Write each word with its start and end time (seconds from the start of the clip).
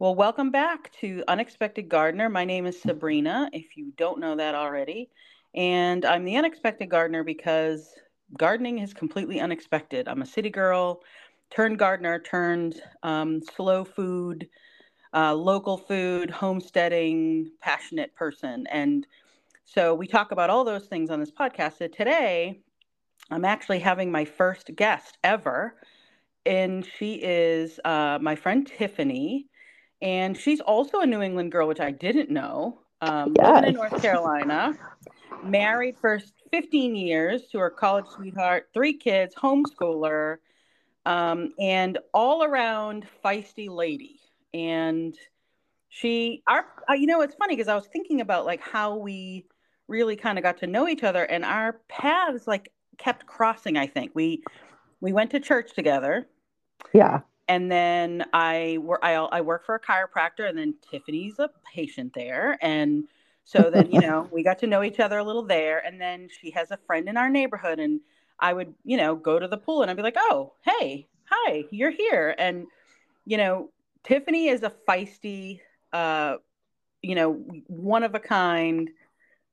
Well, 0.00 0.14
welcome 0.14 0.50
back 0.50 0.90
to 1.02 1.22
Unexpected 1.28 1.90
Gardener. 1.90 2.30
My 2.30 2.46
name 2.46 2.64
is 2.64 2.80
Sabrina, 2.80 3.50
if 3.52 3.76
you 3.76 3.92
don't 3.98 4.18
know 4.18 4.34
that 4.34 4.54
already. 4.54 5.10
And 5.54 6.06
I'm 6.06 6.24
the 6.24 6.38
unexpected 6.38 6.88
gardener 6.88 7.22
because 7.22 7.86
gardening 8.38 8.78
is 8.78 8.94
completely 8.94 9.40
unexpected. 9.40 10.08
I'm 10.08 10.22
a 10.22 10.26
city 10.26 10.48
girl, 10.48 11.02
turned 11.50 11.78
gardener, 11.78 12.18
turned 12.18 12.80
um, 13.02 13.42
slow 13.54 13.84
food, 13.84 14.48
uh, 15.12 15.34
local 15.34 15.76
food, 15.76 16.30
homesteading, 16.30 17.50
passionate 17.60 18.14
person. 18.14 18.66
And 18.68 19.06
so 19.66 19.94
we 19.94 20.06
talk 20.06 20.32
about 20.32 20.48
all 20.48 20.64
those 20.64 20.86
things 20.86 21.10
on 21.10 21.20
this 21.20 21.30
podcast. 21.30 21.76
So 21.76 21.88
today, 21.88 22.62
I'm 23.30 23.44
actually 23.44 23.80
having 23.80 24.10
my 24.10 24.24
first 24.24 24.74
guest 24.74 25.18
ever, 25.22 25.74
and 26.46 26.86
she 26.86 27.16
is 27.22 27.78
uh, 27.84 28.18
my 28.22 28.34
friend 28.34 28.66
Tiffany. 28.66 29.49
And 30.02 30.36
she's 30.36 30.60
also 30.60 31.00
a 31.00 31.06
New 31.06 31.22
England 31.22 31.52
girl, 31.52 31.68
which 31.68 31.80
I 31.80 31.90
didn't 31.90 32.30
know. 32.30 32.78
Um, 33.02 33.34
yes. 33.36 33.54
Living 33.54 33.68
in 33.70 33.74
North 33.74 34.02
Carolina, 34.02 34.74
married 35.42 35.96
for 35.98 36.20
15 36.50 36.94
years 36.96 37.42
to 37.52 37.58
her 37.58 37.70
college 37.70 38.06
sweetheart, 38.14 38.68
three 38.74 38.96
kids, 38.96 39.34
homeschooler, 39.34 40.36
um, 41.06 41.52
and 41.58 41.98
all 42.12 42.44
around 42.44 43.06
feisty 43.24 43.68
lady. 43.68 44.20
And 44.52 45.14
she, 45.88 46.42
our, 46.46 46.66
uh, 46.88 46.94
you 46.94 47.06
know, 47.06 47.20
it's 47.22 47.34
funny 47.34 47.56
because 47.56 47.68
I 47.68 47.74
was 47.74 47.86
thinking 47.86 48.20
about 48.20 48.44
like 48.44 48.60
how 48.60 48.96
we 48.96 49.46
really 49.88 50.16
kind 50.16 50.38
of 50.38 50.44
got 50.44 50.58
to 50.58 50.66
know 50.66 50.88
each 50.88 51.02
other, 51.02 51.24
and 51.24 51.44
our 51.44 51.80
paths 51.88 52.46
like 52.46 52.70
kept 52.98 53.26
crossing. 53.26 53.76
I 53.76 53.86
think 53.86 54.12
we 54.14 54.42
we 55.00 55.12
went 55.12 55.30
to 55.32 55.40
church 55.40 55.72
together. 55.74 56.28
Yeah. 56.92 57.20
And 57.50 57.68
then 57.68 58.24
I 58.32 58.78
work 58.80 59.00
I, 59.02 59.14
I 59.14 59.40
work 59.40 59.66
for 59.66 59.74
a 59.74 59.80
chiropractor, 59.80 60.48
and 60.48 60.56
then 60.56 60.72
Tiffany's 60.88 61.40
a 61.40 61.50
patient 61.74 62.12
there, 62.14 62.56
and 62.62 63.08
so 63.42 63.70
then 63.74 63.90
you 63.90 64.00
know 64.06 64.28
we 64.30 64.44
got 64.44 64.60
to 64.60 64.68
know 64.68 64.84
each 64.84 65.00
other 65.00 65.18
a 65.18 65.24
little 65.24 65.42
there, 65.42 65.84
and 65.84 66.00
then 66.00 66.28
she 66.30 66.52
has 66.52 66.70
a 66.70 66.78
friend 66.86 67.08
in 67.08 67.16
our 67.16 67.28
neighborhood, 67.28 67.80
and 67.80 67.98
I 68.38 68.52
would 68.52 68.72
you 68.84 68.96
know 68.96 69.16
go 69.16 69.40
to 69.40 69.48
the 69.48 69.56
pool, 69.56 69.82
and 69.82 69.90
I'd 69.90 69.96
be 69.96 70.02
like, 70.04 70.14
oh 70.16 70.52
hey 70.64 71.08
hi 71.24 71.64
you're 71.72 71.90
here, 71.90 72.36
and 72.38 72.68
you 73.26 73.36
know 73.36 73.70
Tiffany 74.04 74.46
is 74.46 74.62
a 74.62 74.72
feisty, 74.88 75.58
uh, 75.92 76.36
you 77.02 77.16
know 77.16 77.32
one 77.66 78.04
of 78.04 78.14
a 78.14 78.20
kind, 78.20 78.90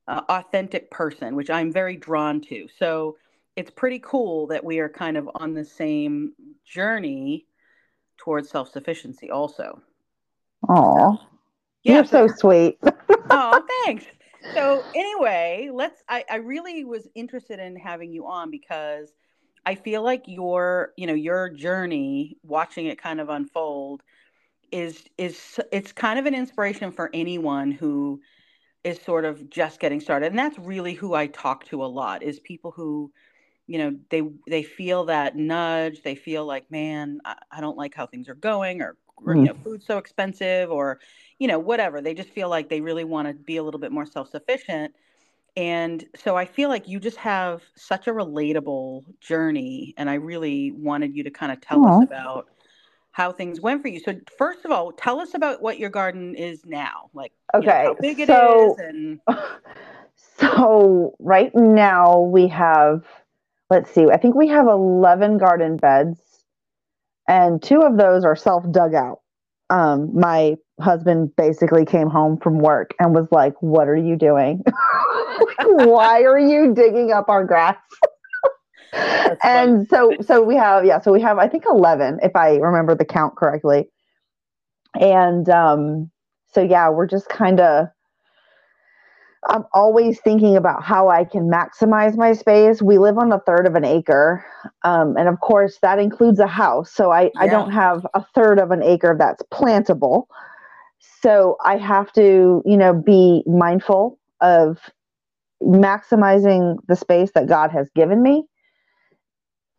uh, 0.07 0.21
authentic 0.29 0.91
person, 0.91 1.35
which 1.35 1.49
I'm 1.49 1.73
very 1.73 1.97
drawn 1.97 2.41
to. 2.41 2.67
So 2.77 3.17
it's 3.55 3.71
pretty 3.71 3.97
cool 3.97 4.45
that 4.47 4.63
we 4.63 4.77
are 4.77 4.87
kind 4.87 5.17
of 5.17 5.27
on 5.33 5.55
the 5.55 5.65
same 5.65 6.33
journey 6.63 7.47
towards 8.17 8.49
self 8.49 8.71
sufficiency, 8.71 9.29
also. 9.29 9.81
Oh, 10.67 11.17
yeah, 11.83 11.95
you're 11.95 12.05
so, 12.05 12.27
so 12.27 12.33
sweet. 12.35 12.77
oh, 13.29 13.65
thanks. 13.85 14.05
So 14.53 14.83
anyway, 14.95 15.69
let's. 15.73 16.01
I, 16.09 16.25
I 16.29 16.35
really 16.37 16.83
was 16.83 17.07
interested 17.15 17.59
in 17.59 17.75
having 17.75 18.11
you 18.11 18.27
on 18.27 18.51
because 18.51 19.13
I 19.65 19.75
feel 19.75 20.03
like 20.03 20.23
your, 20.27 20.93
you 20.97 21.07
know, 21.07 21.13
your 21.13 21.49
journey, 21.49 22.37
watching 22.43 22.85
it 22.87 23.01
kind 23.01 23.19
of 23.19 23.29
unfold, 23.29 24.01
is 24.71 25.03
is 25.17 25.59
it's 25.71 25.91
kind 25.91 26.19
of 26.19 26.25
an 26.25 26.35
inspiration 26.35 26.91
for 26.91 27.09
anyone 27.13 27.71
who 27.71 28.21
is 28.83 29.01
sort 29.01 29.25
of 29.25 29.49
just 29.49 29.79
getting 29.79 29.99
started, 29.99 30.27
and 30.27 30.39
that's 30.39 30.57
really 30.59 30.93
who 30.93 31.13
I 31.13 31.27
talk 31.27 31.65
to 31.65 31.83
a 31.83 31.87
lot. 31.87 32.23
Is 32.23 32.39
people 32.39 32.71
who 32.71 33.11
you 33.67 33.77
know 33.77 33.95
they 34.09 34.23
they 34.47 34.63
feel 34.63 35.05
that 35.05 35.35
nudge 35.35 36.01
they 36.01 36.15
feel 36.15 36.45
like 36.45 36.69
man 36.71 37.19
i, 37.25 37.35
I 37.51 37.61
don't 37.61 37.77
like 37.77 37.93
how 37.93 38.07
things 38.07 38.29
are 38.29 38.35
going 38.35 38.81
or, 38.81 38.95
or 39.17 39.35
mm. 39.35 39.39
you 39.39 39.45
know 39.45 39.57
food's 39.63 39.85
so 39.85 39.97
expensive 39.97 40.71
or 40.71 40.99
you 41.39 41.47
know 41.47 41.59
whatever. 41.59 42.01
They 42.01 42.13
just 42.13 42.29
feel 42.29 42.49
like 42.49 42.69
they 42.69 42.81
really 42.81 43.03
want 43.03 43.27
to 43.27 43.33
be 43.33 43.57
a 43.57 43.63
little 43.63 43.79
bit 43.79 43.91
more 43.91 44.05
self-sufficient. 44.05 44.93
And 45.55 46.05
so 46.15 46.35
i 46.35 46.45
feel 46.45 46.69
like 46.69 46.87
you 46.87 46.99
just 46.99 47.17
have 47.17 47.63
such 47.75 48.07
a 48.07 48.11
relatable 48.11 49.05
journey 49.19 49.95
and 49.97 50.07
i 50.09 50.13
really 50.13 50.71
wanted 50.71 51.15
you 51.15 51.23
to 51.23 51.31
kind 51.31 51.51
of 51.51 51.59
tell 51.61 51.83
us 51.87 52.03
about 52.03 52.47
how 53.11 53.31
things 53.31 53.59
went 53.59 53.81
for 53.81 53.87
you. 53.87 53.99
So 53.99 54.13
first 54.37 54.65
of 54.65 54.71
all 54.71 54.91
tell 54.91 55.19
us 55.19 55.33
about 55.33 55.61
what 55.61 55.79
your 55.79 55.89
garden 55.89 56.35
is 56.35 56.63
now 56.65 57.09
like 57.13 57.31
okay 57.55 57.65
you 57.65 57.83
know, 57.83 57.95
how 57.95 57.95
big 57.99 58.19
it 58.19 58.27
so, 58.27 58.71
is 58.71 58.77
and 58.79 59.19
so 60.39 61.15
right 61.17 61.53
now 61.55 62.19
we 62.19 62.47
have 62.47 63.03
let's 63.69 63.91
see, 63.91 64.05
I 64.11 64.17
think 64.17 64.35
we 64.35 64.47
have 64.47 64.67
11 64.67 65.37
garden 65.37 65.77
beds, 65.77 66.19
and 67.27 67.61
two 67.61 67.81
of 67.81 67.97
those 67.97 68.23
are 68.23 68.35
self 68.35 68.69
dug 68.71 68.93
out. 68.93 69.19
Um, 69.69 70.17
my 70.17 70.55
husband 70.79 71.35
basically 71.35 71.85
came 71.85 72.09
home 72.09 72.37
from 72.37 72.59
work 72.59 72.91
and 72.99 73.13
was 73.13 73.27
like, 73.31 73.53
What 73.61 73.87
are 73.87 73.97
you 73.97 74.15
doing? 74.15 74.63
Why 75.59 76.23
are 76.23 76.39
you 76.39 76.73
digging 76.73 77.11
up 77.11 77.29
our 77.29 77.43
grass? 77.43 77.77
and 79.43 79.87
so 79.89 80.11
so 80.21 80.41
we 80.41 80.55
have 80.55 80.85
yeah 80.85 80.99
so 80.99 81.11
we 81.11 81.21
have 81.21 81.37
i 81.37 81.47
think 81.47 81.65
11 81.69 82.19
if 82.23 82.35
i 82.35 82.55
remember 82.55 82.95
the 82.95 83.05
count 83.05 83.35
correctly 83.35 83.89
and 84.99 85.49
um 85.49 86.09
so 86.53 86.61
yeah 86.61 86.89
we're 86.89 87.07
just 87.07 87.27
kind 87.27 87.59
of 87.59 87.87
I'm 89.49 89.63
always 89.73 90.19
thinking 90.19 90.57
about 90.57 90.83
how 90.83 91.09
I 91.09 91.23
can 91.23 91.49
maximize 91.49 92.17
my 92.17 92.33
space. 92.33 92.81
We 92.81 92.97
live 92.97 93.17
on 93.17 93.31
a 93.31 93.39
third 93.39 93.65
of 93.65 93.75
an 93.75 93.85
acre. 93.85 94.45
Um, 94.83 95.15
and 95.17 95.29
of 95.29 95.39
course, 95.39 95.79
that 95.81 95.99
includes 95.99 96.39
a 96.39 96.47
house. 96.47 96.91
So 96.91 97.11
I, 97.11 97.23
yeah. 97.23 97.29
I 97.37 97.47
don't 97.47 97.71
have 97.71 98.05
a 98.13 98.23
third 98.35 98.59
of 98.59 98.71
an 98.71 98.83
acre 98.83 99.15
that's 99.17 99.41
plantable. 99.53 100.25
So 101.21 101.55
I 101.63 101.77
have 101.77 102.11
to, 102.13 102.61
you 102.65 102.77
know, 102.77 102.93
be 102.93 103.43
mindful 103.47 104.19
of 104.41 104.79
maximizing 105.63 106.77
the 106.87 106.95
space 106.95 107.31
that 107.33 107.47
God 107.47 107.71
has 107.71 107.89
given 107.95 108.21
me. 108.21 108.43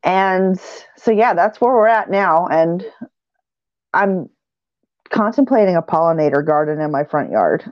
And 0.03 0.59
so, 0.97 1.11
yeah, 1.11 1.35
that's 1.35 1.61
where 1.61 1.73
we're 1.73 1.89
at 1.89 2.11
now. 2.11 2.47
And 2.47 2.85
I'm 3.93 4.29
contemplating 5.11 5.77
a 5.77 5.83
pollinator 5.83 6.45
garden 6.45 6.81
in 6.81 6.91
my 6.91 7.05
front 7.05 7.31
yard 7.31 7.71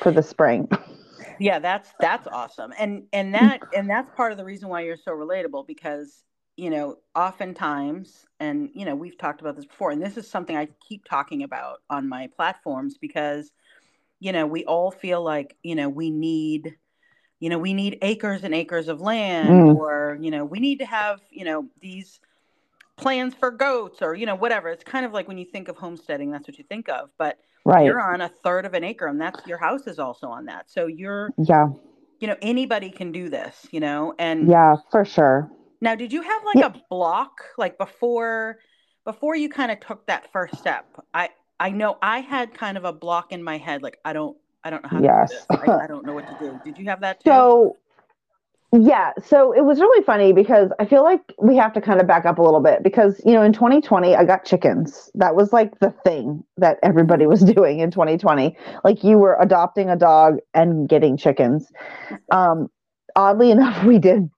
for 0.00 0.10
the 0.10 0.22
spring. 0.22 0.68
yeah 1.38 1.58
that's 1.58 1.92
that's 2.00 2.26
awesome. 2.26 2.72
And 2.78 3.04
and 3.12 3.34
that 3.34 3.60
and 3.74 3.88
that's 3.88 4.10
part 4.16 4.32
of 4.32 4.38
the 4.38 4.44
reason 4.44 4.68
why 4.68 4.82
you're 4.82 4.96
so 4.96 5.12
relatable 5.12 5.66
because 5.66 6.24
you 6.56 6.70
know 6.70 6.96
oftentimes 7.14 8.26
and 8.40 8.70
you 8.74 8.84
know 8.84 8.94
we've 8.94 9.18
talked 9.18 9.40
about 9.40 9.56
this 9.56 9.66
before 9.66 9.90
and 9.90 10.00
this 10.00 10.16
is 10.16 10.30
something 10.30 10.56
i 10.56 10.68
keep 10.86 11.04
talking 11.04 11.42
about 11.42 11.78
on 11.90 12.08
my 12.08 12.28
platforms 12.36 12.96
because 12.96 13.50
you 14.20 14.30
know 14.30 14.46
we 14.46 14.64
all 14.64 14.92
feel 14.92 15.20
like 15.20 15.56
you 15.64 15.74
know 15.74 15.88
we 15.88 16.10
need 16.10 16.76
you 17.40 17.48
know 17.48 17.58
we 17.58 17.74
need 17.74 17.98
acres 18.02 18.44
and 18.44 18.54
acres 18.54 18.86
of 18.86 19.00
land 19.00 19.48
mm. 19.48 19.74
or 19.74 20.16
you 20.20 20.30
know 20.30 20.44
we 20.44 20.60
need 20.60 20.78
to 20.78 20.86
have 20.86 21.20
you 21.28 21.44
know 21.44 21.66
these 21.80 22.20
plans 22.96 23.34
for 23.34 23.50
goats 23.50 24.02
or 24.02 24.14
you 24.14 24.26
know 24.26 24.34
whatever. 24.34 24.68
It's 24.68 24.84
kind 24.84 25.04
of 25.04 25.12
like 25.12 25.28
when 25.28 25.38
you 25.38 25.44
think 25.44 25.68
of 25.68 25.76
homesteading 25.76 26.30
that's 26.30 26.46
what 26.46 26.58
you 26.58 26.64
think 26.64 26.88
of. 26.88 27.10
But 27.18 27.38
right. 27.64 27.84
you're 27.84 28.00
on 28.00 28.20
a 28.20 28.28
third 28.28 28.66
of 28.66 28.74
an 28.74 28.84
acre 28.84 29.06
and 29.06 29.20
that's 29.20 29.46
your 29.46 29.58
house 29.58 29.86
is 29.86 29.98
also 29.98 30.28
on 30.28 30.46
that. 30.46 30.70
So 30.70 30.86
you're 30.86 31.30
yeah. 31.38 31.68
you 32.20 32.28
know 32.28 32.36
anybody 32.42 32.90
can 32.90 33.12
do 33.12 33.28
this 33.28 33.66
you 33.70 33.80
know 33.80 34.14
and 34.18 34.48
yeah 34.48 34.76
for 34.90 35.04
sure. 35.04 35.50
Now 35.80 35.94
did 35.94 36.12
you 36.12 36.22
have 36.22 36.44
like 36.44 36.56
yeah. 36.56 36.66
a 36.66 36.82
block 36.90 37.42
like 37.58 37.78
before 37.78 38.58
before 39.04 39.36
you 39.36 39.48
kind 39.48 39.70
of 39.70 39.80
took 39.80 40.06
that 40.06 40.30
first 40.32 40.56
step? 40.58 40.86
I 41.12 41.30
i 41.60 41.70
know 41.70 41.96
i 42.02 42.18
had 42.18 42.52
kind 42.52 42.76
of 42.76 42.84
a 42.84 42.92
block 42.92 43.32
in 43.32 43.42
my 43.42 43.56
head 43.58 43.80
like 43.82 43.98
i 44.04 44.12
don't 44.12 44.36
i 44.64 44.70
don't 44.70 44.82
know 44.82 44.88
how 44.88 45.00
yes. 45.00 45.30
to 45.30 45.36
do 45.36 45.56
this 45.60 45.68
I, 45.68 45.84
I 45.84 45.86
don't 45.86 46.04
know 46.04 46.14
what 46.14 46.26
to 46.26 46.36
do. 46.38 46.60
Did 46.64 46.78
you 46.78 46.86
have 46.86 47.00
that 47.00 47.20
too? 47.20 47.30
so 47.30 47.76
yeah, 48.80 49.12
so 49.22 49.52
it 49.52 49.64
was 49.64 49.78
really 49.80 50.02
funny 50.04 50.32
because 50.32 50.70
I 50.80 50.86
feel 50.86 51.04
like 51.04 51.20
we 51.40 51.56
have 51.56 51.72
to 51.74 51.80
kind 51.80 52.00
of 52.00 52.06
back 52.06 52.24
up 52.24 52.38
a 52.38 52.42
little 52.42 52.60
bit 52.60 52.82
because, 52.82 53.20
you 53.24 53.32
know, 53.32 53.42
in 53.42 53.52
2020, 53.52 54.16
I 54.16 54.24
got 54.24 54.44
chickens. 54.44 55.10
That 55.14 55.36
was 55.36 55.52
like 55.52 55.78
the 55.80 55.90
thing 56.04 56.42
that 56.56 56.78
everybody 56.82 57.26
was 57.28 57.40
doing 57.42 57.80
in 57.80 57.90
2020. 57.90 58.56
Like 58.82 59.04
you 59.04 59.18
were 59.18 59.36
adopting 59.40 59.90
a 59.90 59.96
dog 59.96 60.38
and 60.54 60.88
getting 60.88 61.16
chickens. 61.16 61.70
Um, 62.30 62.68
oddly 63.16 63.50
enough, 63.52 63.84
we 63.84 63.98
did 63.98 64.30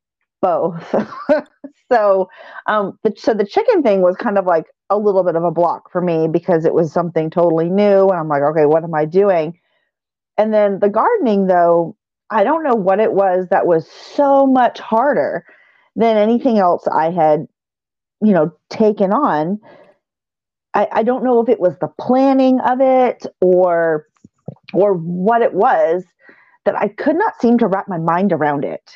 both. 0.42 0.94
so, 1.92 2.28
um, 2.66 2.98
the, 3.04 3.14
so 3.16 3.34
the 3.34 3.46
chicken 3.46 3.82
thing 3.82 4.02
was 4.02 4.16
kind 4.16 4.38
of 4.38 4.46
like 4.46 4.66
a 4.90 4.98
little 4.98 5.24
bit 5.24 5.36
of 5.36 5.44
a 5.44 5.50
block 5.50 5.90
for 5.90 6.00
me 6.00 6.28
because 6.28 6.64
it 6.64 6.74
was 6.74 6.92
something 6.92 7.30
totally 7.30 7.70
new. 7.70 8.08
And 8.08 8.18
I'm 8.18 8.28
like, 8.28 8.42
okay, 8.42 8.66
what 8.66 8.84
am 8.84 8.94
I 8.94 9.04
doing? 9.06 9.58
And 10.38 10.52
then 10.52 10.80
the 10.80 10.88
gardening, 10.88 11.46
though, 11.46 11.95
I 12.30 12.44
don't 12.44 12.64
know 12.64 12.74
what 12.74 13.00
it 13.00 13.12
was 13.12 13.48
that 13.50 13.66
was 13.66 13.88
so 13.90 14.46
much 14.46 14.80
harder 14.80 15.44
than 15.96 16.16
anything 16.16 16.58
else 16.58 16.86
I 16.88 17.10
had, 17.10 17.46
you 18.22 18.32
know, 18.32 18.52
taken 18.70 19.12
on. 19.12 19.60
I, 20.74 20.88
I 20.92 21.02
don't 21.02 21.24
know 21.24 21.40
if 21.40 21.48
it 21.48 21.60
was 21.60 21.78
the 21.78 21.88
planning 22.00 22.60
of 22.60 22.80
it 22.80 23.26
or 23.40 24.06
or 24.74 24.94
what 24.94 25.42
it 25.42 25.54
was 25.54 26.04
that 26.64 26.76
I 26.76 26.88
could 26.88 27.16
not 27.16 27.40
seem 27.40 27.58
to 27.58 27.66
wrap 27.66 27.88
my 27.88 27.98
mind 27.98 28.32
around 28.32 28.64
it. 28.64 28.92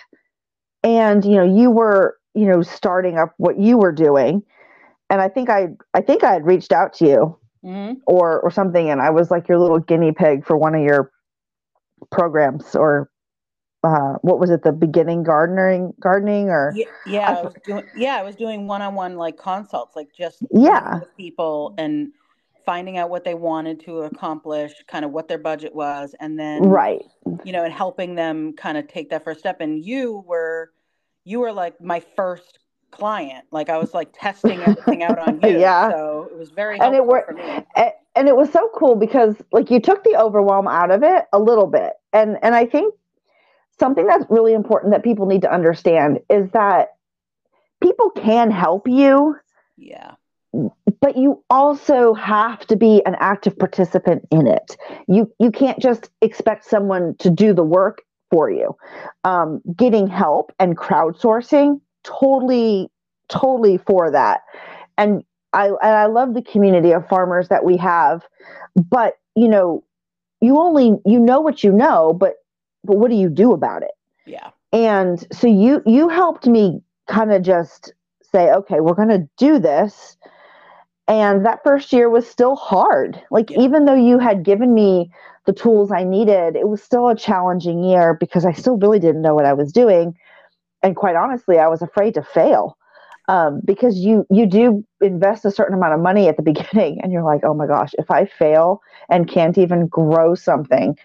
And 0.83 1.25
you 1.25 1.37
know, 1.37 1.45
you 1.45 1.71
were, 1.71 2.19
you 2.35 2.47
know, 2.47 2.63
starting 2.63 3.19
up 3.19 3.35
what 3.39 3.59
you 3.59 3.79
were 3.79 3.93
doing. 3.93 4.43
And 5.11 5.21
I 5.21 5.29
think 5.29 5.51
I 5.51 5.69
I 5.95 6.01
think 6.01 6.25
I 6.25 6.33
had 6.33 6.47
reached 6.47 6.73
out 6.73 6.95
to 6.95 7.07
you 7.07 7.39
hmm 7.63 7.93
or 8.07 8.41
or 8.41 8.51
something, 8.51 8.91
and 8.91 9.01
I 9.01 9.11
was 9.11 9.31
like 9.31 9.49
your 9.49 9.59
little 9.59 9.79
guinea 9.81 10.13
pig 10.13 10.45
for 10.47 10.57
one 10.57 10.75
of 10.75 10.83
your 10.83 11.11
programs 12.11 12.75
or 12.75 13.11
uh, 13.83 14.15
what 14.23 14.39
was 14.39 14.51
it 14.51 14.63
the 14.63 14.73
beginning 14.73 15.23
gardening 15.23 15.95
gardening 16.01 16.49
or 16.51 16.73
Yeah, 16.77 16.85
yeah, 17.07 17.31
I, 17.31 17.43
was 17.43 17.55
doing 17.65 17.85
yeah, 17.97 18.17
I 18.17 18.23
was 18.23 18.37
doing 18.37 18.67
one-on-one 18.67 19.17
like 19.17 19.37
consults, 19.39 19.97
like 19.97 20.09
just 20.17 20.43
yeah 20.51 21.01
with 21.01 21.17
people 21.17 21.75
and 21.79 22.13
finding 22.67 22.99
out 22.99 23.09
what 23.11 23.25
they 23.25 23.35
wanted 23.35 23.81
to 23.81 24.03
accomplish, 24.03 24.73
kind 24.87 25.05
of 25.05 25.13
what 25.13 25.29
their 25.29 25.39
budget 25.39 25.75
was, 25.75 26.15
and 26.21 26.39
then, 26.39 26.63
right 26.65 27.03
you 27.45 27.53
know, 27.53 27.65
and 27.65 27.73
helping 27.73 28.15
them 28.15 28.53
kind 28.53 28.77
of 28.77 28.87
take 28.87 29.11
that 29.11 29.25
first 29.25 29.41
step. 29.41 29.61
And 29.61 29.83
you 29.85 30.25
were 30.27 30.73
you 31.25 31.41
were 31.41 31.53
like 31.53 31.81
my 31.81 32.01
first 32.17 32.59
client. 32.91 33.47
Like 33.51 33.71
I 33.71 33.79
was 33.79 33.95
like 33.95 34.11
testing 34.13 34.61
everything 34.61 35.03
out 35.03 35.19
on 35.19 35.41
you. 35.43 35.59
yeah 35.59 35.91
So 35.91 36.29
it 36.31 36.39
was 36.39 36.51
very 36.51 36.79
and 36.81 36.95
it 36.95 37.07
worked 37.07 37.35
me. 37.35 37.65
and 38.17 38.29
it 38.29 38.37
was 38.37 38.53
so 38.53 38.71
cool 38.75 38.97
because 38.97 39.37
like 39.53 39.71
you 39.71 39.81
took 39.81 40.05
the 40.05 40.17
overwhelm 40.17 40.69
out 40.69 40.91
of 40.91 41.03
it 41.03 41.25
a 41.33 41.39
little 41.39 41.67
bit 41.67 41.93
and 42.13 42.37
and 42.43 42.55
i 42.55 42.67
think 42.67 42.95
something 43.81 44.07
that's 44.07 44.25
really 44.31 44.53
important 44.55 44.93
that 44.93 45.03
people 45.03 45.27
need 45.27 45.43
to 45.43 45.53
understand 45.53 46.21
is 46.31 46.51
that 46.53 46.91
people 47.83 48.11
can 48.11 48.51
help 48.53 48.87
you 48.87 49.37
Yeah. 49.77 50.15
but 51.01 51.17
you 51.17 51.43
also 51.51 52.15
have 52.15 52.67
to 52.67 52.77
be 52.77 53.03
an 53.07 53.17
active 53.21 53.59
participant 53.59 54.27
in 54.31 54.47
it. 54.47 54.77
You 55.09 55.33
you 55.41 55.51
can't 55.51 55.81
just 55.81 56.11
expect 56.21 56.65
someone 56.65 57.17
to 57.21 57.31
do 57.31 57.55
the 57.55 57.65
work 57.65 58.03
for 58.31 58.51
you. 58.51 58.77
Um, 59.25 59.63
getting 59.77 60.07
help 60.07 60.53
and 60.59 60.77
crowdsourcing 60.77 61.81
totally 62.05 62.91
totally 63.29 63.79
for 63.79 64.11
that. 64.11 64.43
And 64.99 65.25
i 65.53 65.67
and 65.69 65.97
i 65.97 66.07
love 66.07 66.35
the 66.35 66.43
community 66.43 66.93
of 66.93 67.09
farmers 67.09 67.49
that 67.49 67.65
we 67.65 67.77
have 67.77 68.23
but 68.77 69.15
you 69.35 69.49
know 69.49 69.85
you 70.41 70.59
only 70.59 70.97
you 71.05 71.19
know 71.19 71.41
what 71.41 71.65
you 71.65 71.73
know 71.73 72.13
but 72.13 72.35
but 72.85 72.97
what 72.97 73.11
do 73.11 73.17
you 73.17 73.29
do 73.29 73.53
about 73.53 73.83
it 73.83 73.93
Yeah. 74.27 74.51
and 74.73 75.27
so 75.33 75.47
you 75.47 75.83
you 75.87 76.09
helped 76.09 76.47
me 76.47 76.81
kind 77.09 77.33
of 77.33 77.43
just 77.43 77.93
say 78.23 78.51
okay 78.53 78.81
we're 78.81 78.95
going 78.95 79.09
to 79.09 79.29
do 79.37 79.59
this 79.59 80.17
and 81.09 81.45
that 81.45 81.61
first 81.65 81.93
year 81.93 82.09
was 82.09 82.27
still 82.29 82.55
hard 82.57 83.21
like 83.31 83.51
Yeah. 83.51 83.61
even 83.61 83.85
though 83.85 83.95
you 83.95 84.19
had 84.19 84.45
given 84.45 84.75
me 84.75 85.11
the 85.47 85.53
tools 85.53 85.91
i 85.91 86.05
needed 86.05 86.57
it 86.57 86.69
was 86.69 86.83
still 86.83 87.09
a 87.09 87.17
challenging 87.17 87.83
year 87.83 88.17
because 88.21 88.45
i 88.45 88.53
still 88.53 88.77
really 88.79 88.99
didn't 89.01 89.23
know 89.23 89.35
what 89.35 89.45
i 89.47 89.53
was 89.53 89.73
doing 89.73 90.15
and 90.83 90.97
quite 90.97 91.17
honestly 91.17 91.59
i 91.59 91.69
was 91.69 91.83
afraid 91.83 92.15
to 92.15 92.23
fail 92.23 92.77
um, 93.29 93.61
because 93.65 93.99
you 93.99 94.27
you 94.31 94.47
do 94.47 94.85
invest 95.01 95.45
a 95.45 95.51
certain 95.53 95.75
amount 95.77 95.95
of 95.95 96.01
money 96.01 96.29
at 96.29 96.37
the 96.37 96.43
beginning 96.53 97.01
and 97.03 97.13
you're 97.13 97.25
like 97.25 97.41
oh 97.45 97.55
my 97.55 97.67
gosh 97.67 97.91
if 97.99 98.11
i 98.11 98.25
fail 98.25 98.81
and 99.09 99.29
can't 99.29 99.59
even 99.59 99.87
grow 99.89 100.35
something 100.35 100.97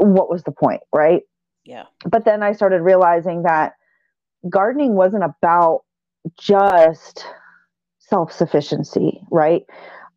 what 0.00 0.30
was 0.30 0.42
the 0.44 0.52
point 0.52 0.80
right 0.92 1.22
Yeah. 1.64 1.84
but 2.06 2.24
then 2.24 2.42
I 2.42 2.52
started 2.52 2.82
realizing 2.82 3.42
that 3.44 3.74
gardening 4.48 4.94
wasn't 4.94 5.24
about 5.24 5.82
just 6.38 7.24
self-sufficiency, 7.98 9.20
right? 9.30 9.62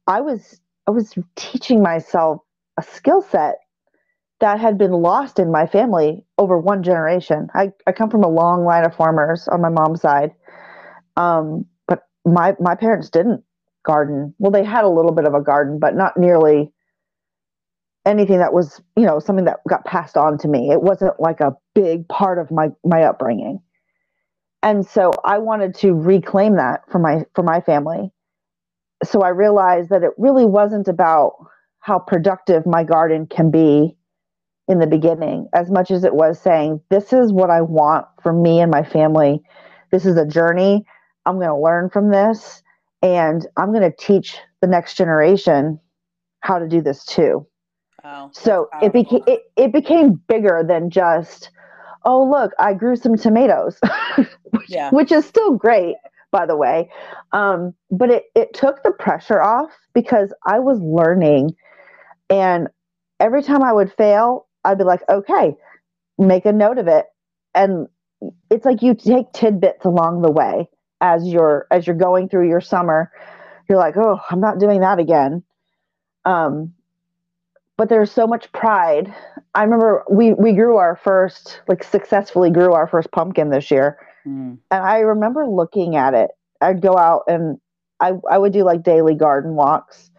I 0.08 0.22
was 0.22 0.60
I 0.88 0.92
was 0.92 1.14
teaching 1.36 1.82
myself 1.82 2.42
a 2.78 2.84
skill 2.84 3.22
set 3.22 3.56
that 4.40 4.60
had 4.60 4.78
been 4.78 4.92
lost 4.92 5.40
in 5.40 5.52
my 5.52 5.66
family 5.66 6.26
over 6.38 6.58
one 6.58 6.84
generation. 6.84 7.48
I, 7.54 7.72
I 7.88 7.94
come 7.94 8.10
from 8.10 8.24
a 8.24 8.30
long 8.30 8.66
line 8.66 8.86
of 8.86 8.96
farmers 8.96 9.48
on 9.48 9.62
my 9.62 9.70
mom's 9.70 10.02
side. 10.02 10.32
Um, 11.16 11.66
but 11.88 12.04
my 12.26 12.56
my 12.60 12.76
parents 12.76 13.10
didn't 13.10 13.44
garden. 13.86 14.34
Well, 14.40 14.52
they 14.52 14.64
had 14.64 14.84
a 14.84 14.90
little 14.90 15.14
bit 15.14 15.26
of 15.26 15.34
a 15.34 15.42
garden, 15.42 15.80
but 15.80 15.96
not 15.96 16.18
nearly 16.18 16.72
anything 18.06 18.40
that 18.40 18.54
was, 18.54 18.82
you 18.98 19.06
know, 19.06 19.20
something 19.20 19.46
that 19.46 19.60
got 19.70 19.86
passed 19.86 20.18
on 20.18 20.38
to 20.40 20.48
me. 20.48 20.72
It 20.72 20.82
wasn't 20.82 21.20
like 21.20 21.40
a 21.40 21.56
big 21.76 22.08
part 22.08 22.40
of 22.40 22.52
my 22.52 22.70
my 22.84 23.04
upbringing. 23.04 23.60
And 24.64 24.86
so 24.86 25.12
I 25.26 25.40
wanted 25.40 25.76
to 25.76 25.94
reclaim 25.94 26.56
that 26.58 26.82
for 26.92 27.00
my 27.00 27.26
for 27.36 27.44
my 27.44 27.62
family. 27.62 28.12
So 29.04 29.22
I 29.22 29.30
realized 29.30 29.90
that 29.90 30.04
it 30.04 30.12
really 30.18 30.46
wasn't 30.46 30.88
about 30.88 31.34
how 31.80 32.00
productive 32.00 32.66
my 32.66 32.84
garden 32.84 33.28
can 33.28 33.52
be 33.52 33.98
in 34.68 34.80
the 34.80 34.88
beginning 34.88 35.48
as 35.54 35.70
much 35.70 35.92
as 35.92 36.04
it 36.06 36.16
was 36.16 36.40
saying 36.42 36.82
this 36.90 37.14
is 37.14 37.34
what 37.34 37.50
I 37.50 37.62
want 37.62 38.08
for 38.22 38.34
me 38.34 38.62
and 38.62 38.72
my 38.72 38.84
family. 38.84 39.42
This 39.92 40.06
is 40.06 40.18
a 40.18 40.26
journey. 40.26 40.86
I'm 41.26 41.36
going 41.36 41.50
to 41.50 41.58
learn 41.58 41.90
from 41.90 42.10
this 42.12 42.64
and 43.02 43.46
I'm 43.58 43.74
going 43.74 43.90
to 43.90 43.96
teach 43.98 44.38
the 44.62 44.68
next 44.68 44.96
generation 44.96 45.80
how 46.42 46.60
to 46.60 46.68
do 46.68 46.82
this 46.82 47.06
too. 47.06 47.48
Wow. 48.04 48.32
So 48.34 48.70
it 48.82 48.94
became 48.94 49.24
it, 49.28 49.44
it 49.56 49.72
became 49.72 50.22
bigger 50.28 50.64
than 50.68 50.90
just, 50.90 51.52
oh 52.06 52.24
look, 52.24 52.52
I 52.60 52.74
grew 52.74 52.96
some 52.96 53.16
tomatoes, 53.16 53.80
which, 54.52 54.70
Yeah. 54.70 54.92
which 54.92 55.12
is 55.12 55.26
still 55.26 55.56
great, 55.56 55.96
by 56.32 56.46
the 56.46 56.58
way. 56.58 56.90
Um, 57.32 57.74
but 57.92 58.10
it 58.10 58.26
it 58.36 58.54
took 58.54 58.84
the 58.84 58.92
pressure 58.92 59.42
off 59.42 59.72
because 59.94 60.34
I 60.46 60.60
was 60.60 60.80
learning, 60.82 61.56
and 62.30 62.68
every 63.20 63.44
time 63.44 63.64
I 63.64 63.74
would 63.74 63.94
fail, 63.94 64.48
I'd 64.66 64.78
be 64.78 64.84
like, 64.84 65.02
okay, 65.10 65.56
make 66.18 66.46
a 66.46 66.54
note 66.54 66.78
of 66.78 66.88
it, 66.88 67.06
and 67.56 67.88
it's 68.50 68.66
like 68.66 68.82
you 68.82 68.96
take 68.96 69.32
tidbits 69.34 69.86
along 69.86 70.22
the 70.22 70.32
way 70.32 70.70
as 71.02 71.28
you're 71.28 71.68
as 71.72 71.88
you're 71.88 71.96
going 71.96 72.30
through 72.30 72.50
your 72.50 72.62
summer. 72.62 73.12
You're 73.70 73.80
like, 73.80 73.96
oh, 73.98 74.20
I'm 74.30 74.42
not 74.42 74.60
doing 74.60 74.82
that 74.82 75.00
again. 75.00 75.44
Um, 76.26 76.74
but 77.78 77.90
there's 77.90 78.12
so 78.12 78.28
much 78.28 78.52
pride. 78.52 79.14
I 79.56 79.64
remember 79.64 80.04
we 80.10 80.34
we 80.34 80.54
grew 80.54 80.78
our 80.78 80.96
first 80.96 81.62
like 81.68 81.84
successfully 81.84 82.50
grew 82.50 82.74
our 82.74 82.88
first 82.88 83.12
pumpkin 83.12 83.50
this 83.50 83.72
year, 83.72 83.98
Mm. 84.28 84.58
and 84.72 84.84
I 84.86 85.00
remember 85.00 85.46
looking 85.48 85.96
at 85.96 86.14
it. 86.14 86.32
I'd 86.62 86.82
go 86.82 86.98
out 86.98 87.24
and 87.28 87.58
I 88.00 88.14
I 88.30 88.38
would 88.38 88.54
do 88.54 88.64
like 88.64 88.84
daily 88.84 89.16
garden 89.16 89.56
walks, 89.56 90.12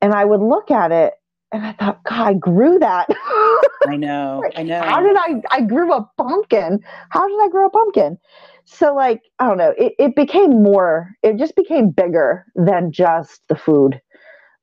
and 0.00 0.12
I 0.12 0.24
would 0.24 0.40
look 0.40 0.70
at 0.70 0.92
it 0.92 1.14
and 1.52 1.64
I 1.66 1.72
thought, 1.72 2.02
God, 2.04 2.28
I 2.28 2.34
grew 2.34 2.78
that. 2.78 3.08
I 3.88 3.96
know. 3.96 4.42
I 4.56 4.62
know. 4.62 4.80
How 4.80 5.00
did 5.02 5.16
I 5.16 5.42
I 5.50 5.60
grew 5.62 5.92
a 5.92 6.08
pumpkin? 6.16 6.80
How 7.10 7.26
did 7.28 7.38
I 7.40 7.48
grow 7.48 7.66
a 7.66 7.70
pumpkin? 7.70 8.18
So 8.64 8.94
like 8.94 9.22
I 9.38 9.46
don't 9.46 9.58
know. 9.58 9.74
It 9.78 9.92
it 9.98 10.16
became 10.16 10.62
more. 10.62 11.10
It 11.22 11.36
just 11.36 11.56
became 11.56 11.90
bigger 11.90 12.46
than 12.54 12.92
just 12.92 13.46
the 13.48 13.56
food 13.56 14.00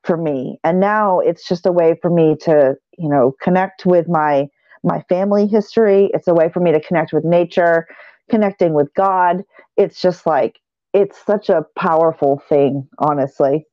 for 0.09 0.17
me 0.17 0.59
and 0.63 0.79
now 0.79 1.19
it's 1.19 1.47
just 1.47 1.67
a 1.67 1.71
way 1.71 1.95
for 2.01 2.09
me 2.09 2.35
to 2.41 2.75
you 2.97 3.07
know 3.07 3.35
connect 3.43 3.85
with 3.85 4.07
my 4.09 4.47
my 4.83 5.03
family 5.07 5.45
history 5.45 6.09
it's 6.15 6.27
a 6.27 6.33
way 6.33 6.49
for 6.51 6.61
me 6.61 6.71
to 6.71 6.81
connect 6.81 7.13
with 7.13 7.23
nature 7.23 7.85
connecting 8.31 8.73
with 8.73 8.91
god 8.95 9.43
it's 9.77 10.01
just 10.01 10.25
like 10.25 10.59
it's 10.93 11.23
such 11.23 11.49
a 11.49 11.63
powerful 11.77 12.41
thing 12.49 12.87
honestly 12.97 13.67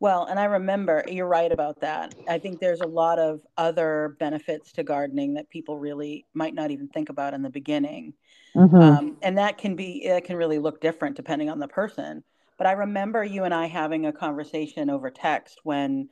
Well, 0.00 0.26
and 0.26 0.38
I 0.38 0.44
remember 0.44 1.04
you're 1.08 1.26
right 1.26 1.50
about 1.50 1.80
that. 1.80 2.14
I 2.28 2.38
think 2.38 2.60
there's 2.60 2.80
a 2.80 2.86
lot 2.86 3.18
of 3.18 3.40
other 3.56 4.16
benefits 4.18 4.72
to 4.72 4.82
gardening 4.84 5.34
that 5.34 5.48
people 5.48 5.78
really 5.78 6.26
might 6.34 6.54
not 6.54 6.70
even 6.70 6.88
think 6.88 7.08
about 7.08 7.34
in 7.34 7.42
the 7.42 7.50
beginning. 7.50 8.14
hmm 8.54 8.94
Um, 8.98 9.18
and 9.22 9.38
that 9.38 9.58
can 9.58 9.76
be, 9.76 10.04
it 10.04 10.24
can 10.24 10.36
really 10.36 10.58
look 10.58 10.80
different 10.80 11.16
depending 11.16 11.50
on 11.50 11.60
the 11.60 11.68
person. 11.68 12.24
But 12.58 12.66
I 12.66 12.72
remember 12.72 13.24
you 13.24 13.44
and 13.44 13.54
I 13.54 13.66
having 13.66 14.06
a 14.06 14.12
conversation 14.12 14.90
over 14.90 15.10
text 15.10 15.60
when 15.64 16.08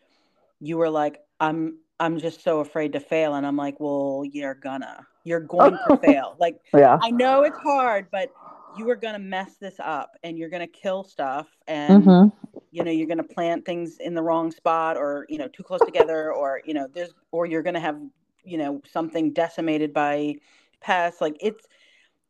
you 0.60 0.76
were 0.78 0.90
like, 0.90 1.18
I'm, 1.40 1.78
I'm 2.00 2.18
just 2.18 2.42
so 2.42 2.60
afraid 2.60 2.92
to 2.94 3.00
fail. 3.00 3.34
And 3.34 3.46
I'm 3.46 3.56
like, 3.56 3.80
well, 3.80 4.24
you're 4.30 4.54
gonna, 4.54 5.06
you're 5.24 5.40
going 5.40 5.78
to 5.78 5.90
fail. 6.00 6.36
Like, 6.40 6.56
yeah 6.74 6.98
I 7.00 7.10
know 7.10 7.42
it's 7.42 7.58
hard, 7.58 8.08
but 8.10 8.30
you 8.72 8.88
are 8.90 8.96
to 9.14 9.20
mess 9.20 9.56
this 9.60 9.76
up 9.80 10.12
and 10.22 10.38
you're 10.38 10.50
to 10.68 10.72
kill 10.80 11.04
stuff 11.04 11.48
and 11.66 12.12
hmm 12.12 12.28
you 12.70 12.82
know 12.84 12.90
you're 12.90 13.06
to 13.18 13.24
plant 13.24 13.64
things 13.64 13.98
in 14.00 14.14
the 14.14 14.22
wrong 14.22 14.50
spot 14.50 14.96
or 14.96 15.26
you 15.28 15.38
know 15.38 15.48
too 15.48 15.62
close 15.62 15.82
together 15.82 16.32
or 16.32 16.60
you 16.64 16.74
know 16.74 16.88
there's 16.94 17.14
or 17.30 17.46
you're 17.46 17.62
to 17.74 17.80
have 17.80 17.98
you 18.44 18.56
know 18.58 18.80
something 18.90 19.32
decimated 19.32 19.92
by 19.92 20.34
pests 20.80 21.20
like 21.20 21.36
it's 21.40 21.66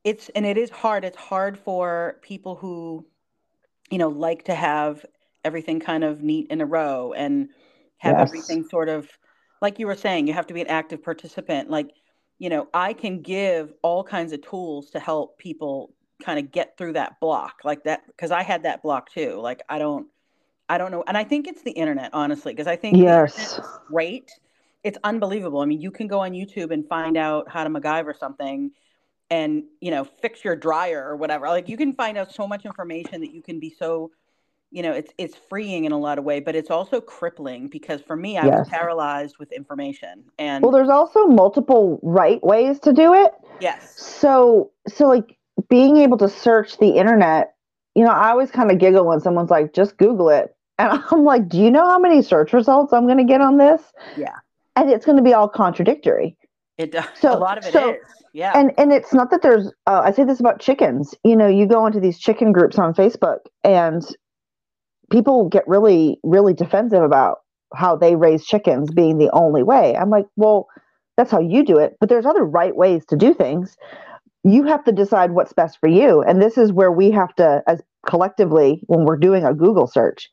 it's 0.05 0.29
and 0.31 0.47
it 0.47 0.59
is 0.59 0.71
hard 0.71 1.05
it's 1.05 1.17
hard 1.17 1.59
for 1.59 2.19
people 2.23 2.57
who 2.57 3.07
you 3.93 3.99
know 3.99 4.09
like 4.09 4.45
to 4.45 4.55
have 4.55 5.05
everything 5.45 5.79
kind 5.79 6.03
of 6.03 6.23
neat 6.23 6.49
in 6.49 6.61
a 6.61 6.67
row 6.67 7.13
and 7.13 7.51
have 7.99 8.19
yes. 8.19 8.29
everything 8.29 8.65
sort 8.69 8.89
of 8.89 9.09
like 9.61 9.79
you 9.79 9.87
were 9.87 9.95
saying 9.95 10.27
you 10.27 10.33
have 10.33 10.47
to 10.47 10.55
be 10.55 10.61
an 10.61 10.67
active 10.67 11.03
participant. 11.03 11.71
Like 11.71 11.93
you 12.39 12.49
know 12.49 12.67
i 12.75 12.93
can 12.93 13.23
give 13.23 13.73
all 13.83 14.03
kinds 14.03 14.33
of 14.33 14.43
tools 14.43 14.91
to 14.91 14.99
help 14.99 15.39
people 15.39 15.95
kind 16.21 16.41
of 16.41 16.51
get 16.51 16.77
through 16.77 16.93
that 16.93 17.21
block 17.21 17.61
like 17.63 17.85
that 17.85 18.05
because 18.07 18.33
i 18.33 18.43
had 18.43 18.65
that 18.65 18.83
block 18.83 19.11
too. 19.13 19.39
Like 19.41 19.63
i 19.69 19.79
don't 19.79 20.09
i 20.69 20.79
don't 20.79 20.91
know 20.91 21.05
and 21.07 21.17
i 21.17 21.23
think 21.23 21.47
it's 21.47 21.63
the 21.63 21.71
internet 21.73 22.11
honestly 22.13 22.53
because 22.53 22.67
i 22.67 22.77
think 22.77 22.97
yes. 22.97 23.61
great. 23.87 24.33
It's 24.83 24.99
unbelievable. 25.05 25.61
I 25.61 25.67
mean 25.67 25.81
you 25.81 25.93
can 25.93 26.09
go 26.09 26.21
on 26.21 26.33
youtube 26.33 26.73
and 26.73 26.89
find 26.89 27.17
out 27.17 27.49
how 27.49 27.63
to 27.63 27.71
MacGyver 27.71 28.19
something 28.19 28.73
and 29.33 29.65
you 29.81 29.91
know 29.91 30.05
fix 30.05 30.45
your 30.45 30.57
dryer 30.57 31.03
or 31.09 31.17
whatever 31.17 31.49
like 31.49 31.69
you 31.69 31.77
can 31.77 31.93
find 31.95 32.19
out 32.19 32.31
so 32.33 32.47
much 32.47 32.67
information 32.67 33.21
that 33.23 33.33
you 33.33 33.43
can 33.43 33.59
be 33.59 33.71
so 33.71 34.11
you 34.71 34.83
know 34.83 34.93
it's 34.93 35.13
it's 35.19 35.37
freeing 35.51 35.85
in 35.87 35.93
a 35.93 35.99
lot 35.99 36.19
of 36.19 36.25
way 36.25 36.41
but 36.41 36.55
it's 36.55 36.71
also 36.71 37.01
crippling 37.01 37.69
because 37.69 38.01
for 38.03 38.17
me 38.17 38.39
i 38.39 38.47
Yes. 38.47 38.61
was 38.61 38.69
paralyzed 38.69 39.37
with 39.39 39.53
information 39.53 40.25
and 40.39 40.63
Well, 40.65 40.73
there's 40.73 40.89
also 40.89 41.27
multiple 41.27 41.99
right 42.03 42.43
ways 42.45 42.79
to 42.81 42.93
do 42.93 43.15
it. 43.15 43.33
yes 43.61 43.97
So, 43.97 44.71
so 44.89 45.09
like 45.09 45.37
being 45.69 45.97
able 45.99 46.19
to 46.19 46.29
search 46.29 46.79
the 46.79 46.91
internet, 46.91 47.55
you 47.95 48.05
know, 48.05 48.11
I 48.11 48.31
always 48.31 48.51
kind 48.51 48.71
of 48.71 48.79
giggle 48.79 49.07
when 49.07 49.21
someone's 49.21 49.51
like, 49.51 49.73
just 49.75 49.97
Google 49.97 50.29
it. 50.31 50.55
And 50.79 51.03
I'm 51.11 51.25
like, 51.25 51.49
do 51.49 51.59
you 51.59 51.71
know 51.71 51.85
how 51.85 51.99
many 51.99 52.23
search 52.23 52.53
results 52.53 52.93
I'm 52.93 53.07
going 53.07 53.19
to 53.19 53.25
get 53.25 53.41
on 53.41 53.57
this? 53.59 53.83
Yeah. 54.15 54.37
And 54.77 54.91
it's 54.91 55.05
going 55.07 55.19
to 55.19 55.23
be 55.23 55.35
all 55.35 55.49
contradictory. 55.49 56.37
It 56.83 56.93
does 56.93 57.05
So- 57.15 57.37
a 57.37 57.39
lot 57.39 57.59
of 57.59 57.65
it 57.65 57.69
is. 57.69 57.73
so- 57.73 57.97
yeah 58.35 58.53
And 58.59 58.73
and 58.79 58.93
it's 58.93 59.13
not 59.13 59.31
that 59.31 59.43
there's 59.43 59.69
uh, 59.87 60.03
I 60.05 60.13
say 60.13 60.25
this 60.25 60.41
about 60.41 60.59
chickens. 60.61 61.15
You 61.25 61.37
know, 61.37 61.47
you 61.49 61.67
go 61.67 61.87
into 61.87 62.01
these 62.01 62.19
chicken 62.19 62.53
groups 62.53 62.79
on 62.79 62.95
Facebook 62.95 63.41
and 63.63 64.03
people 65.11 65.49
get 65.49 65.67
really 65.69 66.19
really 66.23 66.55
defensive 66.55 67.03
about 67.03 67.39
how 67.75 67.97
they 67.97 68.17
raise 68.17 68.45
chickens 68.45 68.91
being 68.91 69.19
the 69.19 69.31
only 69.33 69.63
way. 69.63 69.97
I'm 69.97 70.11
like, 70.11 70.27
well, 70.37 70.69
that's 71.17 71.31
how 71.31 71.41
you 71.41 71.65
do 71.65 71.79
it, 71.79 71.97
but 72.01 72.09
there's 72.09 72.27
other 72.27 72.45
right 72.45 72.75
ways 72.75 73.05
to 73.07 73.17
do 73.17 73.35
things. 73.35 73.77
You 74.45 74.65
have 74.65 74.83
to 74.85 74.93
decide 74.93 75.33
what's 75.33 75.53
best 75.53 75.79
for 75.79 75.89
you, 75.89 76.23
and 76.23 76.41
this 76.43 76.59
is 76.59 76.73
where 76.73 76.91
we 76.91 77.11
have 77.11 77.35
to 77.37 77.63
as 77.67 77.81
collectively 78.07 78.83
when 78.87 79.05
we're 79.05 79.17
doing 79.19 79.45
a 79.45 79.55
Google 79.55 79.87
search, 79.87 80.31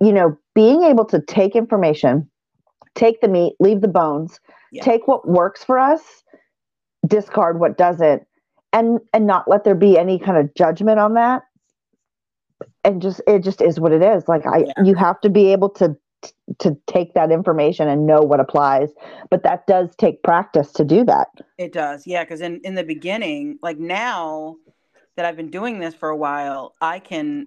you 0.00 0.12
know, 0.12 0.36
being 0.54 0.82
able 0.82 1.04
to 1.06 1.20
take 1.20 1.56
information, 1.56 2.28
take 2.94 3.20
the 3.20 3.28
meat, 3.28 3.54
leave 3.60 3.80
the 3.80 3.88
bones, 3.88 4.40
Yeah. 4.72 4.82
take 4.84 5.08
what 5.08 5.26
works 5.28 5.64
for 5.64 5.78
us 5.78 6.00
discard 7.06 7.60
what 7.60 7.78
doesn't 7.78 8.26
and 8.72 9.00
and 9.12 9.26
not 9.26 9.48
let 9.48 9.64
there 9.64 9.74
be 9.74 9.98
any 9.98 10.18
kind 10.18 10.36
of 10.38 10.54
judgment 10.54 10.98
on 10.98 11.14
that 11.14 11.42
and 12.84 13.00
just 13.00 13.20
it 13.26 13.42
just 13.42 13.60
is 13.60 13.78
what 13.80 13.92
it 13.92 14.02
is 14.02 14.28
like 14.28 14.46
i 14.46 14.58
Yeah. 14.58 14.84
you 14.84 14.94
have 14.94 15.20
to 15.22 15.30
be 15.30 15.52
able 15.52 15.70
to 15.70 15.96
to 16.58 16.76
take 16.88 17.14
that 17.14 17.30
information 17.30 17.86
and 17.88 18.04
know 18.06 18.20
what 18.20 18.40
applies 18.40 18.90
but 19.30 19.44
that 19.44 19.66
does 19.68 19.94
take 19.96 20.22
practice 20.24 20.72
to 20.72 20.84
do 20.84 21.04
that 21.04 21.28
It 21.58 21.72
does, 21.72 22.06
yeah. 22.06 22.24
Because 22.24 22.40
in 22.40 22.60
in 22.64 22.74
the 22.74 22.82
beginning, 22.84 23.58
like 23.62 23.78
now 23.78 24.56
that 25.16 25.24
I've 25.24 25.36
been 25.36 25.50
doing 25.50 25.78
this 25.78 25.94
for 25.94 26.08
a 26.08 26.16
while, 26.16 26.74
I 26.80 26.98
can 26.98 27.46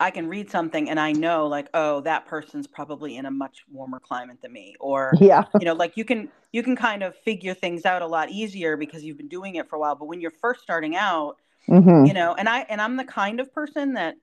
I 0.00 0.10
can 0.10 0.28
read 0.28 0.50
something 0.50 0.90
and 0.90 0.98
I 1.00 1.12
know 1.12 1.46
like, 1.48 1.68
oh, 1.74 2.00
that 2.02 2.26
person's 2.26 2.66
probably 2.66 3.16
in 3.16 3.26
a 3.26 3.30
much 3.30 3.64
warmer 3.70 4.00
climate 4.00 4.38
than 4.42 4.52
me, 4.52 4.76
or 4.80 5.20
yeah 5.20 5.44
you 5.58 5.66
know, 5.66 5.74
like 5.74 5.96
you 5.96 6.04
can 6.04 6.30
you 6.52 6.62
can 6.62 6.76
kind 6.76 7.02
of 7.02 7.16
figure 7.16 7.54
things 7.54 7.84
out 7.86 8.02
a 8.02 8.06
lot 8.06 8.30
easier 8.30 8.76
because 8.76 9.04
you've 9.04 9.18
been 9.18 9.28
doing 9.28 9.56
it 9.56 9.68
for 9.68 9.76
a 9.76 9.80
while. 9.80 9.96
But 9.96 10.06
when 10.06 10.20
you're 10.20 10.32
first 10.32 10.62
starting 10.62 10.96
out, 10.96 11.36
hmm 11.68 12.04
you 12.04 12.14
know, 12.14 12.34
and 12.34 12.48
I 12.48 12.60
and 12.68 12.80
I'm 12.82 12.96
the 12.96 13.04
kind 13.04 13.40
of 13.40 13.52
person 13.54 13.94
that, 13.94 14.16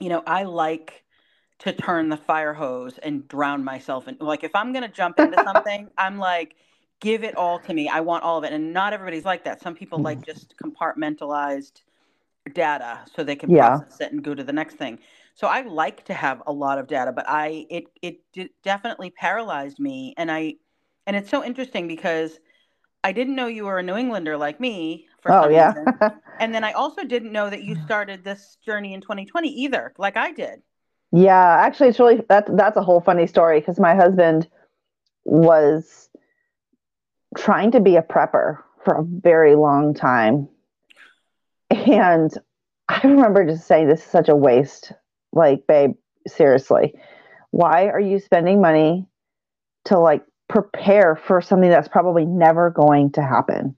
you 0.00 0.08
know, 0.08 0.22
I 0.26 0.44
like 0.44 1.04
to 1.60 1.72
turn 1.72 2.08
the 2.10 2.18
fire 2.18 2.54
hose 2.54 2.98
and 2.98 3.28
drown 3.28 3.64
myself 3.64 4.08
in 4.08 4.18
like 4.20 4.44
if 4.44 4.54
I'm 4.54 4.72
gonna 4.74 4.88
jump 4.88 5.20
into 5.20 5.38
something, 5.38 5.90
I'm 5.98 6.18
like, 6.18 6.56
give 7.00 7.24
it 7.24 7.36
all 7.36 7.60
to 7.60 7.74
me. 7.74 7.88
I 7.88 8.00
want 8.02 8.24
all 8.24 8.38
of 8.38 8.44
it. 8.44 8.52
And 8.54 8.74
not 8.74 8.94
everybody's 8.94 9.26
like 9.26 9.44
that. 9.46 9.62
Some 9.62 9.76
people 9.76 10.02
like 10.02 10.24
just 10.24 10.54
compartmentalized 10.62 11.82
data 12.52 13.00
so 13.14 13.24
they 13.24 13.36
can 13.36 13.50
Yeah. 13.50 13.80
process 13.80 14.00
it 14.00 14.12
and 14.12 14.22
go 14.22 14.34
to 14.34 14.44
the 14.44 14.52
next 14.52 14.76
thing. 14.76 14.98
So 15.34 15.46
I 15.48 15.62
like 15.62 16.04
to 16.04 16.14
have 16.14 16.42
a 16.46 16.52
lot 16.52 16.78
of 16.78 16.86
data, 16.86 17.12
but 17.12 17.24
I 17.28 17.66
it 17.70 17.84
it 18.02 18.20
did, 18.32 18.50
definitely 18.62 19.10
paralyzed 19.10 19.78
me 19.80 20.14
and 20.16 20.30
I 20.30 20.56
and 21.06 21.16
it's 21.16 21.30
so 21.30 21.44
interesting 21.44 21.88
because 21.88 22.38
I 23.04 23.12
didn't 23.12 23.36
know 23.36 23.46
you 23.46 23.64
were 23.66 23.78
a 23.78 23.82
New 23.82 23.96
Englander 23.96 24.36
like 24.36 24.60
me 24.60 25.08
for 25.20 25.30
oh 25.30 25.48
some 25.48 25.48
yeah 25.48 25.74
reason. 25.74 25.94
And 26.40 26.54
then 26.54 26.64
I 26.64 26.72
also 26.72 27.04
didn't 27.04 27.32
know 27.32 27.48
that 27.50 27.62
you 27.62 27.76
started 27.76 28.24
this 28.24 28.56
journey 28.64 28.94
in 28.94 29.00
2020 29.00 29.48
either, 29.50 29.94
like 29.98 30.16
I 30.16 30.32
did. 30.32 30.62
Yeah, 31.12 31.56
actually, 31.60 31.88
it's 31.90 32.00
really 32.00 32.22
that's 32.28 32.50
that's 32.54 32.76
a 32.76 32.82
whole 32.82 33.00
funny 33.00 33.26
story 33.26 33.60
because 33.60 33.78
my 33.78 33.94
husband 33.94 34.48
was 35.24 36.10
trying 37.36 37.70
to 37.72 37.80
be 37.80 37.96
a 37.96 38.02
prepper 38.02 38.58
for 38.84 38.94
a 38.94 39.02
very 39.04 39.54
long 39.54 39.94
time, 39.94 40.48
and 41.74 42.32
I 42.88 43.00
remember 43.04 43.44
just 43.46 43.66
saying, 43.66 43.88
"This 43.88 44.00
is 44.00 44.06
such 44.10 44.28
a 44.28 44.36
waste." 44.36 44.92
Like, 45.32 45.66
babe, 45.66 45.94
seriously, 46.28 46.94
why 47.50 47.88
are 47.88 48.00
you 48.00 48.18
spending 48.20 48.60
money 48.60 49.06
to 49.86 49.98
like 49.98 50.24
prepare 50.48 51.16
for 51.16 51.40
something 51.42 51.70
that's 51.70 51.88
probably 51.88 52.24
never 52.26 52.70
going 52.70 53.12
to 53.12 53.22
happen? 53.22 53.76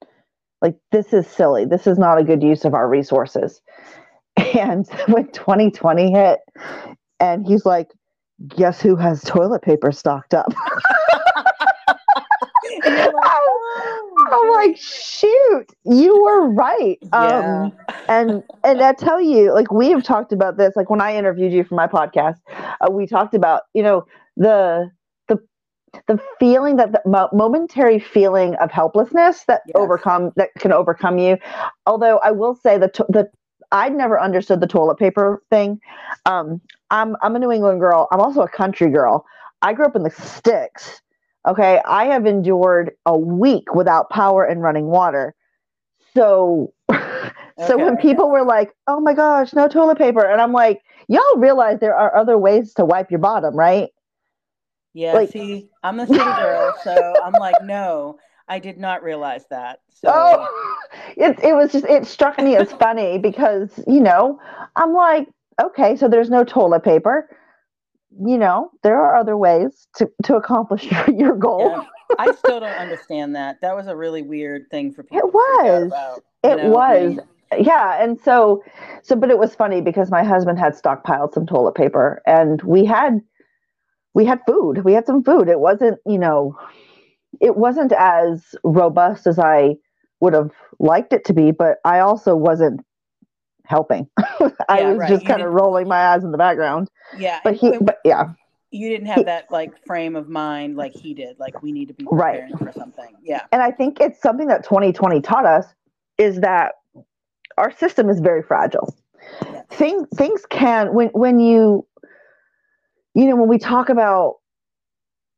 Like, 0.62 0.76
this 0.92 1.12
is 1.12 1.26
silly. 1.26 1.64
This 1.64 1.86
is 1.86 1.98
not 1.98 2.18
a 2.20 2.24
good 2.24 2.42
use 2.42 2.64
of 2.64 2.74
our 2.74 2.88
resources. 2.88 3.60
And 4.58 4.86
when 5.08 5.30
2020 5.32 6.12
hit, 6.12 6.40
and 7.20 7.46
he's 7.46 7.66
like, 7.66 7.90
guess 8.48 8.80
who 8.80 8.96
has 8.96 9.22
toilet 9.22 9.62
paper 9.62 9.92
stocked 9.92 10.34
up? 10.34 10.46
I'm. 14.32 14.50
Like, 14.52 14.76
shoot, 14.76 15.66
you 15.84 16.22
were 16.22 16.48
right. 16.50 16.98
Yeah. 17.02 17.66
Um, 17.66 17.72
and 18.08 18.42
and 18.64 18.82
I 18.82 18.92
tell 18.92 19.20
you, 19.20 19.52
like 19.52 19.70
we 19.72 19.90
have 19.90 20.02
talked 20.02 20.32
about 20.32 20.56
this. 20.56 20.74
Like 20.76 20.90
when 20.90 21.00
I 21.00 21.16
interviewed 21.16 21.52
you 21.52 21.64
for 21.64 21.74
my 21.74 21.86
podcast, 21.86 22.36
uh, 22.80 22.90
we 22.90 23.06
talked 23.06 23.34
about 23.34 23.62
you 23.74 23.82
know 23.82 24.06
the 24.36 24.90
the 25.28 25.38
the 26.08 26.18
feeling 26.38 26.76
that 26.76 26.92
the 26.92 27.00
mo- 27.06 27.28
momentary 27.32 27.98
feeling 27.98 28.54
of 28.56 28.70
helplessness 28.70 29.44
that 29.48 29.62
Yes. 29.66 29.74
overcome 29.76 30.32
that 30.36 30.50
can 30.58 30.72
overcome 30.72 31.18
you. 31.18 31.38
Although 31.86 32.18
I 32.18 32.30
will 32.32 32.54
say 32.54 32.78
that 32.78 32.94
the 32.94 33.28
I'd 33.72 33.94
never 33.94 34.20
understood 34.20 34.60
the 34.60 34.66
toilet 34.66 34.98
paper 34.98 35.42
thing. 35.50 35.80
Um, 36.26 36.60
I'm 36.90 37.16
I'm 37.22 37.34
a 37.34 37.38
New 37.38 37.50
England 37.50 37.80
girl. 37.80 38.08
I'm 38.12 38.20
also 38.20 38.42
a 38.42 38.48
country 38.48 38.90
girl. 38.90 39.24
I 39.62 39.72
grew 39.72 39.86
up 39.86 39.96
in 39.96 40.02
the 40.02 40.10
sticks. 40.10 41.00
Okay, 41.46 41.80
I 41.84 42.06
have 42.06 42.26
endured 42.26 42.92
a 43.06 43.16
week 43.16 43.74
without 43.74 44.10
power 44.10 44.44
and 44.44 44.62
running 44.62 44.86
water. 44.86 45.34
So, 46.14 46.72
so 46.90 47.76
when 47.76 47.96
people 47.96 48.30
were 48.30 48.44
like, 48.44 48.72
"Oh 48.86 49.00
my 49.00 49.14
gosh, 49.14 49.52
no 49.52 49.68
toilet 49.68 49.98
paper," 49.98 50.24
and 50.24 50.40
I'm 50.40 50.52
like, 50.52 50.82
"Y'all 51.08 51.36
realize 51.36 51.78
there 51.78 51.94
are 51.96 52.16
other 52.16 52.36
ways 52.38 52.74
to 52.74 52.84
wipe 52.84 53.10
your 53.10 53.20
bottom, 53.20 53.54
right?" 53.54 53.90
Yeah, 54.92 55.12
Like- 55.12 55.30
see, 55.30 55.68
I'm 55.82 56.00
a 56.00 56.06
city 56.06 56.18
girl, 56.18 56.74
so 56.82 57.14
I'm 57.22 57.34
like, 57.34 57.62
no, 57.62 58.18
I 58.48 58.58
did 58.58 58.78
not 58.78 59.02
realize 59.02 59.44
that. 59.50 59.80
So 59.90 60.08
Oh, 60.12 60.74
it 61.16 61.38
it 61.44 61.54
was 61.54 61.70
just 61.72 61.84
it 61.84 62.06
struck 62.06 62.38
me 62.38 62.56
as 62.56 62.72
funny 62.72 63.18
because 63.18 63.78
you 63.86 64.00
know 64.00 64.40
I'm 64.74 64.94
like, 64.94 65.28
okay, 65.62 65.96
so 65.96 66.08
there's 66.08 66.30
no 66.30 66.44
toilet 66.44 66.82
paper. 66.82 67.28
You 68.24 68.38
know, 68.38 68.70
there 68.82 69.00
are 69.00 69.16
other 69.16 69.36
ways 69.36 69.88
to 69.96 70.08
to 70.24 70.36
accomplish 70.36 70.84
your, 70.90 71.10
your 71.16 71.36
goal. 71.36 71.70
yeah, 71.70 71.84
I 72.18 72.32
still 72.32 72.60
don't 72.60 72.70
understand 72.72 73.34
that. 73.36 73.60
That 73.60 73.76
was 73.76 73.86
a 73.88 73.96
really 73.96 74.22
weird 74.22 74.70
thing 74.70 74.92
for 74.92 75.02
people. 75.02 75.28
It 75.28 75.32
to 75.32 75.32
freak 75.56 75.72
out 75.72 75.82
was. 75.82 75.86
about, 75.88 76.24
It 76.42 76.56
know? 76.56 76.70
Was. 76.70 77.18
yeah 77.58 78.02
and 78.02 78.18
so 78.20 78.62
so 79.02 79.14
but 79.16 79.30
it 79.30 79.38
was 79.38 79.54
funny 79.54 79.80
because 79.80 80.10
my 80.10 80.24
husband 80.24 80.58
had 80.58 80.74
stockpiled 80.74 81.32
some 81.32 81.46
toilet 81.46 81.74
paper 81.74 82.20
and 82.26 82.60
we 82.62 82.84
had 82.84 83.20
we 84.14 84.24
had 84.24 84.40
food 84.46 84.84
we 84.84 84.92
had 84.92 85.06
some 85.06 85.22
food 85.22 85.48
it 85.48 85.60
wasn't 85.60 85.98
you 86.06 86.18
know 86.18 86.56
it 87.40 87.56
wasn't 87.56 87.92
as 87.92 88.54
robust 88.64 89.26
as 89.26 89.38
i 89.38 89.74
would 90.20 90.32
have 90.34 90.50
liked 90.80 91.12
it 91.12 91.24
to 91.24 91.32
be 91.32 91.52
but 91.52 91.78
i 91.84 92.00
also 92.00 92.34
wasn't 92.34 92.80
helping 93.68 94.08
i 94.68 94.80
Yeah, 94.80 94.82
was 94.82 94.98
right. 94.98 95.06
just 95.06 95.24
You 95.24 95.26
kind 95.26 95.42
of 95.42 95.52
rolling 95.52 95.88
my 95.88 96.08
eyes 96.08 96.24
in 96.24 96.32
the 96.32 96.38
background 96.38 96.88
yeah, 97.12 97.40
but 97.44 97.54
he 97.54 97.72
but 97.80 97.98
yeah 98.04 98.24
you 98.70 98.88
didn't 98.88 99.06
have 99.06 99.24
that 99.26 99.50
like 99.50 99.76
frame 99.86 100.16
of 100.16 100.28
mind 100.28 100.76
like 100.76 100.94
he 100.94 101.14
did. 101.14 101.38
Like 101.38 101.62
we 101.62 101.72
need 101.72 101.88
to 101.88 101.94
be 101.94 102.08
Right. 102.10 102.42
for 102.58 102.72
something. 102.72 103.16
Yeah, 103.22 103.46
and 103.52 103.62
i 103.62 103.70
think 103.70 104.00
it's 104.00 104.20
something 104.20 104.48
that 104.48 104.64
2020 104.64 105.20
taught 105.20 105.46
us 105.46 105.74
is 106.18 106.40
that 106.40 106.74
our 107.58 107.70
system 107.70 108.08
is 108.08 108.20
very 108.20 108.42
fragile 108.42 108.94
Yeah. 109.50 109.62
things 109.70 110.08
things 110.16 110.44
can 110.50 110.92
when 110.94 111.08
when 111.08 111.38
you 111.40 111.86
you 113.14 113.26
know 113.26 113.36
when 113.36 113.48
we 113.48 113.58
talk 113.58 113.88
about 113.88 114.36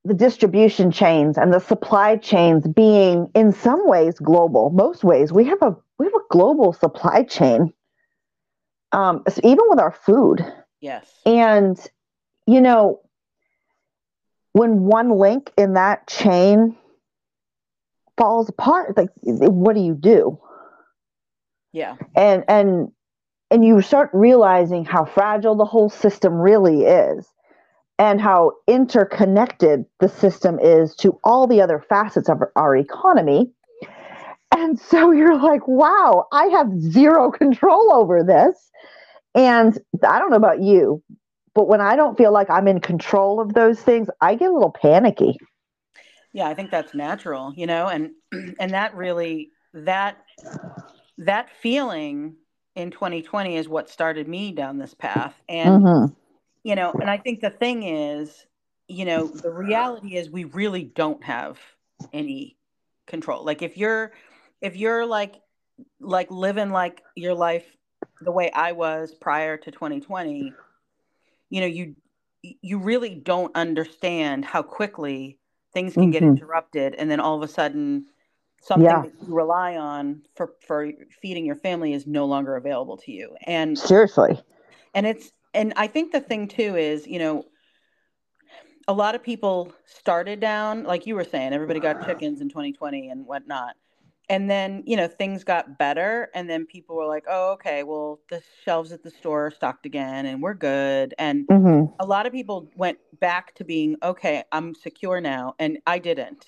the 0.05 0.15
distribution 0.15 0.91
chains 0.91 1.37
and 1.39 1.53
the 1.53 1.59
supply 1.59 2.17
chains 2.17 2.67
being 2.69 3.29
in 3.35 3.53
some 3.53 3.87
ways 3.87 4.19
global 4.19 4.71
most 4.71 5.05
ways 5.05 5.33
we 5.33 5.45
have 5.45 5.61
a 5.63 5.77
we 5.99 6.07
have 6.07 6.15
a 6.15 6.27
global 6.31 6.73
supply 6.73 7.23
chain 7.23 7.73
um 8.93 9.23
so 9.29 9.41
even 9.45 9.65
with 9.69 9.81
our 9.81 9.93
food. 9.93 10.45
Yes, 10.81 11.11
and 11.27 11.79
you 12.47 12.61
know 12.61 13.01
when 14.53 14.85
one 14.85 15.11
link 15.11 15.53
in 15.57 15.75
that 15.75 16.07
chain 16.07 16.77
falls 18.17 18.49
apart 18.49 18.97
like 18.97 19.11
what 19.23 19.75
do 19.75 19.81
you 19.81 19.95
do? 19.95 20.39
Yeah, 21.73 21.97
and 22.17 22.45
and 22.49 22.89
and 23.51 23.65
you 23.65 23.81
start 23.83 24.11
realizing 24.13 24.85
how 24.85 25.05
fragile 25.05 25.55
the 25.55 25.65
whole 25.65 25.91
system 25.91 26.35
really 26.35 26.83
is 26.85 27.27
and 27.99 28.21
how 28.21 28.53
interconnected 28.67 29.85
the 30.01 30.09
system 30.09 30.59
is 30.61 30.95
to 30.97 31.19
all 31.25 31.47
the 31.47 31.61
other 31.61 31.85
facets 31.89 32.29
of 32.29 32.41
our- 32.41 32.53
our 32.57 32.77
economy 32.77 33.53
and 34.57 34.79
so 34.79 35.11
you're 35.13 35.39
like 35.39 35.67
wow 35.67 36.27
i 36.33 36.47
have 36.47 36.69
zero 36.81 37.31
control 37.31 37.93
over 37.93 38.23
this 38.23 38.71
and 39.35 39.79
i 40.09 40.19
don't 40.19 40.31
know 40.31 40.37
about 40.37 40.63
you 40.63 41.03
but 41.59 41.67
when 41.67 41.81
I 41.81 41.97
don't 41.97 42.17
feel 42.17 42.33
like 42.33 42.49
I'm 42.51 42.69
in 42.69 42.81
control 42.81 43.41
of 43.41 43.53
those 43.53 43.81
things, 43.81 44.07
I 44.21 44.37
get 44.37 44.49
a 44.49 44.53
little 44.53 44.71
panicky. 44.71 45.37
Yeah, 46.33 46.47
I 46.47 46.55
think 46.55 46.71
that's 46.71 46.95
natural, 46.95 47.53
you 47.57 47.67
know, 47.67 47.89
and 47.89 48.13
and 48.61 48.71
that 48.71 48.95
really 48.95 49.51
that 49.75 50.19
that 51.19 51.51
feeling 51.61 52.37
in 52.77 52.93
2020 52.93 53.57
is 53.57 53.69
what 53.69 53.91
started 53.91 54.29
me 54.29 54.53
down 54.53 54.79
this 54.79 54.95
path. 54.95 55.35
And 55.49 55.83
mm-hmm. 55.83 56.15
you 56.63 56.77
know, 56.77 56.93
and 56.93 57.11
I 57.11 57.19
think 57.19 57.41
the 57.41 57.51
thing 57.51 57.83
is, 57.83 58.47
you 58.87 59.05
know, 59.05 59.27
the 59.27 59.51
reality 59.51 60.15
is 60.15 60.31
we 60.31 60.45
really 60.45 60.85
don't 60.85 61.25
have 61.25 61.59
any 62.13 62.57
control. 63.09 63.45
Like 63.45 63.63
if 63.63 63.77
you're 63.77 64.13
if 64.61 64.77
you're 64.77 65.07
like 65.07 65.41
like 66.01 66.31
living 66.31 66.71
like 66.71 67.03
your 67.15 67.35
life 67.35 67.65
the 68.21 68.33
way 68.33 68.51
I 68.51 68.73
was 68.73 69.15
prior 69.15 69.57
to 69.57 69.71
2020, 69.71 70.53
you 71.51 71.61
know, 71.61 71.67
you 71.67 71.95
you 72.43 72.79
really 72.79 73.15
don't 73.15 73.55
understand 73.57 74.45
how 74.45 74.63
quickly 74.63 75.39
things 75.73 75.95
can 75.95 76.05
mm-hmm. 76.05 76.11
get 76.13 76.23
interrupted 76.23 76.95
and 76.95 77.11
then 77.11 77.21
all 77.21 77.37
of 77.37 77.43
a 77.43 77.53
sudden 77.53 78.07
something 78.61 78.87
yeah. 78.87 79.03
that 79.03 79.13
you 79.27 79.35
rely 79.35 79.77
on 79.77 80.23
for 80.35 80.55
for 80.67 80.91
feeding 81.21 81.45
your 81.45 81.57
family 81.57 81.93
is 81.93 82.07
no 82.07 82.27
longer 82.27 82.57
available 82.57 82.97
to 82.97 83.13
you. 83.13 83.35
And 83.47 83.79
seriously. 83.79 84.41
And 84.95 85.07
it's 85.07 85.33
and 85.55 85.73
I 85.77 85.87
think 85.87 86.13
the 86.13 86.21
thing 86.21 86.49
too 86.49 86.77
is, 86.77 87.07
you 87.07 87.19
know, 87.19 87.45
a 88.87 88.93
lot 88.93 89.15
of 89.15 89.23
people 89.23 89.73
started 89.85 90.41
down, 90.41 90.85
like 90.85 91.07
you 91.07 91.15
were 91.15 91.25
saying, 91.25 91.53
everybody 91.53 91.81
got 91.81 92.07
chickens 92.07 92.41
in 92.41 92.49
2020 92.49 93.11
and 93.11 93.27
whatnot 93.27 93.77
and 94.29 94.51
then 94.51 94.83
you 94.87 94.97
know 94.97 95.09
things 95.09 95.45
got 95.45 95.79
better 95.79 96.31
and 96.35 96.49
then 96.49 96.67
people 96.67 96.97
were 96.97 97.07
like 97.07 97.25
oh 97.29 97.53
okay 97.53 97.83
well 97.83 98.21
the 98.31 98.43
shelves 98.65 98.93
at 98.93 99.03
the 99.03 99.11
store 99.11 99.47
are 99.47 99.51
stocked 99.51 99.87
again 99.87 100.27
and 100.27 100.43
we're 100.43 100.55
good 100.55 101.15
and 101.19 101.47
mm-hmm. 101.49 101.93
a 102.01 102.07
lot 102.07 102.27
of 102.27 102.33
people 102.33 102.71
went 102.77 102.99
back 103.21 103.55
to 103.55 103.65
being 103.65 103.97
okay 104.03 104.45
i'm 104.53 104.75
secure 104.75 105.21
now 105.21 105.55
and 105.59 105.79
i 105.87 105.99
didn't 105.99 106.47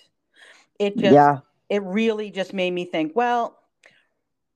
it 0.79 0.97
just 0.97 1.15
yeah. 1.15 1.39
it 1.69 1.83
really 1.83 2.31
just 2.31 2.53
made 2.53 2.73
me 2.73 2.85
think 2.85 3.13
well 3.15 3.59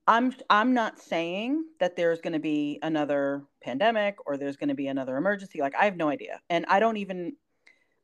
i'm 0.07 0.33
i'm 0.49 0.73
not 0.73 0.99
saying 0.99 1.63
that 1.79 1.95
there's 1.95 2.21
going 2.21 2.33
to 2.33 2.39
be 2.39 2.79
another 2.83 3.43
pandemic 3.63 4.17
or 4.25 4.37
there's 4.37 4.57
going 4.57 4.69
to 4.69 4.75
be 4.75 4.87
another 4.87 5.17
emergency 5.17 5.59
like 5.59 5.75
i 5.75 5.85
have 5.85 5.97
no 5.97 6.09
idea 6.09 6.39
and 6.49 6.65
i 6.67 6.79
don't 6.79 6.97
even 6.97 7.33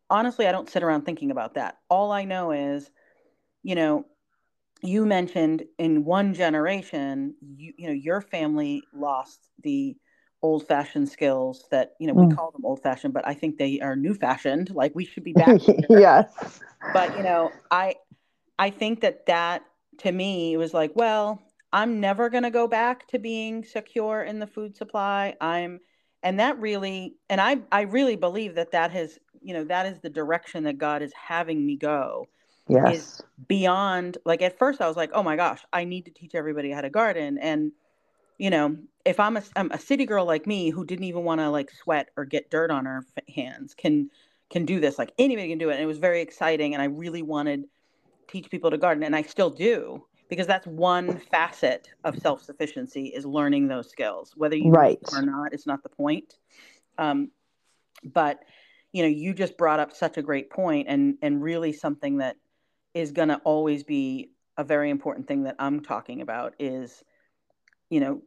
honestly 0.10 0.48
i 0.48 0.52
don't 0.52 0.70
sit 0.70 0.84
around 0.84 1.04
thinking 1.04 1.32
about 1.32 1.54
that 1.54 1.78
all 1.90 2.12
i 2.12 2.24
know 2.26 2.52
is 2.52 2.90
you 3.64 3.76
know 3.76 4.06
you 4.82 5.06
mentioned 5.06 5.64
in 5.78 6.04
one 6.04 6.34
generation, 6.34 7.36
you, 7.56 7.74
you 7.78 7.88
know, 7.88 7.94
your 7.94 8.22
family 8.22 8.84
lost 8.94 9.40
the 9.64 9.96
old 10.42 10.68
fashioned 10.68 11.08
skills 11.08 11.66
that, 11.70 11.94
you 12.00 12.08
know, 12.08 12.14
we 12.14 12.26
mm. 12.26 12.36
call 12.36 12.52
them 12.52 12.66
old 12.66 12.82
fashioned, 12.82 13.14
but 13.14 13.28
I 13.28 13.34
think 13.34 13.58
they 13.58 13.80
are 13.80 13.96
new 13.96 14.14
fashioned. 14.14 14.72
Like 14.72 14.94
we 14.96 15.06
should 15.06 15.24
be 15.24 15.34
back. 15.34 15.62
yes. 15.90 16.60
But, 16.94 17.16
you 17.16 17.24
know, 17.24 17.52
I, 17.70 17.96
I 18.58 18.72
think 18.72 19.02
that 19.02 19.28
that 19.28 19.64
to 20.00 20.12
me 20.12 20.58
was 20.58 20.74
like, 20.74 20.92
well, 20.96 21.40
I'm 21.72 22.00
never 22.00 22.30
going 22.30 22.44
to 22.44 22.50
go 22.50 22.68
back 22.68 23.08
to 23.10 23.20
being 23.20 23.64
secure 23.64 24.24
in 24.24 24.40
the 24.40 24.48
food 24.48 24.76
supply. 24.76 25.36
I'm, 25.40 25.80
and 26.24 26.40
that 26.40 26.60
really, 26.60 27.16
and 27.30 27.40
I, 27.40 27.60
I 27.72 27.82
really 27.82 28.16
believe 28.16 28.56
that 28.56 28.72
that 28.72 28.92
has, 28.92 29.20
you 29.42 29.54
know, 29.54 29.64
that 29.66 29.86
is 29.86 30.00
the 30.00 30.10
direction 30.10 30.64
that 30.64 30.80
God 30.80 31.02
is 31.02 31.14
having 31.14 31.66
me 31.66 31.78
go 31.78 32.28
yes. 32.72 32.96
is 32.96 33.24
beyond 33.48 34.18
like 34.26 34.42
at 34.42 34.58
first 34.58 34.82
I 34.82 34.88
was 34.88 34.98
like, 34.98 35.12
oh 35.14 35.24
my 35.24 35.36
gosh, 35.36 35.62
I 35.74 35.84
need 35.84 36.06
to 36.06 36.12
teach 36.12 36.36
everybody 36.36 36.72
how 36.72 36.82
to 36.82 36.90
garden. 36.90 37.38
And 37.38 37.72
you 38.38 38.50
know, 38.50 38.78
if 39.06 39.20
I'm 39.20 39.38
a, 39.38 39.44
I'm 39.56 39.72
a 39.72 39.80
city 39.80 40.06
girl 40.06 40.26
like 40.26 40.48
me 40.48 40.72
who 40.72 40.86
didn't 40.86 41.06
even 41.06 41.24
want 41.24 41.42
to 41.42 41.50
like 41.50 41.70
sweat 41.72 42.10
or 42.18 42.26
get 42.26 42.50
dirt 42.50 42.72
on 42.72 42.86
her 42.86 43.06
hands, 43.34 43.76
can 43.76 44.10
can 44.50 44.66
do 44.66 44.80
this. 44.80 44.98
Like 44.98 45.14
anybody 45.18 45.50
can 45.50 45.58
do 45.58 45.70
it. 45.70 45.74
And 45.74 45.82
it 45.84 45.86
was 45.86 46.00
very 46.00 46.22
exciting, 46.22 46.74
and 46.74 46.82
I 46.82 46.86
really 46.86 47.22
wanted 47.22 47.64
to 47.64 47.70
teach 48.28 48.50
people 48.50 48.72
to 48.72 48.78
garden, 48.78 49.04
and 49.04 49.16
I 49.16 49.22
still 49.22 49.50
do 49.50 50.06
because 50.30 50.48
that's 50.48 50.66
one 50.66 51.20
facet 51.32 51.90
of 52.04 52.18
self 52.18 52.42
sufficiency 52.42 53.08
is 53.08 53.26
learning 53.26 53.68
those 53.68 53.90
skills. 53.90 54.34
Whether 54.36 54.56
you 54.56 54.72
right 54.72 55.00
or 55.14 55.22
not, 55.22 55.54
it's 55.54 55.68
not 55.68 55.84
the 55.84 55.90
point. 55.90 56.36
Um, 56.98 57.32
but 58.04 58.40
you 58.92 59.04
know, 59.04 59.10
you 59.10 59.34
just 59.34 59.58
brought 59.58 59.80
up 59.80 59.94
such 59.94 60.18
a 60.18 60.22
great 60.22 60.50
point, 60.50 60.88
and 60.90 61.18
and 61.22 61.44
really 61.44 61.74
something 61.74 62.18
that 62.18 62.38
is 62.94 63.12
going 63.12 63.30
to 63.30 63.38
always 63.44 63.84
be 63.84 64.32
a 64.58 64.64
very 64.64 64.90
important 64.90 65.28
thing 65.28 65.44
that 65.44 65.56
I'm 65.60 65.82
talking 65.82 66.22
about 66.22 66.54
is, 66.60 67.04
you 67.90 68.00
know, 68.00 68.22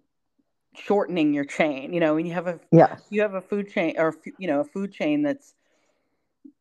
shortening 0.74 1.32
your 1.32 1.44
chain. 1.44 1.92
You 1.92 2.00
know, 2.00 2.14
when 2.14 2.26
you 2.26 2.32
have 2.34 2.46
a 2.46 2.60
yeah, 2.72 2.96
you 3.10 3.22
have 3.22 3.34
a 3.34 3.40
food 3.40 3.70
chain 3.70 3.94
or 3.98 4.14
you 4.38 4.46
know 4.46 4.60
a 4.60 4.64
food 4.64 4.92
chain 4.92 5.22
that's, 5.22 5.54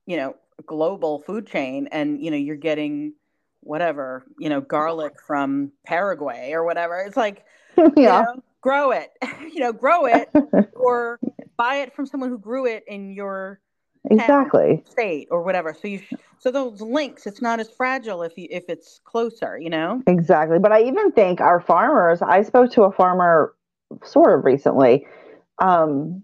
you 0.06 0.18
know, 0.18 0.36
global 0.66 1.20
food 1.20 1.48
chain, 1.48 1.88
and 1.92 2.24
you 2.24 2.32
know 2.32 2.38
you're 2.38 2.56
getting 2.56 3.14
whatever 3.62 4.26
you 4.40 4.50
know 4.50 4.60
garlic 4.60 5.22
from 5.26 5.72
Paraguay 5.86 6.52
or 6.52 6.64
whatever. 6.64 7.00
It's 7.00 7.18
like, 7.18 7.46
yeah, 7.78 7.84
you 7.98 8.04
know, 8.04 8.44
grow 8.62 8.92
it, 8.92 9.12
you 9.52 9.60
know, 9.60 9.74
grow 9.74 10.06
it 10.06 10.30
or 10.74 11.20
buy 11.58 11.76
it 11.78 11.96
from 11.96 12.06
someone 12.06 12.30
who 12.30 12.38
grew 12.38 12.66
it 12.66 12.84
in 12.88 13.12
your 13.12 13.60
exactly. 14.12 14.84
state 14.90 15.28
or 15.32 15.44
whatever. 15.44 15.74
So 15.74 15.88
you 15.88 16.00
sh- 16.00 16.14
so 16.44 16.52
those 16.52 16.82
links 16.82 17.26
it's 17.26 17.42
not 17.42 17.60
as 17.62 17.70
fragile 17.70 18.22
if 18.22 18.38
you 18.38 18.48
if 18.52 18.66
it's 18.68 19.00
closer 19.06 19.58
you 19.58 19.70
know? 19.70 20.04
Exactly. 20.08 20.60
But 20.60 20.74
i 20.74 20.84
even 20.84 21.12
think 21.12 21.40
our 21.40 21.62
farmers 21.62 22.22
i 22.22 22.42
spoke 22.42 22.72
to 22.74 22.84
a 22.84 22.92
farmer 22.92 23.56
sort 24.04 24.38
of 24.38 24.44
recently 24.44 25.06
um 25.60 26.22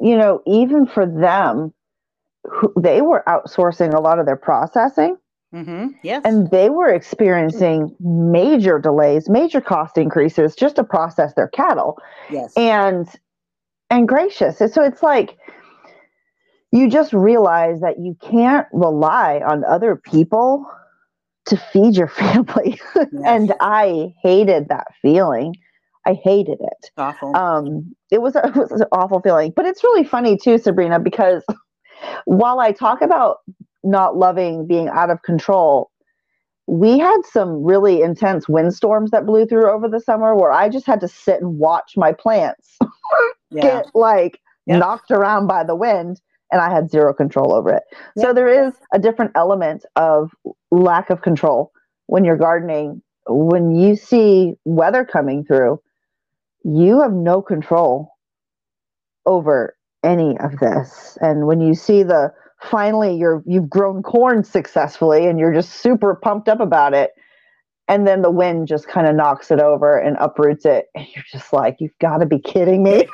you 0.00 0.16
know 0.16 0.42
even 0.46 0.86
for 0.86 1.06
them 1.06 1.74
who, 2.44 2.72
they 2.78 3.02
were 3.02 3.22
outsourcing 3.26 3.94
a 3.94 4.00
lot 4.00 4.18
of 4.18 4.26
their 4.26 4.36
processing. 4.36 5.16
Mm-hmm. 5.54 5.88
yes. 6.02 6.22
And 6.24 6.50
they 6.50 6.70
were 6.70 6.88
experiencing 6.88 7.94
major 8.00 8.78
delays 8.78 9.28
major 9.28 9.60
cost 9.60 9.98
increases 9.98 10.54
just 10.54 10.76
to 10.76 10.84
process 10.84 11.34
their 11.34 11.48
cattle. 11.48 11.98
Yes. 12.30 12.52
And 12.56 13.08
and 13.90 14.08
gracious. 14.08 14.58
So 14.58 14.82
it's 14.82 15.02
like 15.02 15.36
you 16.72 16.88
just 16.88 17.12
realize 17.12 17.80
that 17.80 18.00
you 18.00 18.16
can't 18.20 18.66
rely 18.72 19.40
on 19.46 19.62
other 19.64 19.94
people 19.94 20.66
to 21.46 21.56
feed 21.56 21.96
your 21.96 22.08
family. 22.08 22.80
Yes. 22.96 23.06
and 23.24 23.54
I 23.60 24.14
hated 24.22 24.68
that 24.68 24.88
feeling. 25.00 25.54
I 26.06 26.14
hated 26.14 26.58
it. 26.60 26.90
Awful. 26.96 27.36
Um, 27.36 27.94
it 28.10 28.22
was, 28.22 28.34
a, 28.34 28.46
it 28.46 28.56
was 28.56 28.80
an 28.80 28.88
awful 28.90 29.20
feeling. 29.20 29.52
But 29.54 29.66
it's 29.66 29.84
really 29.84 30.04
funny 30.04 30.36
too, 30.36 30.58
Sabrina, 30.58 30.98
because 30.98 31.44
while 32.24 32.58
I 32.58 32.72
talk 32.72 33.02
about 33.02 33.38
not 33.84 34.16
loving 34.16 34.66
being 34.66 34.88
out 34.88 35.10
of 35.10 35.22
control, 35.22 35.90
we 36.66 36.98
had 36.98 37.18
some 37.30 37.62
really 37.62 38.02
intense 38.02 38.48
windstorms 38.48 39.10
that 39.10 39.26
blew 39.26 39.44
through 39.46 39.70
over 39.70 39.88
the 39.88 40.00
summer 40.00 40.34
where 40.34 40.52
I 40.52 40.68
just 40.68 40.86
had 40.86 41.00
to 41.00 41.08
sit 41.08 41.42
and 41.42 41.58
watch 41.58 41.94
my 41.96 42.12
plants 42.12 42.78
yeah. 43.50 43.62
get 43.62 43.86
like 43.94 44.40
yep. 44.66 44.78
knocked 44.78 45.10
around 45.10 45.48
by 45.48 45.64
the 45.64 45.74
wind 45.74 46.20
and 46.52 46.60
I 46.60 46.70
had 46.70 46.90
zero 46.90 47.12
control 47.12 47.52
over 47.52 47.70
it. 47.70 47.82
Yeah. 48.14 48.24
So 48.24 48.34
there 48.34 48.48
is 48.66 48.74
a 48.92 48.98
different 48.98 49.32
element 49.34 49.84
of 49.96 50.30
lack 50.70 51.10
of 51.10 51.22
control 51.22 51.72
when 52.06 52.24
you're 52.24 52.36
gardening. 52.36 53.02
When 53.26 53.74
you 53.74 53.96
see 53.96 54.54
weather 54.64 55.04
coming 55.04 55.44
through, 55.44 55.80
you 56.64 57.00
have 57.00 57.12
no 57.12 57.42
control 57.42 58.12
over 59.26 59.76
any 60.04 60.38
of 60.38 60.58
this. 60.58 61.16
And 61.20 61.46
when 61.46 61.60
you 61.60 61.74
see 61.74 62.02
the 62.02 62.32
finally 62.62 63.16
you're 63.16 63.42
you've 63.46 63.68
grown 63.68 64.02
corn 64.02 64.44
successfully 64.44 65.26
and 65.26 65.38
you're 65.38 65.52
just 65.52 65.80
super 65.80 66.14
pumped 66.14 66.48
up 66.48 66.60
about 66.60 66.94
it 66.94 67.10
and 67.88 68.06
then 68.06 68.22
the 68.22 68.30
wind 68.30 68.68
just 68.68 68.86
kind 68.86 69.06
of 69.06 69.16
knocks 69.16 69.50
it 69.50 69.60
over 69.60 69.98
and 69.98 70.16
uproots 70.20 70.64
it 70.64 70.86
and 70.94 71.04
you're 71.14 71.24
just 71.30 71.52
like 71.52 71.76
you've 71.80 71.98
got 72.00 72.18
to 72.18 72.26
be 72.26 72.38
kidding 72.38 72.82
me 72.82 73.04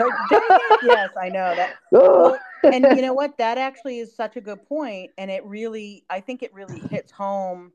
yes 0.83 1.11
i 1.21 1.31
know 1.31 1.55
that 1.57 1.77
well, 1.91 2.39
and 2.63 2.85
you 2.97 3.03
know 3.03 3.15
what? 3.15 3.39
That 3.39 3.59
actually 3.59 3.99
is 3.99 4.15
such 4.15 4.37
a 4.37 4.41
good 4.41 4.65
point 4.67 5.11
and 5.19 5.31
it 5.31 5.45
really 5.45 6.05
i 6.11 6.21
think 6.21 6.43
it 6.43 6.53
really 6.53 6.81
hits 6.91 7.13
home 7.13 7.73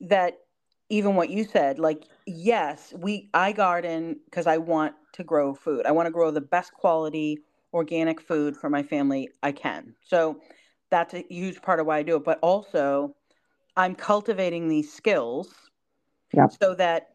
that 0.00 0.38
even 0.90 1.14
what 1.14 1.30
you 1.30 1.44
said 1.44 1.78
like 1.78 2.04
yes 2.26 2.94
we 2.98 3.28
i 3.34 3.52
garden 3.52 4.18
because 4.26 4.46
i 4.46 4.56
want 4.56 4.94
to 5.12 5.24
grow 5.24 5.54
food. 5.54 5.84
I 5.86 5.90
want 5.92 6.06
to 6.06 6.12
grow 6.12 6.30
the 6.30 6.40
best 6.40 6.72
quality 6.72 7.38
organic 7.74 8.20
food 8.20 8.56
for 8.56 8.70
my 8.70 8.82
family 8.82 9.28
i 9.42 9.52
can. 9.52 9.94
So 10.02 10.40
that's 10.90 11.14
a 11.14 11.24
huge 11.28 11.60
part 11.62 11.80
of 11.80 11.86
why 11.86 11.98
i 11.98 12.02
do 12.02 12.16
it 12.16 12.24
but 12.24 12.38
also 12.42 13.14
i'm 13.76 13.94
cultivating 13.94 14.68
these 14.68 14.92
skills 14.92 15.54
so 16.60 16.74
that 16.74 17.10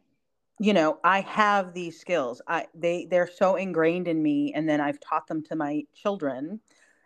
you 0.59 0.73
know 0.73 0.99
i 1.03 1.21
have 1.21 1.73
these 1.73 1.99
skills. 1.99 2.41
I 2.47 2.67
they 2.75 3.07
they're 3.09 3.27
so 3.27 3.55
ingrained 3.55 4.07
in 4.07 4.21
me 4.21 4.53
and 4.53 4.67
then 4.69 4.81
i've 4.81 4.99
taught 4.99 5.27
them 5.27 5.43
to 5.43 5.55
my 5.55 5.83
children 5.95 6.59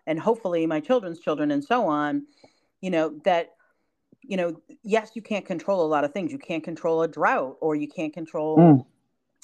and 0.08 0.20
hopefully 0.20 0.66
my 0.66 0.80
children's 0.80 1.20
children 1.20 1.52
and 1.52 1.64
so 1.64 1.86
on 1.86 2.26
you 2.82 2.90
know 2.90 3.14
that 3.24 3.54
you 4.22 4.36
know 4.36 4.60
yes 4.84 5.12
you 5.14 5.22
can't 5.22 5.46
control 5.46 5.86
a 5.86 5.88
lot 5.88 6.04
of 6.04 6.12
things 6.12 6.32
you 6.32 6.40
can't 6.40 6.64
control 6.64 7.04
a 7.04 7.08
drought 7.08 7.58
or 7.62 7.76
you 7.76 7.88
can't 7.88 8.14
control 8.14 8.58
mm. 8.58 8.86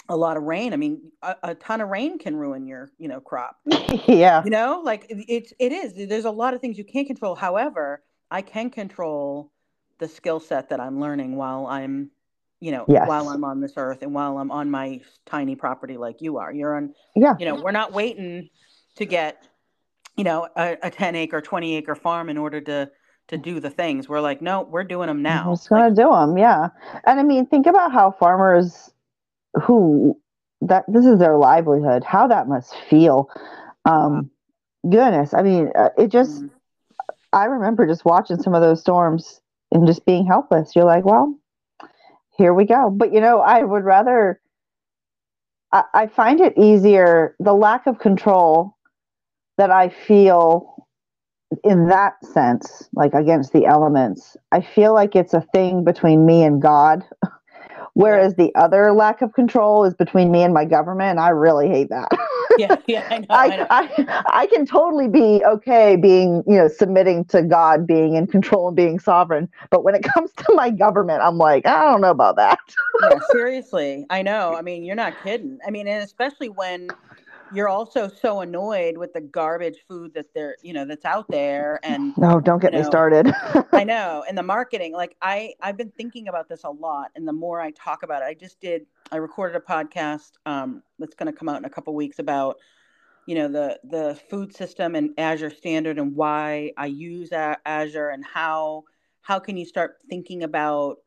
a 0.10 0.18
lot 0.18 0.36
of 0.36 0.44
rain. 0.44 0.74
I 0.74 0.76
mean, 0.76 1.12
a, 1.22 1.36
a, 1.44 1.56
ton 1.56 1.80
of 1.80 1.90
rain 1.90 2.20
can 2.20 2.36
ruin 2.36 2.68
your, 2.68 2.92
you 2.98 3.08
know, 3.08 3.22
crop. 3.22 3.58
yeah. 4.08 4.44
You 4.44 4.52
know, 4.52 4.82
like 4.84 5.06
it's 5.10 5.54
it 5.60 5.72
is. 5.72 5.94
There's 6.10 6.26
a 6.26 6.32
lot 6.32 6.54
of 6.54 6.62
things 6.62 6.78
you 6.78 6.84
can't 6.84 7.08
control. 7.08 7.36
However, 7.36 8.04
I 8.30 8.42
can 8.42 8.70
control 8.70 9.52
the 10.00 10.08
skill 10.08 10.40
set 10.40 10.70
that 10.70 10.80
I'm 10.80 11.00
learning 11.00 11.36
while 11.38 11.68
I'm, 11.68 12.12
you 12.60 12.72
know, 12.72 12.86
yes. 12.88 13.08
while 13.08 13.30
I'm 13.30 13.44
on 13.44 13.62
this 13.62 13.74
earth 13.78 14.02
and 14.02 14.14
while 14.14 14.38
I'm 14.38 14.52
on 14.52 14.70
my 14.70 15.00
tiny 15.26 15.56
property 15.56 15.98
like 15.98 16.22
you 16.22 16.38
are. 16.38 16.52
You're 16.52 16.76
on. 16.76 16.94
Yeah. 17.16 17.36
You 17.40 17.46
know, 17.46 17.62
we're 17.62 17.72
not 17.72 17.94
waiting 17.94 18.50
to 18.98 19.06
get, 19.06 19.48
you 20.16 20.24
know, 20.24 20.48
a, 20.56 20.78
a 20.84 20.90
10 20.90 21.16
acre, 21.16 21.42
20 21.42 21.76
acre 21.76 21.96
farm 21.96 22.30
in 22.30 22.38
order 22.38 22.62
to 22.62 22.90
to 23.30 23.38
do 23.38 23.60
the 23.60 23.70
things. 23.70 24.10
We're 24.10 24.20
like, 24.20 24.42
no, 24.42 24.64
we're 24.64 24.84
doing 24.84 25.08
them 25.08 25.22
now. 25.22 25.48
We're 25.48 25.56
just 25.56 25.70
gonna 25.70 25.86
like, 25.88 25.96
do 25.96 26.10
them, 26.10 26.38
yeah. 26.38 26.68
And 27.06 27.20
I 27.20 27.24
mean, 27.24 27.46
think 27.46 27.68
about 27.68 27.92
how 27.92 28.12
farmers 28.12 28.92
who 29.62 30.20
that 30.62 30.86
this 30.88 31.06
is 31.06 31.20
their 31.20 31.38
livelihood, 31.38 32.04
how 32.04 32.28
that 32.28 32.48
must 32.48 32.76
feel. 32.90 33.30
Um, 33.86 34.30
goodness, 34.90 35.34
I 35.34 35.42
mean, 35.42 35.72
uh, 35.76 35.90
it 35.98 36.10
just. 36.10 36.38
Mm-hmm. 36.38 36.48
I 37.32 37.46
remember 37.46 37.88
just 37.88 38.06
watching 38.06 38.40
some 38.40 38.54
of 38.54 38.62
those 38.62 38.80
storms 38.80 39.42
and 39.72 39.88
just 39.88 40.06
being 40.06 40.24
helpless. 40.28 40.76
You're 40.76 40.86
like, 40.86 41.04
well, 41.04 41.36
here 42.38 42.54
we 42.54 42.66
go. 42.66 42.92
But 42.92 43.12
you 43.12 43.22
know, 43.22 43.40
I 43.40 43.64
would 43.64 43.84
rather. 43.84 44.40
I, 45.72 45.84
I 45.94 46.08
find 46.08 46.42
it 46.42 46.58
easier 46.58 47.36
the 47.40 47.54
lack 47.54 47.88
of 47.88 48.00
control 48.00 48.73
that 49.58 49.72
I 49.72 49.90
feel 49.90 50.74
in 51.64 51.88
that 51.88 52.14
sense, 52.26 52.90
like 52.94 53.14
against 53.14 53.54
the 53.54 53.66
elements, 53.66 54.36
I 54.52 54.62
feel 54.62 54.94
like 54.94 55.16
it's 55.16 55.34
a 55.34 55.42
thing 55.54 55.84
between 55.84 56.26
me 56.26 56.44
and 56.44 56.62
God. 56.62 57.04
Whereas 57.96 58.34
the 58.36 58.52
other 58.56 58.92
lack 58.92 59.22
of 59.22 59.34
control 59.34 59.86
is 59.86 59.94
between 59.94 60.32
me 60.32 60.42
and 60.42 60.52
my 60.52 60.66
government, 60.66 61.12
and 61.12 61.20
I 61.20 61.30
really 61.30 61.68
hate 61.68 61.90
that. 61.90 62.10
yeah, 62.58 62.76
yeah, 62.88 63.08
I 63.08 63.20
know. 63.20 63.26
I, 63.30 63.44
I, 63.46 63.58
know. 63.58 63.68
I, 63.70 64.24
I, 64.26 64.48
can 64.48 64.66
totally 64.66 65.08
be 65.08 65.44
okay 65.46 65.96
being, 65.96 66.44
you 66.48 66.56
know, 66.56 66.68
submitting 66.68 67.26
to 67.26 67.44
God, 67.44 67.86
being 67.86 68.16
in 68.16 68.26
control 68.26 68.68
and 68.68 68.76
being 68.76 69.00
sovereign. 69.00 69.48
But 69.70 69.84
when 69.84 69.94
it 69.94 70.04
comes 70.14 70.32
to 70.34 70.54
my 70.56 70.72
government, 70.72 71.22
I'm 71.22 71.38
like, 71.38 71.68
I 71.68 71.84
don't 71.84 72.02
know 72.02 72.10
about 72.10 72.36
that. 72.38 72.58
yeah, 73.02 73.20
seriously. 73.32 74.08
I 74.10 74.24
know. 74.24 74.56
I 74.56 74.64
mean, 74.64 74.84
you're 74.84 74.96
not 74.96 75.14
kidding. 75.24 75.60
I 75.66 75.70
mean, 75.70 75.88
and 75.88 76.04
especially 76.04 76.50
when 76.50 76.90
you're 77.54 77.70
also 77.70 78.08
so 78.08 78.42
annoyed 78.42 78.98
with 78.98 79.14
the 79.14 79.22
garbage 79.22 79.78
food 79.88 80.14
that 80.14 80.34
they're 80.34 80.58
you 80.62 80.74
know 80.74 80.86
that's 80.86 81.06
out 81.06 81.26
there 81.30 81.80
and 81.84 82.16
no 82.18 82.40
don't 82.40 82.60
get 82.60 82.74
you 82.74 82.80
know, 82.80 82.84
me 82.84 82.90
started. 82.90 83.34
I 83.72 83.84
know 83.88 84.24
and 84.28 84.38
the 84.38 84.44
marketing 84.44 84.94
like 84.94 85.16
i 85.22 85.54
i've 85.62 85.78
been 85.78 85.92
thinking 85.92 86.28
about 86.28 86.50
this 86.50 86.64
a 86.64 86.70
lot 86.70 87.12
and 87.16 87.28
the 87.28 87.34
more 87.34 87.62
i 87.62 87.72
talk 87.72 88.04
about 88.04 88.22
it 88.22 88.26
i 88.26 88.34
just 88.34 88.60
did 88.60 88.86
i 89.12 89.18
recorded 89.18 89.56
a 89.56 89.60
podcast 89.60 90.32
um 90.46 90.84
that's 91.00 91.16
going 91.16 91.32
to 91.32 91.38
come 91.38 91.50
out 91.50 91.58
in 91.58 91.66
a 91.66 91.70
couple 91.70 91.94
weeks 91.94 92.20
about 92.20 92.58
you 93.26 93.36
know 93.36 93.48
the 93.48 93.80
the 93.84 94.20
food 94.30 94.56
system 94.56 94.96
and 94.96 95.12
azure 95.18 95.50
standard 95.50 96.00
and 96.00 96.16
why 96.16 96.72
i 96.78 96.86
use 96.86 97.32
azure 97.32 98.10
and 98.10 98.26
how 98.26 98.84
how 99.22 99.40
can 99.40 99.56
you 99.56 99.66
start 99.66 99.98
thinking 100.10 100.44
about 100.44 100.98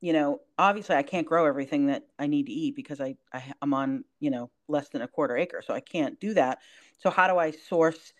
you 0.00 0.12
know, 0.12 0.40
obviously 0.58 0.96
I 0.96 1.02
can't 1.02 1.26
grow 1.26 1.46
everything 1.46 1.86
that 1.86 2.04
I 2.18 2.26
need 2.26 2.46
to 2.46 2.52
eat 2.52 2.74
because 2.74 3.00
I, 3.00 3.16
I 3.32 3.42
I'm 3.60 3.74
on, 3.74 4.04
you 4.18 4.30
know, 4.30 4.50
less 4.68 4.88
than 4.88 5.02
a 5.02 5.08
quarter 5.08 5.36
acre, 5.36 5.62
so 5.64 5.74
I 5.74 5.80
can't 5.80 6.18
do 6.20 6.34
that. 6.34 6.58
So 6.98 7.10
how 7.10 7.28
do 7.28 7.38
I 7.38 7.50
source 7.50 8.12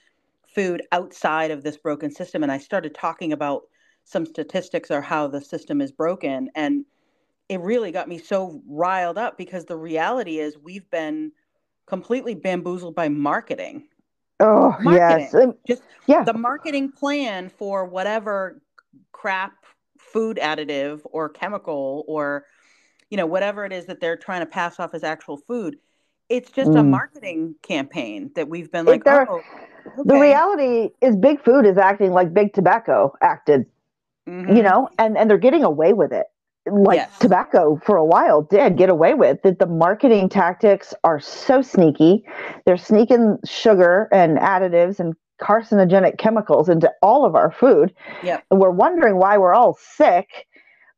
food 0.55 0.83
outside 0.93 1.51
of 1.51 1.63
this 1.63 1.77
broken 1.77 2.11
system? 2.11 2.43
And 2.43 2.53
I 2.53 2.59
started 2.59 2.95
talking 2.95 3.33
about 3.33 3.63
some 4.05 4.27
statistics 4.27 4.91
or 4.91 5.01
how 5.01 5.27
the 5.29 5.41
system 5.41 5.81
is 5.81 5.93
broken 5.93 6.51
and 6.55 6.85
it 7.51 7.61
really 7.61 7.91
got 7.91 8.09
me 8.09 8.17
so 8.17 8.63
riled 8.69 9.19
up 9.19 9.37
because 9.37 9.65
the 9.65 9.77
reality 9.77 10.39
is 10.39 10.57
we've 10.57 10.89
been 10.93 11.33
completely 11.85 12.33
bamboozled 12.33 12.95
by 12.95 13.09
marketing. 13.09 13.89
Oh, 14.39 14.77
marketing. 14.81 15.29
yes. 15.33 15.57
Just 15.67 15.83
yeah. 16.07 16.23
the 16.23 16.33
marketing 16.33 16.93
plan 16.93 17.49
for 17.49 17.85
whatever 17.85 18.63
crap 19.11 19.53
food 20.13 20.39
additive 20.41 21.01
or 21.05 21.29
chemical 21.29 22.05
or 22.07 22.45
you 23.11 23.17
know 23.17 23.27
whatever 23.27 23.65
it 23.65 23.73
is 23.73 23.87
that 23.87 24.01
they're 24.01 24.17
trying 24.17 24.41
to 24.41 24.47
pass 24.47 24.79
off 24.81 24.95
as 24.95 25.05
actual 25.05 25.37
food 25.37 25.77
it's 26.29 26.51
just 26.51 26.71
mm. 26.71 26.79
a 26.79 26.83
marketing 26.83 27.55
campaign 27.63 28.31
that 28.35 28.49
we've 28.49 28.71
been 28.71 28.87
like 28.87 29.03
oh, 29.07 29.21
okay. 29.21 30.03
the 30.05 30.17
reality 30.17 30.91
is 31.01 31.17
big 31.17 31.43
food 31.45 31.67
is 31.67 31.77
acting 31.77 32.13
like 32.13 32.33
big 32.33 32.53
tobacco 32.53 33.13
acted 33.21 33.67
mm-hmm. 34.29 34.57
you 34.57 34.63
know 34.63 34.89
and 34.99 35.19
and 35.19 35.29
they're 35.29 35.39
getting 35.39 35.65
away 35.65 35.93
with 35.93 36.13
it 36.13 36.27
like 36.71 36.99
yes. 36.99 37.19
tobacco 37.19 37.81
for 37.85 37.97
a 37.97 38.05
while 38.05 38.43
did 38.43 38.77
get 38.77 38.91
away 38.91 39.15
with 39.15 39.41
that 39.43 39.59
the 39.59 39.67
marketing 39.67 40.29
tactics 40.29 40.95
are 41.05 41.19
so 41.19 41.63
sneaky 41.63 42.25
they're 42.65 42.77
sneaking 42.77 43.39
sugar 43.45 44.09
and 44.13 44.39
additives 44.39 45.01
and 45.01 45.15
carcinogenic 45.41 46.19
chemicals 46.19 46.69
into 46.69 46.91
all 47.03 47.25
of 47.25 47.35
our 47.35 47.51
food. 47.51 47.95
Yep. 48.23 48.45
And 48.51 48.61
we're 48.61 48.71
wondering 48.71 49.17
why 49.17 49.39
we're 49.39 49.55
all 49.55 49.79
sick, 49.81 50.47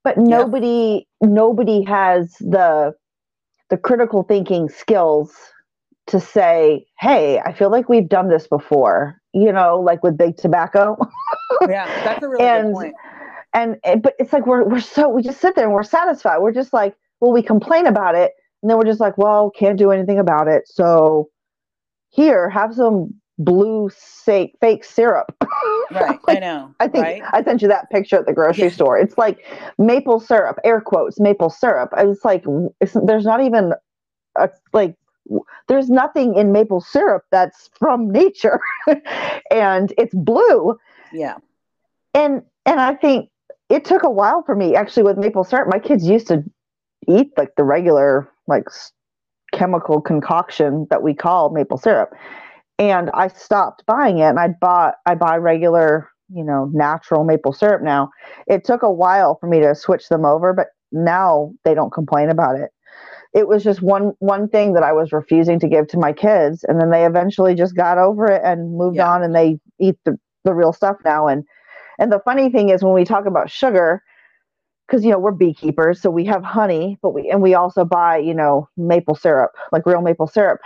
but 0.04 0.18
nobody 0.18 1.06
nobody 1.20 1.82
has 1.84 2.32
the 2.40 2.94
the 3.70 3.76
critical 3.76 4.22
thinking 4.22 4.68
skills 4.68 5.34
to 6.08 6.20
say, 6.20 6.84
"Hey, 6.98 7.40
I 7.40 7.52
feel 7.52 7.70
like 7.70 7.88
we've 7.88 8.08
done 8.08 8.28
this 8.28 8.46
before." 8.46 9.20
You 9.32 9.52
know, 9.52 9.80
like 9.80 10.02
with 10.02 10.18
big 10.18 10.36
tobacco. 10.36 10.96
yeah, 11.68 11.86
that's 12.04 12.22
a 12.22 12.28
really 12.28 12.44
and, 12.44 12.68
good 12.68 12.74
point. 12.74 12.94
And, 13.54 13.76
and 13.84 14.02
but 14.02 14.14
it's 14.18 14.32
like 14.32 14.46
we're 14.46 14.64
we're 14.64 14.80
so 14.80 15.08
we 15.08 15.22
just 15.22 15.40
sit 15.40 15.54
there 15.54 15.64
and 15.64 15.74
we're 15.74 15.82
satisfied. 15.82 16.38
We're 16.38 16.52
just 16.52 16.72
like, 16.72 16.94
well, 17.20 17.32
we 17.32 17.42
complain 17.42 17.86
about 17.86 18.14
it, 18.14 18.32
and 18.62 18.70
then 18.70 18.76
we're 18.76 18.84
just 18.84 19.00
like, 19.00 19.16
well, 19.16 19.50
can't 19.50 19.78
do 19.78 19.90
anything 19.90 20.18
about 20.18 20.48
it. 20.48 20.64
So 20.66 21.28
here, 22.10 22.48
have 22.50 22.74
some 22.74 23.14
blue 23.38 23.90
fake 23.90 24.56
fake 24.60 24.84
syrup. 24.84 25.34
Right, 25.90 26.18
like, 26.26 26.36
I 26.38 26.40
know. 26.40 26.74
I 26.80 26.88
think 26.88 27.04
right? 27.04 27.22
I 27.32 27.42
sent 27.42 27.60
you 27.60 27.68
that 27.68 27.90
picture 27.90 28.16
at 28.16 28.24
the 28.24 28.32
grocery 28.32 28.64
yeah. 28.64 28.70
store. 28.70 28.98
It's 28.98 29.18
like 29.18 29.44
maple 29.76 30.20
syrup, 30.20 30.58
air 30.64 30.80
quotes, 30.80 31.20
maple 31.20 31.50
syrup. 31.50 31.90
It's 31.98 32.24
like 32.24 32.46
it's, 32.80 32.96
there's 33.04 33.26
not 33.26 33.42
even 33.42 33.74
a, 34.38 34.48
like 34.72 34.96
there's 35.68 35.90
nothing 35.90 36.34
in 36.34 36.50
maple 36.50 36.80
syrup 36.80 37.24
that's 37.30 37.68
from 37.78 38.10
nature, 38.10 38.58
and 39.50 39.92
it's 39.98 40.14
blue. 40.14 40.78
Yeah, 41.12 41.36
and 42.14 42.42
and 42.64 42.80
I 42.80 42.94
think 42.94 43.28
it 43.68 43.84
took 43.84 44.02
a 44.02 44.10
while 44.10 44.42
for 44.44 44.56
me 44.56 44.74
actually 44.74 45.02
with 45.02 45.18
maple 45.18 45.44
syrup. 45.44 45.68
My 45.68 45.78
kids 45.78 46.06
used 46.06 46.28
to 46.28 46.42
eat 47.06 47.32
like 47.36 47.54
the 47.56 47.64
regular 47.64 48.26
like 48.46 48.64
chemical 49.52 50.00
concoction 50.00 50.86
that 50.88 51.02
we 51.02 51.12
call 51.12 51.50
maple 51.50 51.76
syrup 51.76 52.14
and 52.90 53.10
I 53.14 53.28
stopped 53.28 53.84
buying 53.86 54.18
it 54.18 54.28
and 54.28 54.38
I 54.38 54.48
bought 54.48 54.94
I 55.06 55.14
buy 55.14 55.36
regular, 55.36 56.08
you 56.28 56.44
know, 56.44 56.70
natural 56.72 57.24
maple 57.24 57.52
syrup 57.52 57.82
now. 57.82 58.10
It 58.46 58.64
took 58.64 58.82
a 58.82 58.92
while 58.92 59.36
for 59.40 59.48
me 59.48 59.60
to 59.60 59.74
switch 59.74 60.08
them 60.08 60.24
over, 60.24 60.52
but 60.52 60.68
now 60.92 61.52
they 61.64 61.74
don't 61.74 61.92
complain 61.92 62.30
about 62.30 62.56
it. 62.58 62.70
It 63.34 63.48
was 63.48 63.64
just 63.64 63.82
one 63.82 64.12
one 64.18 64.48
thing 64.48 64.74
that 64.74 64.82
I 64.82 64.92
was 64.92 65.12
refusing 65.12 65.58
to 65.60 65.68
give 65.68 65.88
to 65.88 65.98
my 65.98 66.12
kids 66.12 66.64
and 66.64 66.80
then 66.80 66.90
they 66.90 67.06
eventually 67.06 67.54
just 67.54 67.74
got 67.74 67.98
over 67.98 68.26
it 68.26 68.42
and 68.44 68.76
moved 68.76 68.96
yeah. 68.96 69.10
on 69.10 69.22
and 69.22 69.34
they 69.34 69.58
eat 69.80 69.96
the, 70.04 70.18
the 70.44 70.54
real 70.54 70.72
stuff 70.72 70.96
now 71.04 71.28
and 71.28 71.44
and 71.98 72.12
the 72.12 72.20
funny 72.24 72.50
thing 72.50 72.68
is 72.68 72.82
when 72.82 72.94
we 72.94 73.04
talk 73.04 73.24
about 73.26 73.50
sugar 73.50 74.02
because 74.86 75.04
you 75.04 75.10
know 75.10 75.18
we're 75.18 75.32
beekeepers 75.32 76.02
so 76.02 76.10
we 76.10 76.24
have 76.26 76.44
honey 76.44 76.98
but 77.00 77.14
we 77.14 77.30
and 77.30 77.40
we 77.40 77.54
also 77.54 77.84
buy 77.84 78.18
you 78.18 78.34
know 78.34 78.68
maple 78.76 79.14
syrup 79.14 79.52
like 79.72 79.86
real 79.86 80.02
maple 80.02 80.26
syrup 80.26 80.60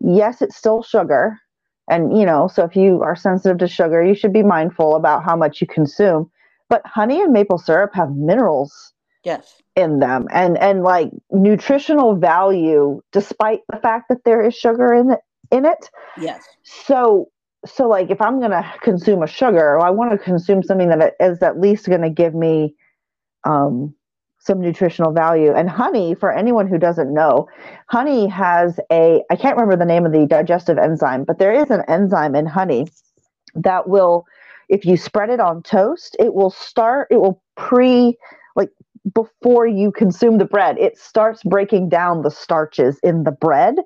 yes, 0.00 0.42
it's 0.42 0.56
still 0.56 0.82
sugar. 0.82 1.38
And, 1.88 2.18
you 2.18 2.26
know, 2.26 2.48
so 2.48 2.64
if 2.64 2.74
you 2.74 3.02
are 3.02 3.14
sensitive 3.14 3.58
to 3.58 3.68
sugar, 3.68 4.04
you 4.04 4.14
should 4.14 4.32
be 4.32 4.42
mindful 4.42 4.96
about 4.96 5.24
how 5.24 5.36
much 5.36 5.60
you 5.60 5.66
consume. 5.66 6.30
But 6.68 6.82
honey 6.84 7.22
and 7.22 7.32
maple 7.32 7.58
syrup 7.58 7.94
have 7.94 8.10
minerals 8.10 8.92
yes 9.26 9.60
in 9.74 9.98
them 9.98 10.26
and 10.32 10.56
and 10.58 10.84
like 10.84 11.10
nutritional 11.32 12.14
value 12.14 13.00
despite 13.10 13.60
the 13.70 13.78
fact 13.78 14.08
that 14.08 14.24
there 14.24 14.40
is 14.40 14.54
sugar 14.54 14.94
in 14.94 15.10
it 15.10 15.20
in 15.50 15.66
it 15.66 15.90
yes 16.16 16.44
so 16.62 17.28
so 17.66 17.88
like 17.88 18.08
if 18.08 18.20
i'm 18.20 18.38
going 18.38 18.52
to 18.52 18.64
consume 18.82 19.24
a 19.24 19.26
sugar 19.26 19.80
i 19.80 19.90
want 19.90 20.12
to 20.12 20.18
consume 20.18 20.62
something 20.62 20.88
that 20.88 21.14
is 21.18 21.42
at 21.42 21.60
least 21.60 21.88
going 21.88 22.00
to 22.00 22.08
give 22.08 22.34
me 22.34 22.72
um 23.44 23.92
some 24.46 24.60
nutritional 24.60 25.12
value. 25.12 25.52
And 25.52 25.68
honey, 25.68 26.14
for 26.14 26.32
anyone 26.32 26.68
who 26.68 26.78
doesn't 26.78 27.12
know, 27.12 27.48
honey 27.88 28.28
has 28.28 28.78
a, 28.90 29.22
I 29.30 29.36
can't 29.36 29.56
remember 29.56 29.76
the 29.76 29.84
name 29.84 30.06
of 30.06 30.12
the 30.12 30.26
digestive 30.26 30.78
enzyme, 30.78 31.24
but 31.24 31.38
there 31.38 31.52
is 31.52 31.70
an 31.70 31.82
enzyme 31.88 32.34
in 32.34 32.46
honey 32.46 32.86
that 33.54 33.88
will, 33.88 34.26
if 34.68 34.84
you 34.84 34.96
spread 34.96 35.30
it 35.30 35.40
on 35.40 35.62
toast, 35.62 36.16
it 36.18 36.34
will 36.34 36.50
start, 36.50 37.08
it 37.10 37.16
will 37.16 37.42
pre, 37.56 38.16
like 38.54 38.70
before 39.14 39.66
you 39.66 39.90
consume 39.90 40.38
the 40.38 40.44
bread, 40.44 40.78
it 40.78 40.96
starts 40.96 41.42
breaking 41.42 41.88
down 41.88 42.22
the 42.22 42.30
starches 42.30 42.98
in 43.02 43.24
the 43.24 43.32
bread. 43.32 43.76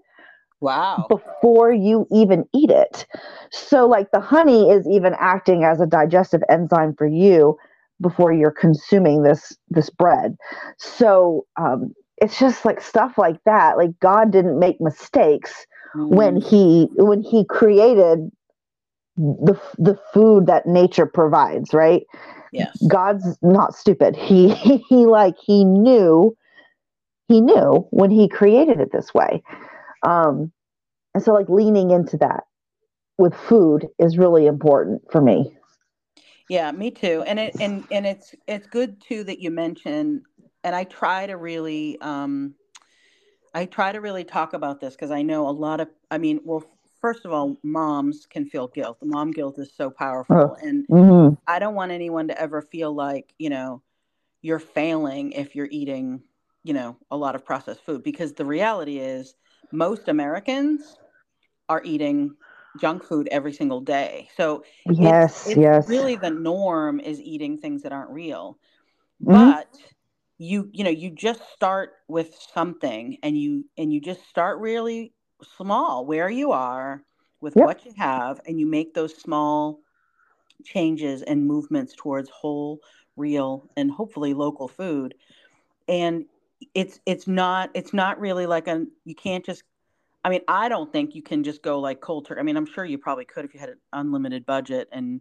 Wow. 0.60 1.06
Before 1.08 1.72
you 1.72 2.06
even 2.12 2.44
eat 2.52 2.68
it. 2.68 3.06
So, 3.50 3.88
like 3.88 4.10
the 4.10 4.20
honey 4.20 4.68
is 4.68 4.86
even 4.86 5.14
acting 5.18 5.64
as 5.64 5.80
a 5.80 5.86
digestive 5.86 6.42
enzyme 6.50 6.94
for 6.94 7.06
you 7.06 7.56
before 8.00 8.32
you're 8.32 8.50
consuming 8.50 9.22
this 9.22 9.56
this 9.68 9.90
bread. 9.90 10.36
So 10.78 11.46
um, 11.60 11.92
it's 12.18 12.38
just 12.38 12.64
like 12.64 12.80
stuff 12.80 13.18
like 13.18 13.36
that. 13.44 13.76
Like 13.76 13.98
God 14.00 14.30
didn't 14.30 14.58
make 14.58 14.80
mistakes 14.80 15.66
mm. 15.94 16.08
when 16.08 16.40
he 16.40 16.88
when 16.96 17.22
he 17.22 17.44
created 17.44 18.30
the 19.16 19.60
the 19.78 19.98
food 20.12 20.46
that 20.46 20.66
nature 20.66 21.06
provides, 21.06 21.74
right? 21.74 22.02
Yes. 22.52 22.76
God's 22.88 23.38
not 23.42 23.74
stupid. 23.74 24.16
He 24.16 24.54
he 24.88 25.06
like 25.06 25.36
he 25.44 25.64
knew 25.64 26.36
he 27.28 27.40
knew 27.40 27.86
when 27.90 28.10
he 28.10 28.28
created 28.28 28.80
it 28.80 28.92
this 28.92 29.12
way. 29.14 29.42
Um 30.02 30.52
and 31.14 31.22
so 31.22 31.32
like 31.32 31.48
leaning 31.48 31.90
into 31.90 32.16
that 32.18 32.44
with 33.18 33.34
food 33.34 33.88
is 33.98 34.16
really 34.16 34.46
important 34.46 35.02
for 35.10 35.20
me. 35.20 35.54
Yeah, 36.50 36.72
me 36.72 36.90
too. 36.90 37.22
And 37.28 37.38
it 37.38 37.54
and 37.60 37.86
and 37.92 38.04
it's 38.04 38.34
it's 38.48 38.66
good 38.66 39.00
too 39.00 39.22
that 39.22 39.38
you 39.38 39.52
mention 39.52 40.24
and 40.64 40.74
I 40.74 40.82
try 40.82 41.24
to 41.28 41.36
really 41.36 41.96
um 42.00 42.56
I 43.54 43.66
try 43.66 43.92
to 43.92 44.00
really 44.00 44.24
talk 44.24 44.52
about 44.52 44.80
this 44.80 44.96
because 44.96 45.12
I 45.12 45.22
know 45.22 45.48
a 45.48 45.50
lot 45.50 45.78
of 45.78 45.88
I 46.10 46.18
mean, 46.18 46.40
well 46.44 46.64
first 47.00 47.24
of 47.24 47.32
all, 47.32 47.56
moms 47.62 48.26
can 48.26 48.46
feel 48.46 48.66
guilt. 48.66 48.98
The 48.98 49.06
mom 49.06 49.30
guilt 49.30 49.60
is 49.60 49.72
so 49.76 49.90
powerful 49.90 50.56
and 50.60 50.88
mm-hmm. 50.88 51.34
I 51.46 51.60
don't 51.60 51.76
want 51.76 51.92
anyone 51.92 52.26
to 52.26 52.40
ever 52.40 52.62
feel 52.62 52.92
like, 52.92 53.32
you 53.38 53.48
know, 53.48 53.80
you're 54.42 54.58
failing 54.58 55.30
if 55.30 55.54
you're 55.54 55.68
eating, 55.70 56.20
you 56.64 56.74
know, 56.74 56.96
a 57.12 57.16
lot 57.16 57.36
of 57.36 57.44
processed 57.44 57.84
food 57.86 58.02
because 58.02 58.32
the 58.32 58.44
reality 58.44 58.98
is 58.98 59.36
most 59.70 60.08
Americans 60.08 60.96
are 61.68 61.80
eating 61.84 62.34
junk 62.78 63.04
food 63.04 63.28
every 63.30 63.52
single 63.52 63.80
day. 63.80 64.28
So 64.36 64.64
yes, 64.86 65.40
it's, 65.40 65.50
it's 65.50 65.58
yes. 65.58 65.88
really 65.88 66.16
the 66.16 66.30
norm 66.30 67.00
is 67.00 67.20
eating 67.20 67.58
things 67.58 67.82
that 67.82 67.92
aren't 67.92 68.10
real. 68.10 68.58
Mm-hmm. 69.22 69.50
But 69.50 69.76
you 70.38 70.70
you 70.72 70.82
know 70.82 70.90
you 70.90 71.10
just 71.10 71.42
start 71.52 71.92
with 72.08 72.34
something 72.54 73.18
and 73.22 73.36
you 73.36 73.64
and 73.76 73.92
you 73.92 74.00
just 74.00 74.26
start 74.26 74.58
really 74.58 75.12
small 75.56 76.06
where 76.06 76.30
you 76.30 76.50
are 76.50 77.02
with 77.42 77.54
yep. 77.56 77.66
what 77.66 77.84
you 77.84 77.92
have 77.96 78.40
and 78.46 78.58
you 78.58 78.64
make 78.66 78.94
those 78.94 79.14
small 79.14 79.80
changes 80.64 81.20
and 81.22 81.46
movements 81.46 81.94
towards 81.94 82.30
whole 82.30 82.80
real 83.16 83.68
and 83.76 83.90
hopefully 83.90 84.32
local 84.32 84.66
food 84.66 85.14
and 85.88 86.24
it's 86.74 87.00
it's 87.04 87.26
not 87.26 87.68
it's 87.74 87.92
not 87.92 88.18
really 88.18 88.46
like 88.46 88.66
a 88.66 88.86
you 89.04 89.14
can't 89.14 89.44
just 89.44 89.62
I 90.24 90.28
mean, 90.28 90.42
I 90.48 90.68
don't 90.68 90.92
think 90.92 91.14
you 91.14 91.22
can 91.22 91.42
just 91.42 91.62
go 91.62 91.80
like 91.80 92.00
cold 92.00 92.26
turkey. 92.26 92.40
I 92.40 92.42
mean, 92.42 92.56
I'm 92.56 92.66
sure 92.66 92.84
you 92.84 92.98
probably 92.98 93.24
could 93.24 93.44
if 93.44 93.54
you 93.54 93.60
had 93.60 93.70
an 93.70 93.78
unlimited 93.92 94.44
budget 94.44 94.88
and, 94.92 95.20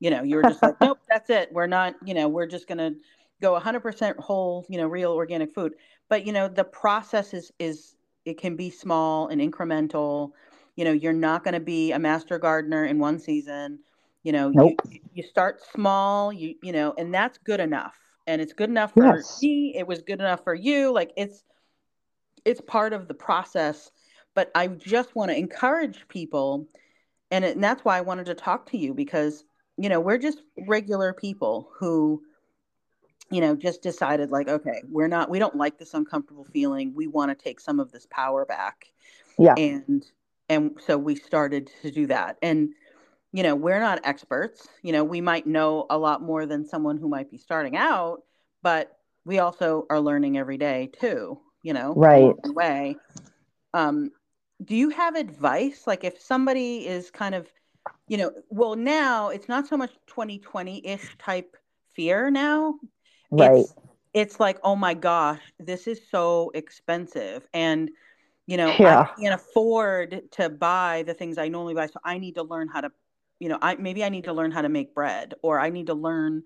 you 0.00 0.10
know, 0.10 0.22
you 0.22 0.36
were 0.36 0.42
just 0.42 0.62
like, 0.62 0.80
nope, 0.80 0.98
that's 1.08 1.30
it. 1.30 1.50
We're 1.52 1.68
not, 1.68 1.94
you 2.04 2.14
know, 2.14 2.28
we're 2.28 2.46
just 2.46 2.66
going 2.66 2.78
to 2.78 2.96
go 3.40 3.58
100% 3.58 4.16
whole, 4.16 4.66
you 4.68 4.78
know, 4.78 4.88
real 4.88 5.12
organic 5.12 5.54
food. 5.54 5.74
But, 6.08 6.26
you 6.26 6.32
know, 6.32 6.48
the 6.48 6.64
process 6.64 7.32
is, 7.32 7.52
is, 7.58 7.94
it 8.24 8.38
can 8.38 8.56
be 8.56 8.70
small 8.70 9.28
and 9.28 9.40
incremental. 9.40 10.32
You 10.76 10.84
know, 10.84 10.92
you're 10.92 11.12
not 11.12 11.44
going 11.44 11.54
to 11.54 11.60
be 11.60 11.92
a 11.92 11.98
master 11.98 12.38
gardener 12.38 12.84
in 12.84 12.98
one 12.98 13.18
season. 13.18 13.78
You 14.24 14.32
know, 14.32 14.50
nope. 14.50 14.80
you, 14.90 14.98
you 15.14 15.22
start 15.22 15.60
small, 15.72 16.32
you, 16.32 16.56
you 16.62 16.72
know, 16.72 16.92
and 16.98 17.14
that's 17.14 17.38
good 17.38 17.60
enough. 17.60 17.96
And 18.26 18.42
it's 18.42 18.52
good 18.52 18.68
enough 18.68 18.92
for 18.94 19.16
yes. 19.16 19.40
me. 19.40 19.74
It 19.76 19.86
was 19.86 20.02
good 20.02 20.20
enough 20.20 20.44
for 20.44 20.54
you. 20.54 20.92
Like 20.92 21.12
it's, 21.16 21.42
it's 22.44 22.60
part 22.60 22.92
of 22.92 23.08
the 23.08 23.14
process 23.14 23.90
but 24.40 24.50
I 24.54 24.68
just 24.68 25.14
want 25.14 25.30
to 25.30 25.36
encourage 25.36 26.08
people, 26.08 26.66
and, 27.30 27.44
it, 27.44 27.56
and 27.56 27.62
that's 27.62 27.84
why 27.84 27.98
I 27.98 28.00
wanted 28.00 28.24
to 28.24 28.34
talk 28.34 28.70
to 28.70 28.78
you 28.78 28.94
because 28.94 29.44
you 29.76 29.90
know 29.90 30.00
we're 30.00 30.16
just 30.16 30.38
regular 30.66 31.12
people 31.12 31.68
who 31.78 32.22
you 33.30 33.42
know 33.42 33.54
just 33.54 33.82
decided 33.82 34.30
like 34.30 34.48
okay 34.48 34.82
we're 34.88 35.08
not 35.08 35.28
we 35.28 35.38
don't 35.38 35.56
like 35.56 35.78
this 35.78 35.92
uncomfortable 35.92 36.46
feeling. 36.46 36.94
We 36.94 37.06
want 37.06 37.38
to 37.38 37.44
take 37.44 37.60
some 37.60 37.78
of 37.78 37.92
this 37.92 38.06
power 38.10 38.46
back. 38.46 38.86
Yeah. 39.38 39.52
And 39.58 40.06
and 40.48 40.70
so 40.86 40.96
we 40.96 41.16
started 41.16 41.70
to 41.82 41.90
do 41.90 42.06
that. 42.06 42.38
And 42.40 42.70
you 43.34 43.42
know 43.42 43.54
we're 43.54 43.80
not 43.80 44.00
experts. 44.04 44.68
You 44.82 44.92
know 44.92 45.04
we 45.04 45.20
might 45.20 45.46
know 45.46 45.84
a 45.90 45.98
lot 45.98 46.22
more 46.22 46.46
than 46.46 46.64
someone 46.64 46.96
who 46.96 47.10
might 47.10 47.30
be 47.30 47.36
starting 47.36 47.76
out 47.76 48.22
but 48.62 48.96
we 49.26 49.38
also 49.38 49.84
are 49.90 50.00
learning 50.00 50.38
every 50.38 50.56
day 50.56 50.88
too 50.98 51.38
you 51.62 51.74
know 51.74 51.92
right. 51.94 52.34
way. 52.46 52.96
Um 53.74 54.12
do 54.64 54.76
you 54.76 54.90
have 54.90 55.16
advice? 55.16 55.86
Like 55.86 56.04
if 56.04 56.20
somebody 56.20 56.86
is 56.86 57.10
kind 57.10 57.34
of 57.34 57.48
you 58.08 58.16
know 58.18 58.30
well 58.50 58.76
now 58.76 59.30
it's 59.30 59.48
not 59.48 59.66
so 59.66 59.76
much 59.76 59.92
2020-ish 60.08 61.16
type 61.18 61.56
fear 61.94 62.30
now. 62.30 62.74
Right. 63.30 63.60
It's, 63.60 63.74
it's 64.12 64.40
like 64.40 64.58
oh 64.62 64.76
my 64.76 64.94
gosh 64.94 65.40
this 65.58 65.86
is 65.86 66.00
so 66.10 66.50
expensive. 66.54 67.46
And 67.52 67.90
you 68.50 68.56
know 68.56 68.74
yeah. 68.80 69.00
i 69.02 69.20
can't 69.20 69.34
afford 69.34 70.22
to 70.32 70.48
buy 70.50 71.04
the 71.06 71.14
things 71.14 71.38
i 71.38 71.46
normally 71.46 71.74
buy 71.74 71.86
so 71.86 72.00
i 72.04 72.18
need 72.18 72.34
to 72.34 72.42
learn 72.42 72.66
how 72.66 72.80
to 72.80 72.90
you 73.38 73.48
know 73.48 73.58
i 73.62 73.76
maybe 73.76 74.02
i 74.02 74.08
need 74.08 74.24
to 74.24 74.32
learn 74.32 74.50
how 74.50 74.60
to 74.60 74.68
make 74.68 74.92
bread 74.92 75.34
or 75.42 75.60
i 75.60 75.70
need 75.70 75.86
to 75.86 75.94
learn 75.94 76.42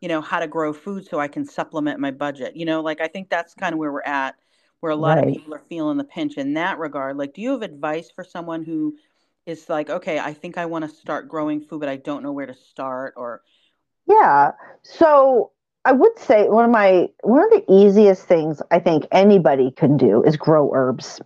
you 0.00 0.08
know 0.08 0.20
how 0.20 0.38
to 0.38 0.46
grow 0.46 0.72
food 0.72 1.04
so 1.04 1.18
i 1.18 1.26
can 1.26 1.44
supplement 1.44 1.98
my 1.98 2.12
budget. 2.12 2.56
You 2.56 2.64
know 2.64 2.80
like 2.80 3.00
i 3.00 3.08
think 3.08 3.28
that's 3.28 3.54
kind 3.54 3.72
of 3.72 3.78
where 3.80 3.90
we're 3.90 4.02
at 4.02 4.36
where 4.82 4.90
a 4.90 4.96
lot 4.96 5.16
right. 5.16 5.28
of 5.28 5.34
people 5.34 5.54
are 5.54 5.62
feeling 5.68 5.96
the 5.96 6.02
pinch 6.02 6.36
in 6.36 6.54
that 6.54 6.76
regard. 6.80 7.16
Like, 7.16 7.34
do 7.34 7.40
you 7.40 7.52
have 7.52 7.62
advice 7.62 8.10
for 8.10 8.24
someone 8.24 8.64
who 8.64 8.96
is 9.46 9.68
like, 9.68 9.88
okay, 9.88 10.18
I 10.18 10.34
think 10.34 10.58
I 10.58 10.66
want 10.66 10.84
to 10.84 10.90
start 10.90 11.28
growing 11.28 11.60
food, 11.60 11.78
but 11.78 11.88
I 11.88 11.96
don't 11.96 12.24
know 12.24 12.32
where 12.32 12.46
to 12.46 12.54
start 12.54 13.14
or 13.16 13.42
Yeah. 14.08 14.50
So 14.82 15.52
I 15.84 15.92
would 15.92 16.18
say 16.18 16.48
one 16.48 16.64
of 16.64 16.72
my 16.72 17.08
one 17.22 17.44
of 17.44 17.50
the 17.50 17.64
easiest 17.72 18.26
things 18.26 18.60
I 18.72 18.80
think 18.80 19.06
anybody 19.12 19.70
can 19.70 19.96
do 19.96 20.24
is 20.24 20.36
grow 20.36 20.72
herbs. 20.74 21.20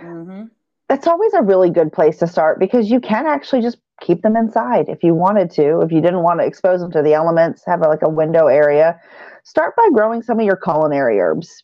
Mm-hmm. 0.00 0.44
That's 0.88 1.06
always 1.06 1.34
a 1.34 1.42
really 1.42 1.68
good 1.68 1.92
place 1.92 2.16
to 2.18 2.26
start 2.26 2.58
because 2.58 2.90
you 2.90 3.00
can 3.00 3.26
actually 3.26 3.60
just 3.60 3.76
keep 4.00 4.22
them 4.22 4.36
inside 4.36 4.88
if 4.88 5.02
you 5.02 5.14
wanted 5.14 5.50
to. 5.50 5.82
If 5.82 5.92
you 5.92 6.00
didn't 6.00 6.22
want 6.22 6.40
to 6.40 6.46
expose 6.46 6.80
them 6.80 6.92
to 6.92 7.02
the 7.02 7.12
elements, 7.12 7.62
have 7.66 7.80
like 7.80 8.02
a 8.02 8.08
window 8.08 8.46
area. 8.46 8.98
Start 9.44 9.76
by 9.76 9.90
growing 9.92 10.22
some 10.22 10.40
of 10.40 10.46
your 10.46 10.56
culinary 10.56 11.20
herbs 11.20 11.62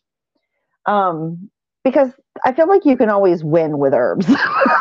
um, 0.85 1.49
because 1.83 2.11
I 2.45 2.53
feel 2.53 2.67
like 2.67 2.85
you 2.85 2.97
can 2.97 3.09
always 3.09 3.43
win 3.43 3.77
with 3.77 3.93
herbs. 3.93 4.27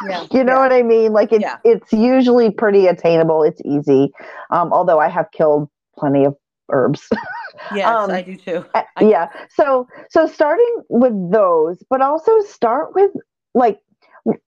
Yeah, 0.09 0.27
you 0.33 0.43
know 0.43 0.55
yeah. 0.55 0.59
what 0.59 0.73
I 0.73 0.83
mean? 0.83 1.13
Like 1.13 1.33
it's 1.33 1.43
yeah. 1.43 1.59
it's 1.63 1.93
usually 1.93 2.51
pretty 2.51 2.87
attainable. 2.89 3.45
It's 3.45 3.61
easy. 3.65 4.11
Um, 4.51 4.73
although 4.73 4.99
I 4.99 5.09
have 5.09 5.31
killed 5.31 5.69
plenty 5.97 6.25
of 6.25 6.35
herbs. 6.73 7.09
yes, 7.75 7.87
um, 7.87 8.11
I 8.11 8.21
do 8.23 8.37
too. 8.37 8.65
I- 8.75 8.85
yeah. 9.01 9.29
So 9.49 9.87
so 10.11 10.27
starting 10.27 10.83
with 10.89 11.13
those, 11.31 11.85
but 11.89 12.01
also 12.01 12.41
start 12.41 12.97
with 12.97 13.13
like 13.55 13.79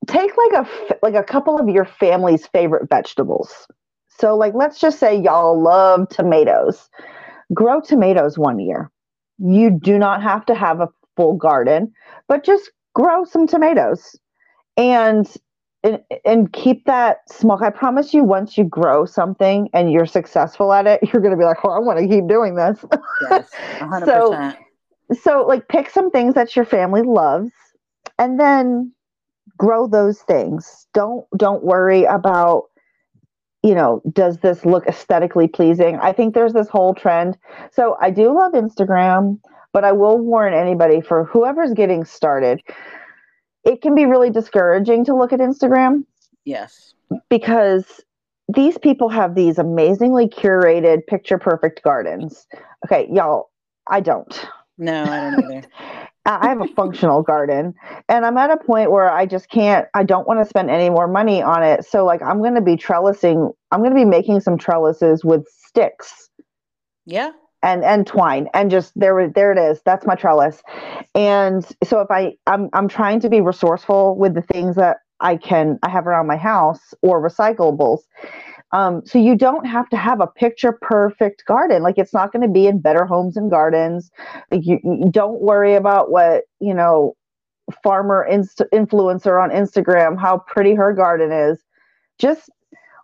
take 0.08 0.32
like 0.36 0.66
a 0.66 0.96
like 1.02 1.16
a 1.16 1.24
couple 1.24 1.58
of 1.58 1.70
your 1.70 1.86
family's 1.86 2.48
favorite 2.48 2.90
vegetables. 2.90 3.66
So 4.10 4.36
like 4.36 4.54
let's 4.54 4.80
just 4.80 5.00
say 5.00 5.18
y'all 5.18 5.62
love 5.62 6.10
tomatoes. 6.10 6.90
Grow 7.54 7.80
tomatoes 7.80 8.38
one 8.38 8.60
year. 8.60 8.92
You 9.38 9.70
do 9.70 9.98
not 9.98 10.22
have 10.22 10.46
to 10.48 10.56
have 10.56 10.82
a 10.82 10.90
full 11.16 11.36
garden, 11.36 11.92
but 12.28 12.44
just 12.44 12.72
grow 12.94 13.26
some 13.26 13.48
tomatoes 13.48 14.16
and 14.78 15.28
and, 15.84 16.00
and 16.26 16.52
keep 16.52 16.86
that 16.86 17.18
small. 17.30 17.64
I 17.64 17.70
promise 17.70 18.12
you, 18.12 18.24
once 18.24 18.58
you 18.58 18.64
grow 18.64 19.06
something 19.06 19.70
and 19.72 19.92
you're 19.92 20.08
successful 20.08 20.74
at 20.74 20.88
it, 20.88 21.00
you're 21.14 21.22
going 21.22 21.34
to 21.34 21.38
be 21.38 21.46
like, 21.46 21.58
"Oh, 21.64 21.70
I 21.70 21.80
want 21.80 22.00
to 22.00 22.08
keep 22.08 22.28
doing 22.28 22.56
this." 22.56 22.84
Yes, 23.30 23.52
100%. 23.80 24.06
so, 24.06 25.16
so 25.22 25.46
like, 25.46 25.68
pick 25.68 25.90
some 25.90 26.10
things 26.10 26.34
that 26.34 26.56
your 26.56 26.66
family 26.66 27.04
loves, 27.04 27.52
and 28.18 28.40
then 28.40 28.92
grow 29.58 29.88
those 29.88 30.22
things. 30.22 30.88
Don't 30.94 31.26
don't 31.38 31.64
worry 31.64 32.04
about 32.06 32.64
you 33.66 33.74
know, 33.74 34.00
does 34.14 34.38
this 34.38 34.64
look 34.64 34.86
aesthetically 34.86 35.48
pleasing? 35.48 35.98
I 36.00 36.14
think 36.14 36.36
there's 36.36 36.54
this 36.54 36.70
whole 36.70 36.94
trend. 36.94 37.36
So 37.72 37.98
I 38.00 38.12
do 38.12 38.32
love 38.32 38.54
Instagram. 38.54 39.40
But 39.76 39.84
I 39.84 39.92
will 39.92 40.18
warn 40.18 40.54
anybody 40.54 41.02
for 41.02 41.26
whoever's 41.26 41.74
getting 41.74 42.06
started, 42.06 42.62
it 43.66 43.82
can 43.82 43.94
be 43.94 44.06
really 44.06 44.30
discouraging 44.30 45.04
to 45.04 45.14
look 45.14 45.34
at 45.34 45.42
Instagram. 45.42 46.06
Yes. 46.46 46.94
Because 47.30 48.00
these 48.48 48.78
people 48.78 49.10
have 49.10 49.36
these 49.36 49.58
amazingly 49.58 50.30
curated, 50.30 51.06
picture 51.08 51.38
perfect 51.38 51.84
gardens. 51.84 52.48
Okay, 52.86 53.10
y'all, 53.12 53.50
I 53.90 54.00
don't. 54.00 54.48
No, 54.78 55.04
I 55.04 55.30
don't 55.30 55.52
either. 55.52 55.68
I 56.26 56.48
have 56.48 56.62
a 56.62 56.68
functional 56.70 57.22
garden 57.22 57.74
and 58.08 58.26
I'm 58.26 58.38
at 58.38 58.52
a 58.52 58.58
point 58.58 58.92
where 58.92 59.12
I 59.12 59.26
just 59.26 59.50
can't, 59.50 59.88
I 59.94 60.04
don't 60.04 60.26
want 60.26 60.40
to 60.40 60.46
spend 60.50 60.70
any 60.70 60.90
more 60.90 61.08
money 61.10 61.42
on 61.42 61.64
it. 61.64 61.84
So, 61.84 62.06
like, 62.06 62.22
I'm 62.22 62.40
going 62.40 62.56
to 62.56 62.62
be 62.62 62.78
trellising, 62.78 63.52
I'm 63.72 63.82
going 63.82 63.92
to 63.92 63.96
be 63.96 64.06
making 64.06 64.40
some 64.40 64.58
trellises 64.58 65.26
with 65.26 65.46
sticks. 65.50 66.30
Yeah 67.06 67.32
and 67.66 67.86
and 67.86 68.08
twine 68.08 68.50
and 68.56 68.72
just 68.72 68.94
there 68.98 69.30
there 69.36 69.54
it 69.54 69.60
is 69.60 69.82
that's 69.86 70.08
my 70.08 70.16
trellis 70.16 70.64
and 71.16 71.66
so 71.84 72.02
if 72.02 72.12
i 72.12 72.34
i'm 72.48 72.70
i'm 72.74 72.90
trying 72.90 73.20
to 73.22 73.30
be 73.30 73.42
resourceful 73.42 74.18
with 74.18 74.36
the 74.36 74.44
things 74.44 74.78
that 74.78 75.00
i 75.22 75.38
can 75.38 75.80
i 75.84 75.90
have 75.90 76.08
around 76.08 76.28
my 76.28 76.38
house 76.38 76.94
or 77.04 77.22
recyclables 77.28 78.00
Um, 78.72 79.04
so 79.06 79.20
you 79.20 79.36
don't 79.38 79.66
have 79.66 79.90
to 79.92 79.98
have 79.98 80.22
a 80.22 80.28
picture 80.28 80.78
perfect 80.84 81.46
garden. 81.48 81.84
Like 81.84 81.98
it's 81.98 82.14
not 82.14 82.34
going 82.34 82.44
to 82.44 82.54
be 82.54 82.68
in 82.68 82.82
Better 82.82 83.06
Homes 83.06 83.38
and 83.38 83.52
Gardens. 83.52 84.12
You, 84.52 84.80
you 84.84 85.10
don't 85.12 85.42
worry 85.42 85.76
about 85.76 86.12
what 86.12 86.44
you 86.62 86.76
know 86.76 87.16
farmer 87.84 88.26
inst- 88.26 88.64
influencer 88.74 89.42
on 89.44 89.52
Instagram 89.52 90.20
how 90.20 90.40
pretty 90.48 90.76
her 90.76 90.94
garden 90.94 91.32
is. 91.32 91.60
Just 92.20 92.50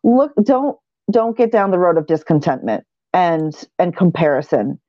look. 0.04 0.34
Don't 0.44 0.78
don't 1.12 1.38
get 1.38 1.52
down 1.52 1.72
the 1.72 1.80
road 1.80 1.98
of 1.98 2.08
discontentment 2.08 2.86
and 3.14 3.54
and 3.80 3.96
comparison. 3.96 4.80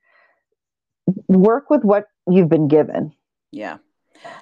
Work 1.27 1.69
with 1.69 1.83
what 1.83 2.05
you've 2.29 2.49
been 2.49 2.67
given. 2.67 3.11
Yeah. 3.51 3.77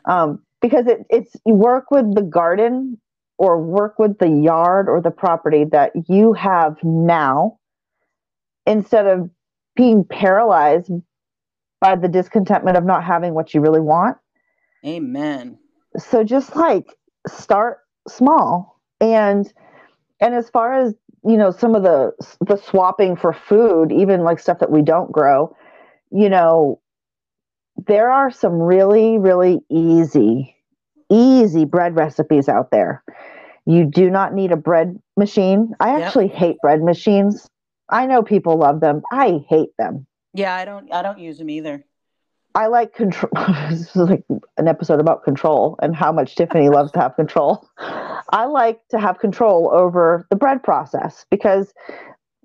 Um, 0.06 0.44
because 0.62 0.88
it, 0.88 1.06
it's 1.10 1.36
you 1.46 1.56
work 1.56 1.90
with 1.90 2.14
the 2.14 2.22
garden 2.22 3.00
or 3.38 3.60
work 3.60 3.98
with 3.98 4.20
the 4.20 4.30
yard 4.30 4.88
or 4.88 5.02
the 5.02 5.12
property 5.12 5.64
that 5.72 5.92
you 6.08 6.34
have 6.34 6.78
now 6.84 7.58
instead 8.68 9.08
of 9.08 9.30
being 9.76 10.04
paralyzed 10.04 10.92
by 11.80 11.96
the 11.96 12.08
discontentment 12.08 12.78
of 12.78 12.86
not 12.86 13.04
having 13.04 13.34
what 13.34 13.54
you 13.54 13.62
really 13.62 13.82
want. 13.82 14.18
Amen. 14.86 15.58
So 15.98 16.24
just 16.24 16.56
like 16.56 16.86
start 17.28 17.80
small 18.08 18.80
and 19.00 19.52
and 20.20 20.36
as 20.36 20.50
far 20.50 20.74
as 20.74 20.94
you 21.24 21.38
know 21.38 21.52
some 21.52 21.76
of 21.76 21.84
the 21.84 22.12
the 22.46 22.58
swapping 22.58 23.16
for 23.16 23.34
food 23.34 23.92
even 23.92 24.24
like 24.24 24.40
stuff 24.40 24.60
that 24.60 24.72
we 24.72 24.82
don't 24.82 25.12
grow 25.12 25.56
you 26.12 26.30
know 26.30 26.80
there 27.88 28.10
are 28.10 28.32
some 28.32 28.54
really 28.54 29.18
really 29.18 29.60
easy 29.70 30.56
easy 31.10 31.66
bread 31.66 31.96
recipes 31.96 32.50
out 32.50 32.72
there 32.72 33.04
you 33.66 33.86
do 33.86 34.10
not 34.10 34.34
need 34.34 34.52
a 34.52 34.58
bread 34.58 35.00
machine 35.18 35.74
i 35.80 36.02
actually 36.02 36.28
yep. 36.28 36.36
hate 36.36 36.58
bread 36.62 36.82
machines 36.82 37.48
i 37.90 38.06
know 38.06 38.24
people 38.24 38.58
love 38.58 38.80
them 38.80 39.02
i 39.12 39.44
hate 39.48 39.76
them 39.78 40.06
yeah 40.34 40.56
i 40.56 40.66
don't 40.66 40.92
i 40.92 41.02
don't 41.02 41.20
use 41.20 41.38
them 41.38 41.50
either 41.50 41.84
I 42.54 42.68
like 42.68 42.94
control. 42.94 43.32
this 43.70 43.90
is 43.90 43.96
like 43.96 44.24
an 44.58 44.68
episode 44.68 45.00
about 45.00 45.24
control 45.24 45.78
and 45.82 45.96
how 45.96 46.12
much 46.12 46.36
Tiffany 46.36 46.70
loves 46.70 46.92
to 46.92 47.00
have 47.00 47.16
control. 47.16 47.66
I 48.32 48.46
like 48.46 48.82
to 48.90 49.00
have 49.00 49.20
control 49.20 49.70
over 49.74 50.26
the 50.30 50.36
bread 50.36 50.64
process 50.64 51.26
because 51.30 51.74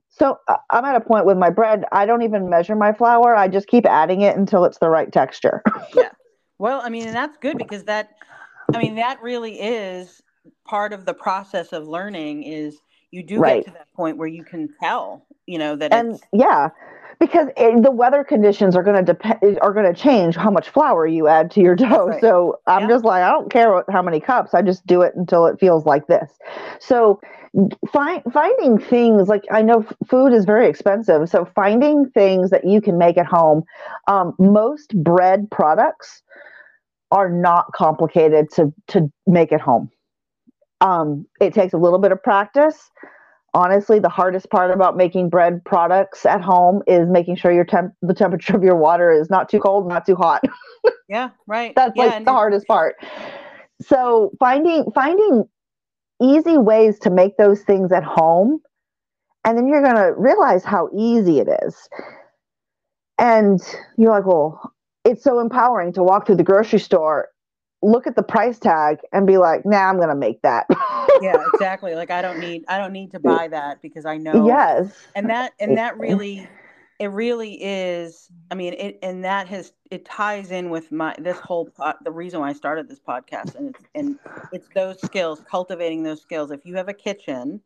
so 0.08 0.38
uh, 0.48 0.56
I'm 0.70 0.84
at 0.84 0.96
a 0.96 1.00
point 1.00 1.26
with 1.26 1.36
my 1.36 1.50
bread, 1.50 1.84
I 1.92 2.06
don't 2.06 2.22
even 2.22 2.48
measure 2.48 2.74
my 2.74 2.92
flour. 2.92 3.36
I 3.36 3.48
just 3.48 3.68
keep 3.68 3.84
adding 3.84 4.22
it 4.22 4.36
until 4.36 4.64
it's 4.64 4.78
the 4.78 4.88
right 4.88 5.12
texture. 5.12 5.62
yeah. 5.94 6.10
Well, 6.58 6.80
I 6.82 6.88
mean, 6.88 7.06
and 7.06 7.14
that's 7.14 7.36
good 7.36 7.58
because 7.58 7.84
that, 7.84 8.14
I 8.74 8.78
mean, 8.78 8.94
that 8.96 9.20
really 9.20 9.60
is 9.60 10.22
part 10.64 10.94
of 10.94 11.04
the 11.04 11.12
process 11.12 11.72
of 11.72 11.86
learning 11.86 12.44
is 12.44 12.78
you 13.10 13.22
do 13.22 13.38
right. 13.38 13.64
get 13.64 13.72
to 13.72 13.78
that 13.78 13.92
point 13.92 14.16
where 14.16 14.28
you 14.28 14.42
can 14.42 14.70
tell, 14.80 15.26
you 15.44 15.58
know, 15.58 15.76
that 15.76 15.92
and 15.92 16.18
yeah, 16.32 16.70
because 17.18 17.48
it, 17.56 17.82
the 17.82 17.90
weather 17.90 18.24
conditions 18.24 18.76
are 18.76 18.82
going 18.82 18.96
to 18.96 19.02
depend 19.02 19.58
are 19.60 19.72
going 19.72 19.92
to 19.92 19.98
change 19.98 20.36
how 20.36 20.50
much 20.50 20.68
flour 20.68 21.06
you 21.06 21.28
add 21.28 21.50
to 21.52 21.60
your 21.60 21.74
dough. 21.76 22.08
Right. 22.08 22.20
So 22.20 22.58
I'm 22.66 22.82
yeah. 22.82 22.88
just 22.88 23.04
like 23.04 23.22
I 23.22 23.30
don't 23.30 23.50
care 23.50 23.72
what, 23.72 23.86
how 23.90 24.02
many 24.02 24.20
cups. 24.20 24.54
I 24.54 24.62
just 24.62 24.86
do 24.86 25.02
it 25.02 25.14
until 25.16 25.46
it 25.46 25.58
feels 25.58 25.86
like 25.86 26.06
this. 26.06 26.30
So 26.78 27.20
find, 27.90 28.22
finding 28.32 28.78
things 28.78 29.28
like 29.28 29.44
I 29.50 29.62
know 29.62 29.86
food 30.06 30.32
is 30.32 30.44
very 30.44 30.68
expensive. 30.68 31.28
So 31.28 31.44
finding 31.54 32.10
things 32.10 32.50
that 32.50 32.66
you 32.66 32.80
can 32.80 32.98
make 32.98 33.16
at 33.16 33.26
home. 33.26 33.64
Um, 34.08 34.34
most 34.38 34.94
bread 35.02 35.50
products 35.50 36.22
are 37.10 37.30
not 37.30 37.72
complicated 37.72 38.50
to 38.52 38.72
to 38.88 39.10
make 39.26 39.52
at 39.52 39.60
home. 39.60 39.90
Um, 40.82 41.26
it 41.40 41.54
takes 41.54 41.72
a 41.72 41.78
little 41.78 41.98
bit 41.98 42.12
of 42.12 42.22
practice 42.22 42.90
honestly 43.56 43.98
the 43.98 44.08
hardest 44.08 44.50
part 44.50 44.70
about 44.70 44.98
making 44.98 45.30
bread 45.30 45.64
products 45.64 46.26
at 46.26 46.42
home 46.42 46.82
is 46.86 47.08
making 47.08 47.34
sure 47.34 47.50
your 47.50 47.64
temp 47.64 47.94
the 48.02 48.12
temperature 48.12 48.54
of 48.54 48.62
your 48.62 48.76
water 48.76 49.10
is 49.10 49.30
not 49.30 49.48
too 49.48 49.58
cold 49.58 49.88
not 49.88 50.06
too 50.06 50.14
hot. 50.14 50.44
Yeah 51.08 51.30
right. 51.46 51.72
That's 51.76 51.96
yeah, 51.96 52.06
like 52.06 52.24
the 52.24 52.32
hardest 52.32 52.66
part. 52.66 52.96
So 53.80 54.32
finding 54.40 54.90
finding 54.92 55.44
easy 56.20 56.58
ways 56.58 56.98
to 57.00 57.10
make 57.10 57.36
those 57.36 57.62
things 57.62 57.92
at 57.92 58.02
home 58.02 58.60
and 59.44 59.56
then 59.56 59.68
you're 59.68 59.82
going 59.82 59.94
to 59.94 60.12
realize 60.18 60.64
how 60.64 60.88
easy 60.96 61.38
it 61.38 61.48
is. 61.62 61.88
And 63.18 63.60
you're 63.96 64.10
like 64.10 64.26
well 64.26 64.72
it's 65.04 65.22
so 65.22 65.38
empowering 65.38 65.92
to 65.92 66.02
walk 66.02 66.26
through 66.26 66.36
the 66.36 66.42
grocery 66.42 66.80
store 66.80 67.28
look 67.82 68.06
at 68.06 68.16
the 68.16 68.22
price 68.22 68.58
tag 68.58 68.98
and 69.12 69.26
be 69.26 69.38
like, 69.38 69.64
nah, 69.64 69.88
I'm 69.88 69.98
gonna 69.98 70.16
make 70.16 70.42
that. 70.42 70.66
yeah, 71.20 71.36
exactly. 71.52 71.94
Like 71.94 72.10
I 72.10 72.22
don't 72.22 72.38
need 72.38 72.64
I 72.68 72.78
don't 72.78 72.92
need 72.92 73.12
to 73.12 73.20
buy 73.20 73.48
that 73.48 73.82
because 73.82 74.06
I 74.06 74.16
know 74.16 74.46
Yes. 74.46 74.92
And 75.14 75.28
that 75.30 75.52
and 75.60 75.76
that 75.76 75.98
really 75.98 76.48
it 76.98 77.08
really 77.08 77.62
is 77.62 78.28
I 78.50 78.54
mean 78.54 78.72
it 78.74 78.98
and 79.02 79.24
that 79.24 79.48
has 79.48 79.72
it 79.90 80.04
ties 80.04 80.50
in 80.50 80.70
with 80.70 80.90
my 80.90 81.14
this 81.18 81.38
whole 81.38 81.68
the 82.02 82.10
reason 82.10 82.40
why 82.40 82.50
I 82.50 82.52
started 82.54 82.88
this 82.88 83.00
podcast 83.00 83.54
and 83.54 83.74
it's 83.74 83.84
and 83.94 84.18
it's 84.52 84.68
those 84.74 85.00
skills, 85.02 85.42
cultivating 85.48 86.02
those 86.02 86.22
skills. 86.22 86.50
If 86.50 86.64
you 86.64 86.74
have 86.76 86.88
a 86.88 86.94
kitchen, 86.94 87.60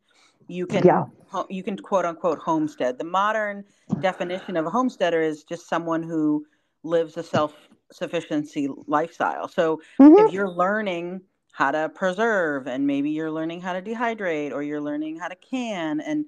you 0.49 0.67
can 0.67 0.85
yeah. 0.85 1.05
you 1.49 1.63
can 1.63 1.77
quote 1.79 2.05
unquote 2.05 2.39
homestead. 2.39 2.99
The 2.99 3.05
modern 3.05 3.65
definition 4.01 4.57
of 4.57 4.67
a 4.67 4.71
homesteader 4.71 5.21
is 5.21 5.45
just 5.45 5.69
someone 5.69 6.03
who 6.03 6.45
lives 6.83 7.17
a 7.17 7.23
self 7.23 7.55
sufficiency 7.93 8.69
lifestyle. 8.87 9.49
So 9.49 9.81
mm-hmm. 10.01 10.27
if 10.27 10.33
you're 10.33 10.51
learning 10.51 11.23
how 11.53 11.71
to 11.71 11.89
preserve 11.91 12.67
and 12.67 12.87
maybe 12.87 13.11
you're 13.11 13.31
learning 13.31 13.61
how 13.61 13.73
to 13.73 13.83
dehydrate 13.83 14.53
or 14.53 14.63
you're 14.63 14.81
learning 14.81 15.19
how 15.19 15.29
to 15.29 15.37
can 15.37 16.01
and 16.01 16.25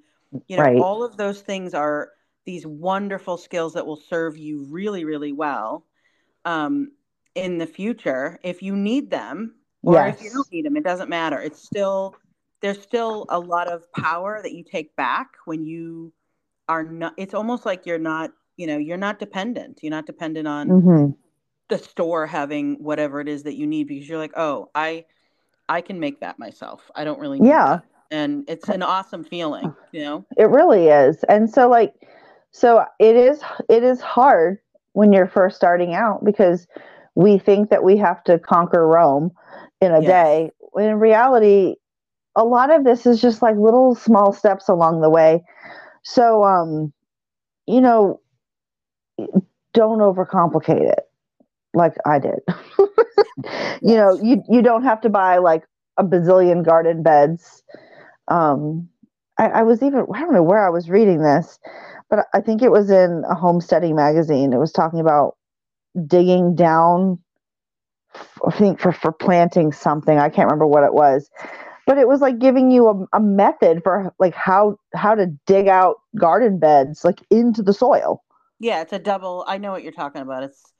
you 0.47 0.57
know 0.57 0.63
right. 0.63 0.77
all 0.77 1.03
of 1.03 1.17
those 1.17 1.41
things 1.41 1.73
are 1.73 2.11
these 2.45 2.67
wonderful 2.67 3.37
skills 3.37 3.73
that 3.73 3.85
will 3.85 3.99
serve 4.09 4.37
you 4.37 4.65
really 4.69 5.05
really 5.05 5.31
well 5.31 5.85
um, 6.45 6.91
in 7.35 7.57
the 7.57 7.65
future 7.65 8.39
if 8.43 8.61
you 8.61 8.75
need 8.75 9.09
them 9.09 9.55
or 9.81 9.93
yes. 9.93 10.17
if 10.17 10.23
you 10.23 10.31
don't 10.31 10.51
need 10.51 10.65
them 10.65 10.75
it 10.75 10.83
doesn't 10.83 11.09
matter 11.09 11.39
it's 11.39 11.63
still 11.63 12.15
there's 12.61 12.81
still 12.81 13.25
a 13.29 13.39
lot 13.39 13.67
of 13.67 13.91
power 13.93 14.39
that 14.41 14.53
you 14.53 14.63
take 14.63 14.95
back 14.95 15.29
when 15.45 15.63
you 15.63 16.11
are 16.67 16.83
not 16.83 17.13
it's 17.17 17.33
almost 17.33 17.65
like 17.65 17.85
you're 17.85 17.97
not 17.97 18.31
you 18.57 18.67
know 18.67 18.77
you're 18.77 18.97
not 18.97 19.19
dependent 19.19 19.79
you're 19.81 19.89
not 19.89 20.05
dependent 20.05 20.47
on 20.47 20.69
mm-hmm 20.69 21.11
the 21.69 21.77
store 21.77 22.27
having 22.27 22.75
whatever 22.75 23.21
it 23.21 23.27
is 23.27 23.43
that 23.43 23.55
you 23.55 23.67
need 23.67 23.87
because 23.87 24.07
you're 24.07 24.17
like, 24.17 24.33
oh, 24.35 24.69
I 24.75 25.05
I 25.69 25.81
can 25.81 25.99
make 25.99 26.19
that 26.19 26.39
myself. 26.39 26.91
I 26.95 27.03
don't 27.03 27.19
really 27.19 27.39
yeah. 27.41 27.77
That. 27.77 27.83
And 28.11 28.43
it's 28.47 28.69
an 28.69 28.83
awesome 28.83 29.23
feeling, 29.23 29.73
you 29.91 30.01
know. 30.01 30.25
It 30.37 30.49
really 30.49 30.87
is. 30.87 31.23
And 31.29 31.49
so 31.49 31.69
like 31.69 31.93
so 32.51 32.85
it 32.99 33.15
is 33.15 33.41
it 33.69 33.83
is 33.83 34.01
hard 34.01 34.59
when 34.93 35.11
you're 35.11 35.27
first 35.27 35.55
starting 35.55 35.93
out 35.93 36.23
because 36.23 36.67
we 37.15 37.37
think 37.37 37.69
that 37.69 37.83
we 37.83 37.97
have 37.97 38.23
to 38.25 38.39
conquer 38.39 38.87
Rome 38.87 39.31
in 39.81 39.91
a 39.91 40.01
yes. 40.01 40.07
day. 40.07 40.51
When 40.59 40.85
in 40.85 40.99
reality, 40.99 41.75
a 42.35 42.43
lot 42.43 42.71
of 42.71 42.83
this 42.83 43.05
is 43.05 43.21
just 43.21 43.41
like 43.41 43.55
little 43.55 43.95
small 43.95 44.33
steps 44.33 44.67
along 44.69 45.01
the 45.01 45.09
way. 45.09 45.43
So 46.03 46.43
um 46.43 46.93
you 47.65 47.79
know 47.81 48.19
don't 49.73 49.99
overcomplicate 49.99 50.91
it 50.91 51.02
like 51.73 51.95
I 52.05 52.19
did. 52.19 52.39
you 53.81 53.95
know, 53.95 54.19
you 54.21 54.43
you 54.49 54.61
don't 54.61 54.83
have 54.83 55.01
to 55.01 55.09
buy 55.09 55.37
like 55.37 55.63
a 55.97 56.03
bazillion 56.03 56.63
garden 56.63 57.03
beds. 57.03 57.63
Um, 58.27 58.89
I, 59.37 59.47
I, 59.47 59.63
was 59.63 59.81
even 59.83 60.05
I 60.13 60.21
don't 60.21 60.33
know 60.33 60.43
where 60.43 60.65
I 60.65 60.69
was 60.69 60.89
reading 60.89 61.21
this, 61.21 61.59
but 62.09 62.27
I 62.33 62.41
think 62.41 62.61
it 62.61 62.71
was 62.71 62.89
in 62.89 63.23
a 63.29 63.35
homesteading 63.35 63.95
magazine. 63.95 64.53
It 64.53 64.59
was 64.59 64.71
talking 64.71 64.99
about 64.99 65.35
digging 66.07 66.55
down. 66.55 67.19
I 68.47 68.51
think 68.51 68.79
for 68.79 68.91
for 68.91 69.11
planting 69.11 69.71
something. 69.71 70.17
I 70.17 70.29
can't 70.29 70.45
remember 70.45 70.67
what 70.67 70.83
it 70.83 70.93
was, 70.93 71.29
but 71.87 71.97
it 71.97 72.07
was 72.07 72.21
like 72.21 72.37
giving 72.39 72.69
you 72.69 72.87
a, 72.87 73.17
a 73.17 73.19
method 73.19 73.81
for 73.83 74.13
like 74.19 74.35
how 74.35 74.77
how 74.93 75.15
to 75.15 75.27
dig 75.47 75.67
out 75.67 75.97
garden 76.15 76.59
beds 76.59 77.03
like 77.03 77.19
into 77.31 77.63
the 77.63 77.73
soil. 77.73 78.23
Yeah, 78.59 78.81
it's 78.81 78.93
a 78.93 78.99
double. 78.99 79.43
I 79.47 79.57
know 79.57 79.71
what 79.71 79.83
you're 79.83 79.91
talking 79.91 80.21
about. 80.21 80.43
It's 80.43 80.72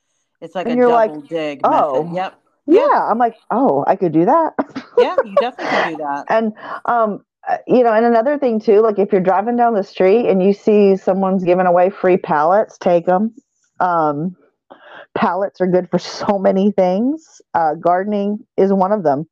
it's 0.44 0.56
like 0.56 0.68
and 0.68 0.78
a 0.78 0.84
double 0.84 1.22
like, 1.22 1.30
dig 1.30 1.62
oh, 1.64 2.04
method. 2.04 2.16
Yep. 2.16 2.40
Yeah, 2.66 2.80
yep. 2.80 2.90
I'm 3.10 3.18
like, 3.18 3.36
oh, 3.50 3.86
I 3.88 3.96
could 3.96 4.12
do 4.12 4.26
that. 4.26 4.54
yeah, 4.98 5.16
you 5.24 5.36
definitely 5.40 5.66
can 5.66 5.92
do 5.92 5.98
that. 5.98 6.26
And 6.30 6.54
um, 6.86 7.24
uh, 7.48 7.58
you 7.66 7.82
know, 7.84 7.94
and 7.94 8.06
another 8.06 8.38
thing 8.38 8.60
too, 8.60 8.82
like 8.82 9.00
if 9.00 9.12
you're 9.12 9.22
driving 9.22 9.56
down 9.56 9.74
the 9.74 9.84
street 9.84 10.30
and 10.30 10.44
you 10.44 10.54
see 10.54 10.98
someone's 10.98 11.46
giving 11.46 11.66
away 11.66 11.90
free 11.90 12.18
pallets, 12.18 12.78
take 12.78 13.06
them. 13.06 13.34
Um, 13.80 14.36
pallets 15.16 15.62
are 15.62 15.68
good 15.68 15.90
for 15.90 15.98
so 16.00 16.38
many 16.38 16.72
things. 16.72 17.42
Uh, 17.54 17.76
gardening 17.76 18.46
is 18.58 18.74
one 18.74 18.92
of 18.92 19.04
them. 19.04 19.28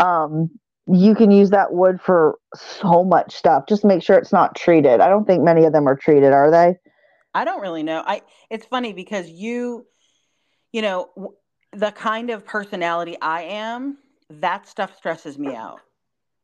Um, 0.00 0.50
you 0.86 1.14
can 1.14 1.30
use 1.30 1.50
that 1.50 1.72
wood 1.72 2.00
for 2.02 2.38
so 2.54 3.02
much 3.02 3.34
stuff. 3.34 3.64
Just 3.66 3.84
make 3.84 4.02
sure 4.02 4.18
it's 4.18 4.32
not 4.32 4.54
treated. 4.54 5.00
I 5.00 5.08
don't 5.08 5.26
think 5.26 5.42
many 5.42 5.64
of 5.64 5.72
them 5.72 5.88
are 5.88 5.96
treated, 5.96 6.32
are 6.32 6.50
they? 6.50 6.76
I 7.34 7.44
don't 7.44 7.60
really 7.60 7.82
know. 7.82 8.02
I 8.06 8.22
it's 8.48 8.66
funny 8.66 8.92
because 8.92 9.28
you 9.28 9.86
you 10.74 10.82
know, 10.82 11.34
the 11.72 11.92
kind 11.92 12.30
of 12.30 12.46
personality 12.46 13.16
I 13.22 13.42
am, 13.44 13.98
that 14.30 14.68
stuff 14.68 14.96
stresses 14.96 15.38
me 15.38 15.54
out. 15.54 15.82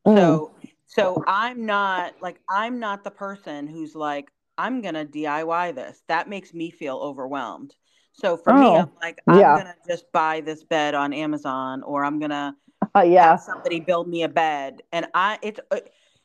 Mm. 0.07 0.17
So 0.17 0.51
So 0.87 1.23
I'm 1.27 1.65
not 1.65 2.15
like 2.21 2.41
I'm 2.49 2.79
not 2.79 3.03
the 3.03 3.11
person 3.11 3.67
who's 3.67 3.95
like 3.95 4.31
I'm 4.57 4.81
gonna 4.81 5.05
DIY 5.05 5.75
this. 5.75 6.03
That 6.07 6.29
makes 6.29 6.53
me 6.53 6.71
feel 6.71 6.97
overwhelmed. 6.97 7.75
So 8.13 8.37
for 8.37 8.53
me, 8.53 8.75
Oh, 8.75 8.77
I'm 8.77 8.91
like 9.01 9.21
I'm 9.29 9.37
yeah. 9.39 9.55
gonna 9.55 9.75
just 9.87 10.11
buy 10.13 10.41
this 10.41 10.63
bed 10.63 10.95
on 10.95 11.13
Amazon, 11.13 11.83
or 11.83 12.05
I'm 12.05 12.19
gonna 12.19 12.55
Uh, 12.95 13.01
yeah. 13.01 13.31
have 13.31 13.39
somebody 13.39 13.79
build 13.79 14.09
me 14.09 14.23
a 14.23 14.29
bed, 14.29 14.81
and 14.93 15.07
I 15.13 15.39
it's 15.43 15.59
uh, 15.71 15.79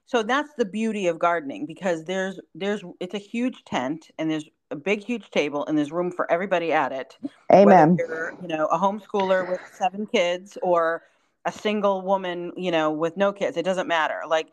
so 0.07 0.23
that's 0.23 0.55
the 0.57 0.65
beauty 0.65 1.07
of 1.09 1.19
gardening 1.19 1.67
because 1.67 2.05
there's 2.05 2.41
there's 2.55 2.83
it's 3.01 3.15
a 3.15 3.19
huge 3.19 3.65
tent 3.65 4.11
and 4.19 4.31
there's 4.31 4.49
a 4.71 4.77
big 4.77 5.03
huge 5.05 5.31
table 5.31 5.64
and 5.67 5.77
there's 5.79 5.93
room 5.93 6.11
for 6.11 6.31
everybody 6.31 6.73
at 6.73 6.93
it 6.93 7.19
Amen. 7.53 7.97
you're 7.99 8.35
you 8.41 8.49
know 8.49 8.67
a 8.67 8.79
homeschooler 8.79 9.47
with 9.49 9.61
seven 9.73 10.07
kids 10.07 10.59
or 10.62 11.03
a 11.45 11.53
single 11.53 12.03
woman 12.03 12.53
you 12.57 12.71
know 12.71 12.91
with 12.91 13.17
no 13.17 13.33
kids 13.33 13.57
it 13.57 13.64
doesn't 13.64 13.87
matter 13.87 14.21
like 14.29 14.49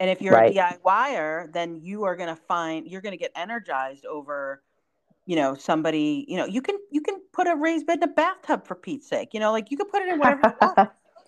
and 0.00 0.10
if 0.10 0.22
you're 0.22 0.34
Right. 0.34 0.52
a 0.56 0.78
diyer 0.84 1.52
then 1.52 1.76
you 1.82 2.04
are 2.04 2.16
going 2.16 2.28
to 2.34 2.40
find 2.48 2.86
you're 2.86 3.00
going 3.02 3.12
to 3.12 3.18
get 3.18 3.32
energized 3.36 4.06
over 4.06 4.62
you 5.26 5.36
know 5.36 5.54
somebody 5.54 6.24
you 6.28 6.36
know 6.36 6.46
you 6.46 6.62
can 6.62 6.76
you 6.90 7.00
can 7.00 7.20
put 7.32 7.46
a 7.46 7.54
raised 7.54 7.86
bed 7.86 7.98
in 7.98 8.04
a 8.04 8.12
bathtub 8.12 8.66
for 8.66 8.74
pete's 8.74 9.08
sake 9.08 9.30
you 9.34 9.40
know 9.40 9.52
like 9.52 9.70
you 9.70 9.76
can 9.76 9.86
put 9.88 10.02
it 10.02 10.08
in 10.08 10.18
whatever 10.18 10.42
you 10.42 10.54
want 10.60 10.78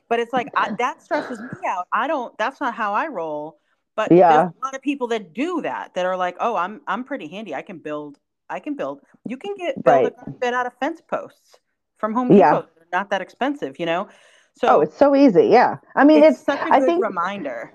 but 0.08 0.18
it's 0.20 0.32
like 0.32 0.48
I, 0.56 0.70
that 0.78 1.02
stresses 1.02 1.40
me 1.40 1.50
out 1.68 1.86
i 1.92 2.06
don't 2.06 2.36
that's 2.38 2.60
not 2.60 2.74
how 2.74 2.94
i 2.94 3.08
roll 3.08 3.58
but 3.96 4.10
Yeah. 4.10 4.28
there's 4.28 4.42
a 4.62 4.64
lot 4.64 4.74
of 4.74 4.80
people 4.82 5.08
that 5.08 5.34
do 5.34 5.60
that 5.62 5.94
that 5.94 6.06
are 6.06 6.16
like 6.16 6.36
oh 6.40 6.56
i'm 6.56 6.80
i'm 6.86 7.04
pretty 7.04 7.28
handy 7.28 7.54
i 7.54 7.62
can 7.62 7.78
build 7.78 8.18
i 8.50 8.58
can 8.60 8.74
build 8.74 9.00
you 9.26 9.36
can 9.36 9.54
get 9.56 9.74
build 9.82 10.04
Right. 10.04 10.12
a 10.26 10.30
bed 10.30 10.54
out 10.54 10.66
of 10.66 10.74
fence 10.74 11.00
posts 11.00 11.58
from 11.98 12.12
home 12.12 12.30
Yeah. 12.32 12.50
depot 12.52 12.68
They're 12.76 12.86
not 13.00 13.10
that 13.10 13.20
expensive 13.22 13.78
you 13.80 13.86
know 13.86 14.08
so 14.54 14.68
oh, 14.68 14.80
it's 14.80 14.96
so 14.96 15.14
easy. 15.14 15.46
Yeah. 15.46 15.76
I 15.96 16.04
mean, 16.04 16.22
it's, 16.22 16.36
it's, 16.38 16.44
such 16.44 16.60
a 16.60 16.64
I 16.74 16.80
good 16.80 16.86
think 16.86 17.04
reminder 17.04 17.72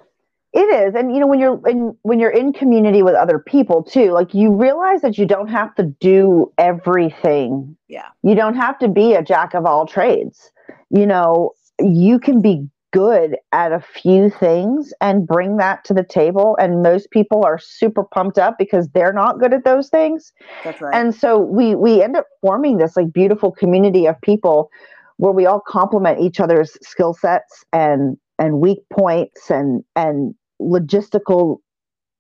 it 0.54 0.60
is. 0.60 0.94
And, 0.94 1.14
you 1.14 1.20
know, 1.20 1.28
when 1.28 1.40
you're 1.40 1.60
in, 1.68 1.98
when 2.04 2.20
you're 2.20 2.30
in 2.30 2.54
community 2.54 3.02
with 3.02 3.16
other 3.16 3.40
people 3.40 3.82
too, 3.84 4.12
like 4.12 4.34
you 4.34 4.52
realize 4.54 5.02
that 5.02 5.18
you 5.18 5.26
don't 5.26 5.48
have 5.48 5.74
to 5.76 5.84
do 5.84 6.52
everything. 6.58 7.76
yeah 7.88 8.08
You 8.24 8.36
don't 8.36 8.56
have 8.56 8.78
to 8.80 8.88
be 8.88 9.14
a 9.16 9.24
jack 9.24 9.54
of 9.54 9.66
all 9.66 9.86
trades. 9.88 10.52
You 10.90 11.06
know, 11.08 11.52
you 11.80 12.20
can 12.20 12.42
be 12.42 12.70
good 12.96 13.36
at 13.52 13.74
a 13.74 13.80
few 13.82 14.30
things 14.30 14.94
and 15.02 15.28
bring 15.28 15.58
that 15.58 15.84
to 15.84 15.94
the 15.94 16.04
table. 16.04 16.58
And 16.60 16.82
most 16.82 17.12
people 17.12 17.44
are 17.44 17.60
super 17.60 18.04
pumped 18.04 18.38
up 18.38 18.56
because 18.58 18.88
they're 18.90 19.14
not 19.14 19.40
good 19.40 19.54
at 19.54 19.66
those 19.66 19.90
things. 19.90 20.32
that's 20.64 20.80
right 20.82 20.96
and 20.96 21.14
so 21.14 21.38
we 21.40 21.76
we 21.76 22.02
end 22.02 22.16
up 22.16 22.26
forming 22.42 22.78
this 22.78 22.96
like 22.96 23.12
beautiful 23.12 23.52
community 23.52 24.06
of 24.08 24.20
people 24.22 24.70
where 25.18 25.32
we 25.34 25.46
all 25.46 25.62
complement 25.68 26.20
each 26.22 26.40
other's 26.40 26.78
skill 26.82 27.14
sets 27.14 27.64
and 27.74 28.18
and 28.40 28.60
weak 28.62 28.80
points 28.92 29.50
and 29.50 29.84
and 29.96 30.34
logistical 30.62 31.58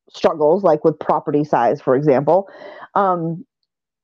struggles 0.10 0.64
like 0.64 0.84
with 0.84 0.98
property 1.00 1.44
size 1.44 1.82
for 1.82 1.96
example 1.96 2.48
um 2.96 3.44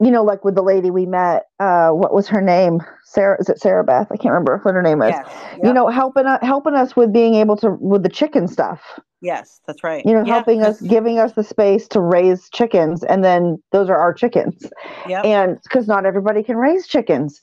you 0.01 0.11
know 0.11 0.23
like 0.23 0.43
with 0.43 0.55
the 0.55 0.61
lady 0.61 0.91
we 0.91 1.05
met 1.05 1.43
uh 1.59 1.89
what 1.89 2.13
was 2.13 2.27
her 2.27 2.41
name? 2.41 2.79
Sarah 3.05 3.37
is 3.39 3.49
it 3.49 3.59
sarah 3.59 3.83
beth? 3.83 4.07
I 4.11 4.17
can't 4.17 4.33
remember 4.33 4.59
what 4.63 4.73
her 4.73 4.81
name 4.81 5.01
is. 5.01 5.11
Yes 5.11 5.59
you 5.63 5.73
know 5.73 5.87
helping 5.87 6.25
us 6.25 6.39
helping 6.41 6.75
us 6.75 6.95
with 6.95 7.13
being 7.13 7.35
able 7.35 7.55
to 7.57 7.77
with 7.79 8.03
the 8.03 8.09
chicken 8.09 8.47
stuff. 8.47 8.81
Yes 9.21 9.61
that's 9.67 9.83
right. 9.83 10.03
You 10.05 10.13
know 10.13 10.25
yeah 10.25 10.33
helping 10.33 10.63
us, 10.63 10.81
giving 10.81 11.19
us 11.19 11.33
the 11.33 11.43
space 11.43 11.87
to 11.89 11.99
raise 11.99 12.49
chickens 12.49 13.03
and 13.03 13.23
then 13.23 13.61
those 13.71 13.89
are 13.89 13.97
our 13.97 14.13
chickens. 14.13 14.69
Yeah. 15.07 15.21
and 15.21 15.57
because 15.63 15.87
not 15.87 16.05
everybody 16.05 16.43
can 16.43 16.57
raise 16.57 16.87
chickens. 16.87 17.39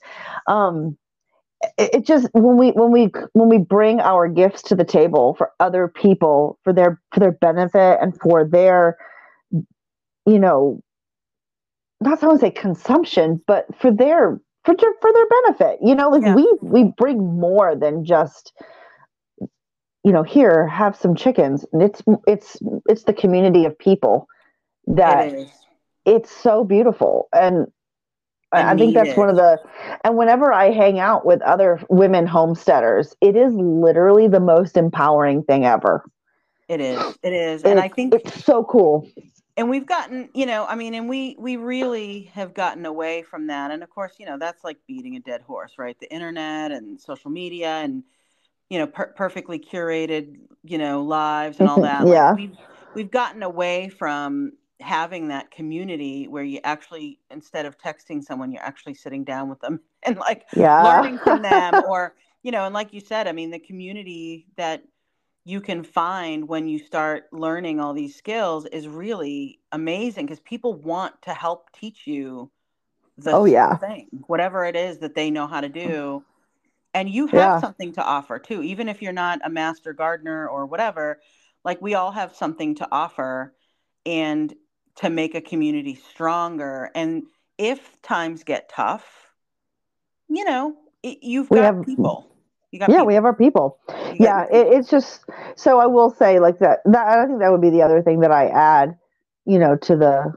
Um 0.47 0.97
it, 1.77 1.93
it 1.93 2.05
just 2.05 2.27
when 2.33 2.57
we 2.57 2.71
when 2.71 2.91
we 2.91 3.11
when 3.33 3.49
we 3.49 3.57
bring 3.57 3.99
our 3.99 4.27
gifts 4.27 4.61
to 4.63 4.75
the 4.75 4.85
table 4.85 5.35
for 5.35 5.51
other 5.59 5.87
people 5.87 6.57
for 6.63 6.73
their 6.73 7.01
for 7.13 7.19
their 7.19 7.31
benefit 7.31 7.99
and 8.01 8.17
for 8.21 8.45
their 8.45 8.97
you 10.25 10.39
know 10.39 10.81
not 12.01 12.19
so 12.19 12.35
say 12.37 12.51
consumption 12.51 13.41
but 13.47 13.65
for 13.79 13.91
their 13.91 14.39
for 14.65 14.75
their 14.75 14.93
for 15.01 15.11
their 15.13 15.27
benefit 15.27 15.79
you 15.81 15.95
know 15.95 16.09
like 16.09 16.23
Yeah. 16.23 16.35
we 16.35 16.57
we 16.61 16.83
bring 16.97 17.39
more 17.39 17.75
than 17.75 18.05
just 18.05 18.53
you 20.03 20.11
know 20.11 20.23
here 20.23 20.67
have 20.67 20.95
some 20.95 21.15
chickens. 21.15 21.65
And 21.73 21.81
it's 21.81 22.01
it's 22.27 22.57
it's 22.87 23.03
the 23.03 23.13
community 23.13 23.65
of 23.65 23.77
people 23.77 24.27
that 24.87 25.27
it 25.27 25.33
is. 25.33 25.51
it's 26.05 26.31
so 26.31 26.63
beautiful. 26.63 27.27
And 27.33 27.67
I, 28.51 28.71
I 28.71 28.75
think 28.77 28.95
that's 28.95 29.15
one 29.15 29.29
of 29.29 29.35
the 29.35 29.59
and 30.03 30.17
whenever 30.17 30.51
i 30.51 30.71
hang 30.71 30.97
out 30.99 31.23
with 31.23 31.39
other 31.43 31.79
women 31.87 32.25
homesteaders 32.25 33.15
it 33.21 33.35
is 33.35 33.53
literally 33.53 34.27
the 34.27 34.39
most 34.39 34.75
empowering 34.75 35.43
thing 35.43 35.65
ever. 35.65 36.03
It 36.67 36.81
is. 36.81 36.99
It 37.21 37.33
is. 37.33 37.63
And 37.63 37.79
i 37.79 37.87
think 37.87 38.15
it's 38.15 38.43
so 38.43 38.63
cool 38.63 39.07
and 39.59 39.69
we've 39.69 39.85
gotten 39.85 40.29
you 40.33 40.47
know 40.47 40.65
i 40.67 40.75
mean 40.75 40.95
and 40.95 41.09
we 41.09 41.35
we 41.39 41.57
really 41.57 42.31
have 42.33 42.53
gotten 42.55 42.85
away 42.85 43.23
from 43.23 43.47
that. 43.47 43.71
And 43.71 43.83
of 43.83 43.89
course 43.89 44.15
you 44.19 44.25
know 44.25 44.37
that's 44.39 44.63
like 44.63 44.77
beating 44.87 45.17
a 45.17 45.19
dead 45.19 45.41
horse 45.41 45.73
right? 45.77 45.99
The 45.99 46.11
internet 46.13 46.71
and 46.71 46.99
social 47.01 47.31
media 47.31 47.69
and 47.69 48.03
you 48.69 48.79
know 48.79 48.87
per- 48.87 49.13
perfectly 49.13 49.59
curated 49.59 50.37
you 50.63 50.77
know 50.77 51.03
lives 51.03 51.59
and 51.59 51.67
all 51.67 51.79
that. 51.81 52.07
Like, 52.09 52.21
Yeah. 52.21 52.33
we've 52.33 52.57
we've 52.95 53.11
gotten 53.11 53.43
away 53.43 53.89
from 53.89 54.53
having 54.81 55.27
that 55.29 55.51
community 55.51 56.27
where 56.27 56.43
you 56.43 56.59
actually 56.63 57.19
instead 57.31 57.65
of 57.65 57.77
texting 57.77 58.23
someone 58.23 58.51
you're 58.51 58.63
actually 58.63 58.93
sitting 58.95 59.25
down 59.25 59.49
with 59.49 59.59
them 59.59 59.81
and 60.03 60.17
like 60.17 60.45
yeah. 60.55 60.77
learning 60.77 61.19
from 61.19 61.41
them 61.41 61.79
or 61.83 62.15
you 62.43 62.51
know 62.51 62.65
and 62.65 62.73
like 62.73 62.93
you 62.93 63.01
said 63.01 63.27
i 63.27 63.33
mean 63.33 63.51
the 63.51 63.59
community 63.59 64.47
that 64.57 64.83
you 65.49 65.61
can 65.61 65.83
find 65.83 66.47
when 66.47 66.67
you 66.67 66.79
start 66.79 67.25
learning 67.33 67.79
all 67.79 67.93
these 67.93 68.15
skills 68.15 68.65
is 68.67 68.87
really 68.87 69.59
amazing 69.71 70.25
because 70.25 70.39
people 70.41 70.73
want 70.75 71.19
to 71.23 71.33
help 71.33 71.71
teach 71.73 72.05
you 72.05 72.51
the 73.17 73.33
Oh, 73.33 73.45
yeah. 73.45 73.77
thing 73.77 74.07
whatever 74.27 74.63
it 74.65 74.75
is 74.75 74.99
that 74.99 75.15
they 75.15 75.31
know 75.31 75.47
how 75.47 75.61
to 75.61 75.69
mm. 75.69 75.73
do 75.83 76.23
and 76.93 77.09
you 77.09 77.27
have 77.27 77.37
Yeah. 77.37 77.59
something 77.59 77.93
to 77.93 78.03
offer 78.03 78.39
too 78.39 78.63
even 78.63 78.87
if 78.89 79.01
you're 79.01 79.11
not 79.13 79.39
a 79.43 79.49
master 79.49 79.93
gardener 79.93 80.47
or 80.47 80.65
whatever 80.65 81.19
like 81.63 81.81
we 81.81 81.95
all 81.95 82.11
have 82.11 82.35
something 82.35 82.75
to 82.75 82.87
offer 82.91 83.53
and 84.05 84.53
to 84.95 85.09
make 85.09 85.35
a 85.35 85.41
community 85.41 85.95
stronger 85.95 86.89
and 86.95 87.23
if 87.57 88.01
times 88.01 88.43
get 88.43 88.69
tough 88.69 89.05
you 90.29 90.45
know 90.45 90.75
it, 91.03 91.19
you've 91.21 91.49
We 91.49 91.59
got 91.59 91.65
have- 91.65 91.85
people 91.85 92.35
yeah 92.87 93.01
people. 93.01 93.03
we 93.03 93.13
have 93.13 93.25
our 93.25 93.35
people 93.35 93.79
You 94.19 94.19
yeah 94.19 94.43
it, 94.51 94.67
it's 94.67 94.89
just 94.89 95.25
so 95.55 95.79
i 95.79 95.85
will 95.85 96.09
say 96.09 96.39
like 96.39 96.59
that 96.59 96.79
that 96.85 97.07
i 97.07 97.25
think 97.25 97.39
that 97.39 97.51
would 97.51 97.61
be 97.61 97.69
the 97.69 97.81
other 97.81 98.01
thing 98.01 98.19
that 98.21 98.31
i 98.31 98.47
add 98.47 98.97
you 99.45 99.59
know 99.59 99.75
to 99.77 99.95
the 99.95 100.33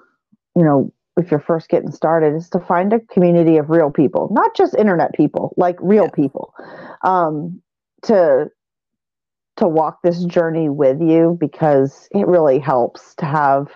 you 0.57 0.65
know 0.65 0.93
if 1.17 1.31
you're 1.31 1.41
first 1.41 1.69
getting 1.69 1.91
started 1.93 2.35
is 2.35 2.49
to 2.51 2.59
find 2.61 2.93
a 2.93 3.01
community 3.01 3.57
of 3.59 3.71
real 3.71 3.91
people 3.91 4.29
not 4.33 4.55
just 4.57 4.75
internet 4.75 5.13
people 5.15 5.55
like 5.57 5.77
real 5.81 6.09
Yeah. 6.09 6.11
people 6.11 6.53
um 7.05 7.61
to 8.03 8.49
to 9.57 9.69
walk 9.69 10.01
this 10.03 10.25
journey 10.25 10.69
with 10.69 11.01
you 11.01 11.37
because 11.41 12.09
it 12.13 12.27
really 12.27 12.59
helps 12.59 13.15
to 13.17 13.27
have 13.27 13.69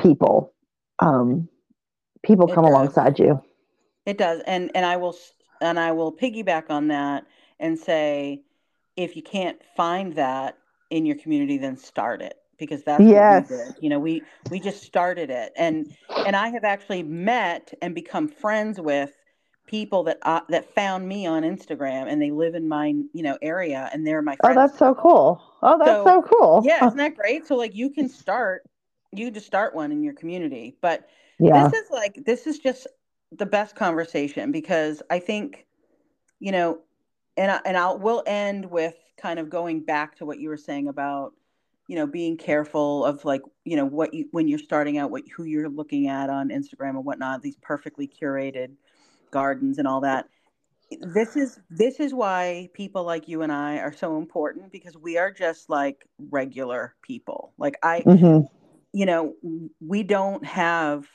people 0.00 0.52
um 1.00 1.48
people 2.24 2.48
It 2.48 2.48
come 2.48 2.64
does. 2.64 2.64
alongside 2.64 3.18
you 3.18 3.40
It 4.06 4.18
does, 4.18 4.40
and 4.46 4.70
and 4.74 4.84
I 4.84 4.96
will 4.96 5.16
and 5.60 5.78
I 5.78 5.92
will 5.92 6.12
piggyback 6.12 6.70
on 6.70 6.88
that 6.88 7.26
and 7.62 7.78
say, 7.78 8.42
if 8.96 9.16
you 9.16 9.22
can't 9.22 9.62
find 9.76 10.14
that 10.16 10.58
in 10.90 11.06
your 11.06 11.16
community, 11.16 11.58
then 11.58 11.76
start 11.78 12.22
it 12.22 12.34
because 12.58 12.84
that's 12.84 13.10
Yes. 13.10 13.14
what 13.14 13.28
we 13.28 13.42
did. 13.42 13.76
You 13.80 13.90
know, 13.90 14.00
we 14.00 14.26
we 14.50 14.60
just 14.60 14.82
started 14.84 15.30
it, 15.30 15.52
and 15.56 15.88
and 16.24 16.36
I 16.36 16.48
have 16.50 16.64
actually 16.64 17.04
met 17.04 17.74
and 17.82 17.94
become 17.94 18.28
friends 18.28 18.80
with 18.80 19.12
people 19.66 20.04
that 20.04 20.18
uh, 20.22 20.42
that 20.50 20.74
found 20.74 21.08
me 21.08 21.26
on 21.26 21.44
Instagram, 21.44 22.12
and 22.12 22.22
they 22.22 22.30
live 22.32 22.54
in 22.56 22.68
my 22.68 22.88
you 23.14 23.22
know 23.22 23.38
area, 23.42 23.90
and 23.94 24.06
they're 24.06 24.22
my 24.22 24.38
oh 24.44 24.54
that's 24.54 24.78
so 24.78 24.94
cool. 24.94 25.42
Oh 25.62 25.78
that's 25.78 26.02
So, 26.02 26.04
so, 26.04 26.22
cool. 26.22 26.64
yeah, 26.64 26.84
isn't 26.86 26.98
that 26.98 27.16
great? 27.16 27.46
So 27.46 27.56
like 27.56 27.74
you 27.74 27.90
can 27.90 28.08
start, 28.08 28.64
you 29.12 29.30
just 29.30 29.46
start 29.46 29.74
one 29.74 29.92
in 29.92 30.02
your 30.02 30.14
community, 30.14 30.76
but 30.80 31.08
yeah. 31.38 31.70
this 31.70 31.72
is 31.72 31.90
like 31.90 32.24
this 32.24 32.46
is 32.46 32.58
just 32.58 32.86
the 33.32 33.46
best 33.46 33.74
conversation 33.76 34.52
because 34.52 35.02
I 35.10 35.18
think, 35.18 35.66
you 36.40 36.52
know, 36.52 36.80
and 37.36 37.50
I, 37.50 37.60
and 37.64 37.76
I'll 37.76 37.98
we'll 37.98 38.22
end 38.26 38.70
with 38.70 38.94
kind 39.20 39.38
of 39.38 39.50
going 39.50 39.84
back 39.84 40.16
to 40.16 40.26
what 40.26 40.38
you 40.38 40.48
were 40.48 40.56
saying 40.56 40.88
about, 40.88 41.32
you 41.88 41.96
know, 41.96 42.06
being 42.06 42.36
careful 42.36 43.04
of 43.04 43.24
like, 43.24 43.42
you 43.64 43.76
know, 43.76 43.84
what 43.86 44.14
you 44.14 44.28
when 44.32 44.48
you're 44.48 44.58
starting 44.58 44.98
out, 44.98 45.10
what 45.10 45.24
who 45.36 45.44
you're 45.44 45.68
looking 45.68 46.08
at 46.08 46.30
on 46.30 46.50
Instagram 46.50 46.90
and 46.90 47.04
whatnot, 47.04 47.42
these 47.42 47.56
perfectly 47.62 48.08
curated 48.08 48.72
gardens 49.30 49.78
and 49.78 49.88
all 49.88 50.00
that. 50.02 50.28
This 51.14 51.36
is 51.36 51.58
this 51.70 52.00
is 52.00 52.12
why 52.14 52.68
people 52.74 53.04
like 53.04 53.28
you 53.28 53.42
and 53.42 53.52
I 53.52 53.78
are 53.78 53.92
so 53.92 54.18
important 54.18 54.72
because 54.72 54.96
we 54.96 55.16
are 55.18 55.32
just 55.32 55.70
like 55.70 56.06
regular 56.30 56.94
people. 57.02 57.54
Like 57.58 57.76
I 57.82 58.06
hmm 58.06 58.40
you 58.92 59.06
know, 59.06 59.34
we 59.80 60.02
don't 60.02 60.44
have 60.44 61.06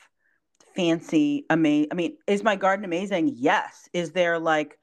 fancy 0.76 1.46
amazing. 1.50 1.90
I 1.92 1.96
mean, 1.96 2.18
is 2.28 2.44
my 2.44 2.56
garden 2.56 2.86
amazing? 2.86 3.34
Yes. 3.36 3.90
Is 3.94 4.12
there 4.12 4.40
like 4.40 4.78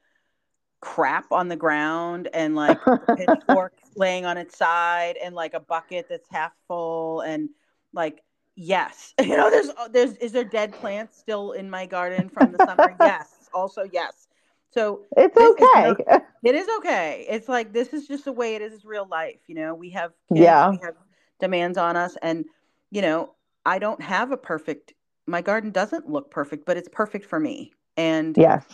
crap 0.85 1.31
on 1.31 1.47
the 1.47 1.55
ground 1.55 2.29
and 2.31 2.55
like 2.55 2.77
pitchforks 3.17 3.89
laying 3.95 4.23
on 4.23 4.37
its 4.37 4.55
side 4.55 5.17
and 5.17 5.33
like 5.33 5.55
a 5.55 5.59
bucket 5.59 6.05
that's 6.07 6.29
half 6.29 6.51
full 6.67 7.21
and 7.21 7.49
like 7.91 8.21
yes. 8.55 9.15
You 9.21 9.35
know 9.35 9.49
there's 9.49 9.69
uh, 9.69 9.87
there's 9.87 10.15
is 10.17 10.31
there 10.31 10.43
dead 10.43 10.73
plants 10.73 11.17
still 11.17 11.53
in 11.53 11.71
my 11.71 11.87
garden 11.87 12.29
from 12.29 12.51
the 12.51 12.63
summer? 12.63 12.95
Yes. 12.99 13.49
Also 13.51 13.89
yes. 13.91 14.27
So 14.69 15.01
it's 15.17 15.35
okay. 15.35 15.95
not, 16.07 16.23
it 16.43 16.53
is 16.53 16.67
okay. 16.77 17.25
It's 17.27 17.49
like 17.49 17.73
this 17.73 17.91
is 17.91 18.07
just 18.07 18.25
the 18.25 18.31
way 18.31 18.53
it 18.53 18.61
is 18.61 18.71
it's 18.71 18.85
real 18.85 19.07
life 19.09 19.39
you 19.47 19.55
know? 19.55 19.73
We 19.73 19.89
have 19.89 20.11
kids, 20.29 20.41
yeah. 20.41 20.69
we 20.69 20.77
have 20.83 20.93
demands 21.39 21.79
on 21.79 21.97
us 21.97 22.15
and 22.21 22.45
you 22.91 23.01
know 23.01 23.33
i 23.65 23.77
don't 23.77 24.01
have 24.01 24.31
a 24.31 24.37
perfect 24.37 24.93
my 25.27 25.41
garden 25.41 25.71
doesn't 25.71 26.09
look 26.09 26.31
perfect 26.31 26.65
but 26.65 26.77
it's 26.77 26.87
perfect 26.89 27.25
for 27.25 27.39
me. 27.39 27.73
And 27.97 28.37
yes. 28.37 28.65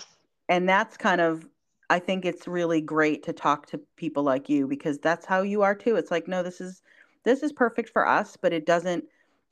and 0.50 0.68
that's 0.68 0.98
kind 0.98 1.22
of 1.22 1.48
i 1.92 2.00
think 2.00 2.26
it's 2.26 2.48
really 2.48 2.82
great 2.82 3.22
to 3.22 3.34
talk 3.34 3.68
to 3.68 3.80
people 3.98 4.24
like 4.24 4.50
you 4.50 4.66
because 4.68 4.98
that's 4.98 5.26
how 5.26 5.42
you 5.42 5.62
are 5.62 5.76
too. 5.76 5.98
It's 5.98 6.10
like 6.10 6.28
no 6.28 6.42
this 6.42 6.62
is 6.62 6.82
this 7.24 7.44
is 7.44 7.52
perfect 7.52 7.90
for 7.90 8.08
us 8.08 8.38
but 8.42 8.54
it 8.54 8.66
doesn't 8.66 9.04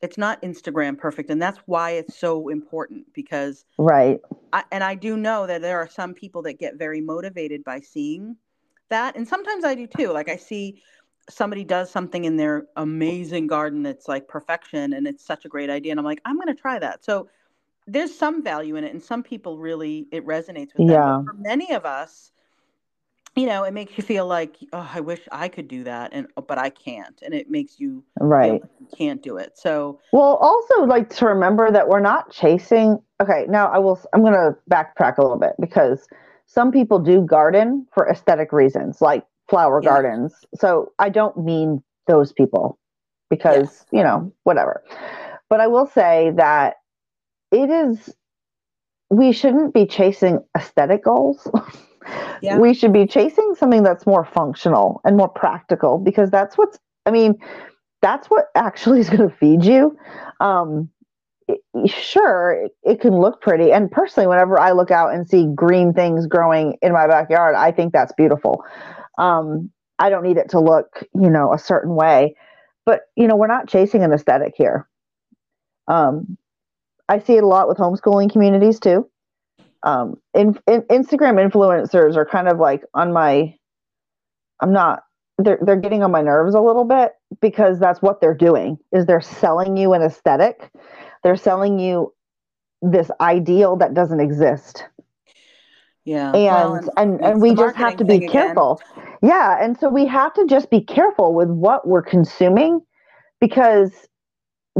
it's 0.01 0.17
not 0.17 0.41
instagram 0.41 0.97
perfect 0.97 1.29
and 1.29 1.41
that's 1.41 1.59
why 1.65 1.91
it's 1.91 2.17
so 2.17 2.47
important 2.47 3.05
because 3.13 3.65
right. 3.77 4.19
I, 4.53 4.63
and 4.71 4.83
i 4.83 4.95
do 4.95 5.17
know 5.17 5.45
that 5.45 5.61
there 5.61 5.77
are 5.77 5.89
some 5.89 6.13
people 6.13 6.41
that 6.43 6.57
get 6.57 6.77
very 6.77 7.01
motivated 7.01 7.63
by 7.63 7.81
seeing 7.81 8.37
that 8.89 9.17
and 9.17 9.27
sometimes 9.27 9.65
i 9.65 9.75
do 9.75 9.85
too. 9.85 10.11
Like 10.11 10.29
i 10.29 10.37
see 10.37 10.81
somebody 11.29 11.63
does 11.63 11.91
something 11.91 12.25
in 12.25 12.37
their 12.37 12.65
amazing 12.77 13.45
garden 13.47 13.83
that's 13.83 14.07
like 14.07 14.27
perfection 14.27 14.93
and 14.93 15.05
it's 15.05 15.23
such 15.23 15.45
a 15.45 15.49
great 15.49 15.69
idea 15.69 15.91
and 15.91 15.99
i'm 15.99 16.05
like 16.05 16.21
i'm 16.25 16.37
going 16.37 16.47
to 16.47 16.55
try 16.55 16.79
that. 16.79 17.03
So 17.03 17.27
there's 17.89 18.15
some 18.15 18.43
value 18.43 18.75
in 18.75 18.83
it 18.83 18.93
and 18.93 19.01
some 19.01 19.23
people 19.23 19.57
really 19.57 20.07
it 20.11 20.25
resonates 20.25 20.69
with 20.77 20.87
them 20.87 20.89
yeah. 20.89 21.21
but 21.25 21.33
for 21.33 21.41
many 21.41 21.71
of 21.73 21.85
us 21.85 22.31
you 23.35 23.45
know 23.45 23.63
it 23.63 23.73
makes 23.73 23.97
you 23.97 24.03
feel 24.03 24.25
like 24.25 24.57
oh 24.73 24.89
i 24.93 24.99
wish 24.99 25.21
i 25.31 25.47
could 25.47 25.67
do 25.67 25.83
that 25.83 26.11
and 26.13 26.27
oh, 26.37 26.41
but 26.41 26.57
i 26.57 26.69
can't 26.69 27.21
and 27.23 27.33
it 27.33 27.49
makes 27.49 27.79
you 27.79 28.03
right 28.19 28.53
like 28.53 28.63
you 28.79 28.87
can't 28.95 29.21
do 29.21 29.37
it 29.37 29.57
so 29.57 29.99
well 30.13 30.35
also 30.35 30.83
like 30.85 31.09
to 31.09 31.25
remember 31.25 31.71
that 31.71 31.87
we're 31.87 31.99
not 31.99 32.31
chasing 32.31 32.99
okay 33.21 33.45
now 33.49 33.67
i 33.67 33.77
will 33.77 33.99
i'm 34.13 34.21
going 34.21 34.33
to 34.33 34.55
backtrack 34.69 35.17
a 35.17 35.21
little 35.21 35.39
bit 35.39 35.53
because 35.59 36.07
some 36.45 36.71
people 36.71 36.99
do 36.99 37.21
garden 37.21 37.85
for 37.93 38.07
aesthetic 38.09 38.51
reasons 38.51 39.01
like 39.01 39.25
flower 39.49 39.81
yeah. 39.81 39.89
gardens 39.89 40.33
so 40.55 40.91
i 40.99 41.09
don't 41.09 41.37
mean 41.37 41.81
those 42.07 42.31
people 42.31 42.77
because 43.29 43.57
yes. 43.57 43.85
you 43.91 44.03
know 44.03 44.31
whatever 44.43 44.83
but 45.49 45.59
i 45.59 45.67
will 45.67 45.87
say 45.87 46.31
that 46.35 46.75
it 47.51 47.69
is 47.69 48.13
we 49.09 49.31
shouldn't 49.31 49.73
be 49.73 49.85
chasing 49.85 50.43
aesthetic 50.57 51.03
goals. 51.03 51.49
Yeah. 52.41 52.57
we 52.57 52.73
should 52.73 52.93
be 52.93 53.05
chasing 53.05 53.53
something 53.55 53.83
that's 53.83 54.07
more 54.07 54.23
functional 54.23 55.01
and 55.03 55.17
more 55.17 55.27
practical 55.27 55.97
because 55.99 56.31
that's 56.31 56.57
what's 56.57 56.79
i 57.05 57.11
mean 57.11 57.35
that's 58.01 58.29
what 58.29 58.45
actually 58.55 59.01
is 59.01 59.09
going 59.09 59.29
to 59.29 59.35
feed 59.35 59.63
you. 59.65 59.95
Um, 60.39 60.89
it, 61.49 61.59
sure 61.91 62.53
it, 62.53 62.71
it, 62.83 63.01
can 63.01 63.13
look 63.19 63.41
pretty. 63.41 63.73
And 63.73 63.91
personally 63.91 64.25
whenever 64.25 64.57
i 64.57 64.71
look 64.71 64.89
out 64.89 65.13
and 65.13 65.27
see 65.27 65.47
green 65.53 65.93
things 65.93 66.25
growing 66.25 66.77
in 66.81 66.93
my 66.93 67.05
backyard 67.05 67.55
i 67.55 67.71
think 67.71 67.91
that's 67.91 68.13
beautiful. 68.13 68.63
Um, 69.17 69.69
i 69.99 70.09
don't 70.09 70.23
need 70.23 70.37
it 70.37 70.49
to 70.51 70.59
look 70.59 71.03
you 71.13 71.29
know 71.29 71.53
a 71.53 71.59
certain 71.59 71.93
way. 71.93 72.35
But 72.85 73.01
you 73.17 73.27
know 73.27 73.35
we're 73.35 73.47
not 73.47 73.67
chasing 73.67 74.01
an 74.03 74.13
aesthetic 74.13 74.53
here. 74.55 74.87
Um, 75.89 76.37
i 77.09 77.19
see 77.19 77.35
it 77.35 77.43
a 77.43 77.47
lot 77.47 77.67
with 77.67 77.77
homeschooling 77.77 78.31
communities 78.31 78.79
too 78.79 79.09
um, 79.83 80.19
in, 80.33 80.57
in, 80.67 80.81
Instagram 80.83 81.39
influencers 81.39 82.15
are 82.15 82.25
kind 82.25 82.47
of 82.47 82.59
like 82.59 82.83
on 82.93 83.13
my. 83.13 83.55
I'm 84.59 84.73
not. 84.73 85.03
They're 85.37 85.59
they're 85.61 85.77
getting 85.77 86.03
on 86.03 86.11
my 86.11 86.21
nerves 86.21 86.53
a 86.53 86.59
little 86.59 86.83
bit 86.83 87.13
because 87.39 87.79
that's 87.79 88.01
what 88.01 88.19
they're 88.19 88.33
doing. 88.33 88.77
Is 88.91 89.05
they're 89.05 89.21
selling 89.21 89.77
you 89.77 89.93
an 89.93 90.01
aesthetic. 90.01 90.69
They're 91.23 91.37
selling 91.37 91.79
you 91.79 92.13
this 92.81 93.09
ideal 93.21 93.77
that 93.77 93.93
doesn't 93.93 94.19
exist. 94.19 94.85
Yeah. 96.03 96.33
And 96.33 96.43
well, 96.43 96.75
and, 96.75 96.89
and, 96.97 97.25
and 97.25 97.41
we 97.41 97.55
just 97.55 97.75
have 97.77 97.95
to 97.97 98.05
be 98.05 98.27
careful. 98.27 98.81
Again. 98.97 99.15
Yeah, 99.21 99.63
and 99.63 99.77
so 99.77 99.89
we 99.89 100.05
have 100.07 100.33
to 100.33 100.45
just 100.45 100.69
be 100.69 100.81
careful 100.81 101.33
with 101.33 101.49
what 101.49 101.87
we're 101.87 102.01
consuming 102.01 102.81
because 103.39 104.08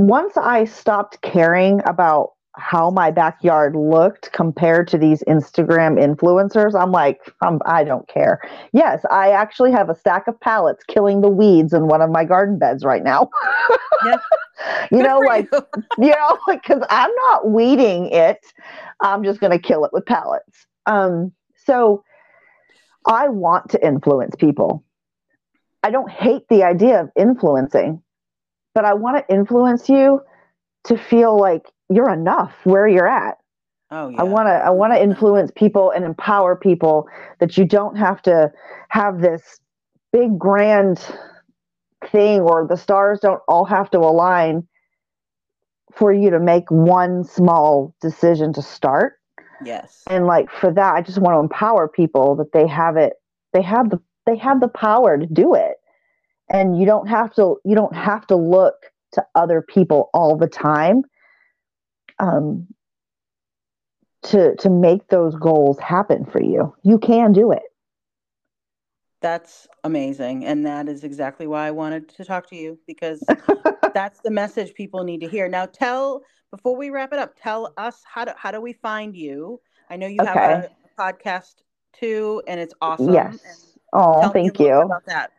once 0.08 0.38
I 0.38 0.66
stopped 0.66 1.22
caring 1.22 1.82
about 1.86 2.34
how 2.54 2.90
my 2.90 3.10
backyard 3.10 3.76
looked 3.76 4.32
compared 4.34 4.88
to 4.90 4.98
these 4.98 5.24
Instagram 5.28 5.98
influencers, 5.98 6.80
I'm 6.80 6.92
like, 6.92 7.34
I'm, 7.42 7.60
I 7.66 7.84
don't 7.84 8.08
care. 8.08 8.40
Yes, 8.74 9.04
I 9.10 9.32
actually 9.32 9.72
have 9.72 9.90
a 9.90 9.96
stack 9.96 10.28
of 10.28 10.40
pallets 10.40 10.84
killing 10.84 11.22
the 11.22 11.30
weeds 11.30 11.74
in 11.74 11.88
one 11.88 12.02
of 12.02 12.10
my 12.10 12.26
garden 12.26 12.60
beds 12.60 12.84
right 12.84 13.04
now. 13.04 13.30
Yeah. 14.06 14.16
you 14.92 15.04
know, 15.04 15.20
like, 15.20 15.50
you. 15.52 15.60
you 16.00 16.10
know, 16.10 16.38
because 16.48 16.82
I'm 16.90 17.12
not 17.28 17.50
weeding 17.50 18.08
it. 18.12 18.40
I'm 19.02 19.26
just 19.26 19.42
going 19.42 19.52
to 19.52 19.60
kill 19.60 19.84
it 19.84 19.92
with 19.92 20.06
pallets. 20.06 20.66
Um, 20.86 21.34
so 21.66 22.04
I 23.06 23.28
want 23.28 23.70
to 23.72 23.86
influence 23.86 24.36
people. 24.38 24.86
I 25.84 25.92
don't 25.92 26.10
hate 26.10 26.44
the 26.50 26.64
idea 26.64 27.02
of 27.02 27.10
influencing, 27.18 28.02
but 28.74 28.86
I 28.86 28.94
want 28.94 29.18
to 29.18 29.34
influence 29.34 29.90
you 29.90 30.22
to 30.86 30.98
feel 30.98 31.40
like 31.40 31.68
you're 31.90 32.12
enough 32.12 32.54
where 32.64 32.88
you're 32.88 33.08
at. 33.08 33.38
Oh, 33.92 34.10
yeah. 34.10 34.22
I 34.22 34.24
want 34.24 34.48
to 34.48 34.52
I 34.52 34.70
want 34.70 34.94
to 34.94 35.02
influence 35.02 35.52
people 35.56 35.92
and 35.92 36.06
empower 36.06 36.56
people 36.56 37.08
that 37.40 37.58
you 37.58 37.66
don't 37.66 37.96
have 37.96 38.22
to 38.24 38.52
have 38.90 39.22
this 39.22 39.60
big 40.14 40.38
grand 40.38 41.04
thing 42.12 42.42
or 42.42 42.68
the 42.68 42.78
stars 42.78 43.20
don't 43.20 43.42
all 43.48 43.66
have 43.66 43.90
to 43.92 44.00
align 44.00 44.68
for 45.92 46.14
you 46.14 46.30
to 46.30 46.40
make 46.40 46.70
one 46.70 47.24
small 47.24 47.94
decision 48.00 48.54
to 48.54 48.62
start. 48.62 49.14
Yes. 49.66 50.04
And 50.08 50.28
like 50.28 50.52
for 50.52 50.72
that 50.72 50.94
I 50.94 51.02
just 51.02 51.18
want 51.18 51.36
to 51.36 51.40
empower 51.40 51.88
people 51.88 52.36
that 52.36 52.52
they 52.54 52.68
have 52.68 52.96
it 52.96 53.14
they 53.54 53.64
have 53.64 53.90
the 53.90 54.00
they 54.28 54.38
have 54.38 54.60
the 54.60 54.68
power 54.68 55.18
to 55.18 55.26
do 55.26 55.56
it. 55.56 55.78
And 56.50 56.80
you 56.80 56.86
don't 56.86 57.08
have 57.08 57.34
to 57.36 57.58
you 57.64 57.76
don't 57.76 57.96
have 57.96 58.26
to 58.28 58.36
look 58.36 58.76
to 59.14 59.26
other 59.36 59.62
people 59.62 60.10
all 60.14 60.36
the 60.38 60.48
time 60.48 61.04
um, 62.20 62.68
to 64.24 64.56
to 64.58 64.70
make 64.70 65.08
those 65.08 65.36
goals 65.36 65.80
happen 65.80 66.26
for 66.26 66.42
you. 66.42 66.74
You 66.84 67.00
can 67.00 67.34
do 67.34 67.52
it. 67.52 67.64
That's 69.22 69.68
amazing, 69.84 70.46
and 70.46 70.66
that 70.66 70.88
is 70.88 71.04
exactly 71.04 71.46
why 71.46 71.68
I 71.68 71.72
wanted 71.72 72.08
to 72.10 72.26
talk 72.26 72.50
to 72.50 72.56
you 72.56 72.80
because 72.88 73.22
that's 73.94 74.22
the 74.22 74.32
message 74.32 74.74
people 74.74 75.04
need 75.04 75.20
to 75.22 75.28
hear. 75.28 75.50
Now, 75.50 75.66
tell 75.66 76.22
before 76.52 76.76
we 76.76 76.90
wrap 76.90 77.12
it 77.14 77.20
up, 77.20 77.34
tell 77.42 77.74
us 77.78 78.02
how 78.06 78.26
do 78.26 78.32
how 78.38 78.52
do 78.52 78.62
we 78.62 78.74
find 78.74 79.16
you? 79.16 79.60
I 79.90 79.98
know 79.98 80.08
you 80.08 80.22
okay. 80.22 80.32
have 80.32 80.64
a 80.64 80.70
podcast 80.98 81.56
too, 81.94 82.42
and 82.48 82.60
it's 82.60 82.74
awesome. 82.82 83.14
Yes. 83.14 83.78
Oh, 83.92 84.30
thank 84.30 84.60
you. 84.60 84.74
About 84.74 85.06
that. 85.08 85.32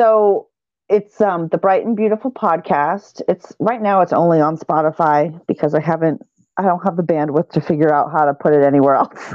So 0.00 0.48
it's 0.88 1.20
um 1.20 1.48
the 1.48 1.58
Bright 1.58 1.84
and 1.84 1.94
Beautiful 1.94 2.30
podcast. 2.30 3.20
It's 3.28 3.54
right 3.58 3.82
now 3.82 4.00
it's 4.00 4.14
only 4.14 4.40
on 4.40 4.56
Spotify 4.56 5.38
because 5.46 5.74
I 5.74 5.80
haven't 5.80 6.22
I 6.56 6.62
don't 6.62 6.82
have 6.82 6.96
the 6.96 7.02
bandwidth 7.02 7.50
to 7.50 7.60
figure 7.60 7.92
out 7.92 8.10
how 8.10 8.24
to 8.24 8.32
put 8.32 8.54
it 8.54 8.62
anywhere 8.62 8.94
else. 8.94 9.34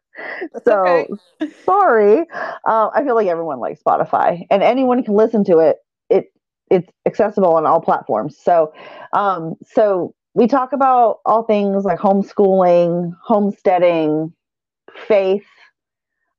so 0.66 0.82
okay. 0.84 1.08
sorry. 1.64 2.26
Uh, 2.68 2.90
I 2.94 3.02
feel 3.04 3.14
like 3.14 3.26
everyone 3.26 3.58
likes 3.58 3.80
Spotify 3.82 4.42
and 4.50 4.62
anyone 4.62 5.02
can 5.02 5.14
listen 5.14 5.44
to 5.44 5.60
it. 5.60 5.78
It 6.10 6.26
it's 6.70 6.92
accessible 7.06 7.54
on 7.54 7.64
all 7.64 7.80
platforms. 7.80 8.36
So 8.36 8.74
um 9.14 9.54
so 9.64 10.14
we 10.34 10.46
talk 10.46 10.74
about 10.74 11.20
all 11.24 11.44
things 11.44 11.84
like 11.84 11.98
homeschooling, 11.98 13.12
homesteading, 13.24 14.34
faith. 15.08 15.46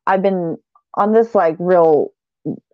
I've 0.05 0.21
been 0.21 0.59
on 0.95 1.11
this 1.11 1.33
like 1.33 1.55
real 1.57 2.13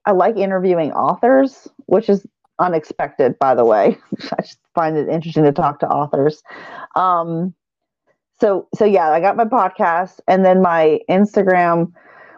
I 0.05 0.11
like 0.11 0.37
interviewing 0.37 0.91
authors, 0.91 1.67
which 1.85 2.09
is 2.09 2.25
unexpected, 2.59 3.37
by 3.39 3.55
the 3.55 3.65
way. 3.65 3.97
I 4.37 4.41
just 4.41 4.59
find 4.75 4.97
it 4.97 5.09
interesting 5.09 5.43
to 5.43 5.51
talk 5.51 5.79
to 5.79 5.87
authors. 5.87 6.43
Um, 6.95 7.53
so, 8.39 8.67
so 8.75 8.85
yeah, 8.85 9.09
I 9.09 9.19
got 9.19 9.35
my 9.35 9.45
podcast 9.45 10.19
and 10.27 10.45
then 10.45 10.61
my 10.61 10.99
Instagram, 11.09 11.91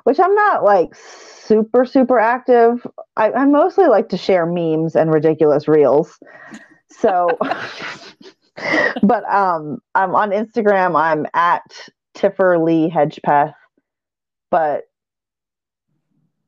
which 0.04 0.20
I'm 0.20 0.34
not 0.34 0.64
like 0.64 0.96
super, 0.96 1.86
super 1.86 2.18
active. 2.18 2.86
I, 3.18 3.32
I 3.32 3.46
mostly 3.46 3.88
like 3.88 4.10
to 4.10 4.18
share 4.18 4.46
memes 4.46 4.96
and 4.96 5.14
ridiculous 5.14 5.68
reels. 5.68 6.18
So, 6.90 7.28
but 9.04 9.26
um, 9.32 9.80
I'm 9.96 10.16
on 10.16 10.32
Instagram. 10.32 11.00
I'm 11.00 11.26
at 11.34 11.64
Tiffer 12.16 12.58
Lee 12.58 12.90
Hedgepeth, 12.90 13.54
but 14.50 14.84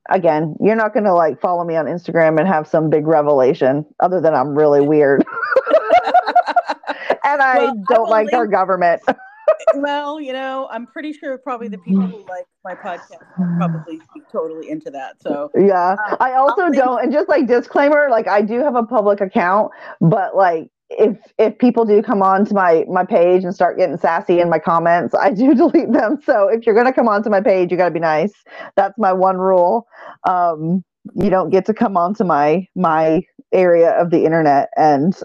again, 0.10 0.56
you're 0.62 0.76
not 0.76 0.93
going 0.93 1.06
to 1.06 1.14
like 1.14 1.39
follow 1.39 1.64
me 1.64 1.76
on 1.76 1.86
Instagram 1.86 2.39
and 2.39 2.47
have 2.47 2.68
some 2.68 2.89
big 2.89 3.08
revelation 3.08 3.86
other 3.99 4.20
than 4.20 4.34
I'm 4.34 4.56
really 4.56 4.82
weird. 4.82 5.24
and 7.24 7.41
I 7.41 7.60
well, 7.60 7.84
don't 7.89 8.08
I 8.08 8.12
like 8.12 8.26
link, 8.26 8.34
our 8.34 8.47
government. 8.47 9.01
well, 9.76 10.20
you 10.20 10.34
know, 10.34 10.68
I'm 10.72 10.86
pretty 10.88 11.14
sure 11.14 11.38
probably 11.38 11.68
the 11.68 11.78
people 11.80 12.04
who 12.04 12.26
like 12.28 12.45
my 12.64 12.76
podcast 12.76 13.22
are 13.38 13.56
probably 13.58 14.01
totally 14.32 14.70
into 14.70 14.91
that. 14.91 15.22
So 15.22 15.51
yeah, 15.56 15.95
um, 16.08 16.18
I 16.20 16.34
also 16.34 16.70
don't. 16.70 17.04
And 17.04 17.12
just 17.12 17.30
like 17.30 17.47
disclaimer, 17.47 18.08
like 18.10 18.28
I 18.28 18.41
do 18.41 18.60
have 18.60 18.76
a 18.76 18.84
public 18.84 19.22
account, 19.22 19.72
but 20.01 20.36
like 20.36 20.70
if 20.98 21.18
if 21.38 21.58
people 21.58 21.86
do 21.86 22.02
come 22.02 22.22
on 22.22 22.46
to 22.46 22.54
my 22.54 22.86
my 22.89 23.06
page 23.06 23.44
and 23.44 23.54
start 23.54 23.78
getting 23.78 23.98
sassy 23.98 24.39
in 24.39 24.50
my 24.50 24.60
comments, 24.60 25.14
I 25.16 25.32
do 25.32 25.54
delete 25.56 25.91
them. 25.91 26.20
So 26.24 26.48
if 26.48 26.66
you're 26.66 26.76
gonna 26.76 26.94
come 26.94 27.08
onto 27.08 27.30
my 27.30 27.41
page, 27.41 27.72
you 27.72 27.78
got 27.78 27.86
to 27.86 27.91
be 27.91 28.00
nice. 28.00 28.34
That's 28.76 28.98
my 28.98 29.14
one 29.14 29.38
rule. 29.38 29.88
Um, 30.28 30.84
you 31.16 31.30
don't 31.30 31.50
get 31.50 31.66
to 31.66 31.74
come 31.74 31.98
onto 31.98 32.24
my 32.24 32.68
my 32.76 33.22
area 33.52 33.91
of 33.91 34.10
the 34.10 34.26
internet 34.26 34.70
and 34.78 35.16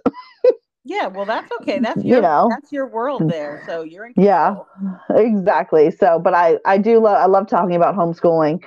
yeah 0.84 1.06
well 1.06 1.24
that's 1.24 1.50
okay 1.60 1.78
that's 1.82 2.04
your, 2.04 2.16
you 2.16 2.22
know 2.22 2.48
that's 2.50 2.72
your 2.72 2.86
world 2.86 3.28
there 3.28 3.62
so 3.66 3.82
you're 3.82 4.06
in 4.06 4.14
control. 4.14 4.66
yeah 5.08 5.16
exactly 5.16 5.90
so 5.90 6.18
but 6.18 6.34
i 6.34 6.58
i 6.66 6.76
do 6.76 7.00
love 7.00 7.16
i 7.16 7.26
love 7.26 7.48
talking 7.48 7.76
about 7.76 7.94
homeschooling 7.94 8.62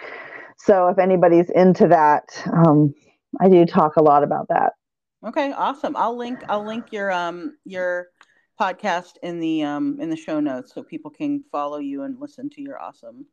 so 0.58 0.88
if 0.88 0.97
anybody's 0.97 1.49
into 1.52 1.88
that 1.88 2.24
um 2.54 2.93
i 3.39 3.47
do 3.47 3.66
talk 3.66 3.95
a 3.97 4.04
lot 4.04 4.24
about 4.24 4.47
that 4.47 4.74
okay 5.26 5.51
awesome 5.53 5.95
i'll 5.95 6.17
link 6.17 6.43
i'll 6.49 6.65
link 6.65 6.91
your 6.91 7.11
um 7.11 7.57
your 7.65 8.07
podcast 8.59 9.13
in 9.24 9.39
the 9.39 9.63
um 9.63 9.99
in 9.99 10.09
the 10.09 10.15
show 10.15 10.39
notes 10.39 10.74
so 10.74 10.84
people 10.84 11.09
can 11.09 11.43
follow 11.51 11.78
you 11.78 12.03
and 12.03 12.19
listen 12.19 12.49
to 12.49 12.61
your 12.61 12.82
awesome 12.82 13.26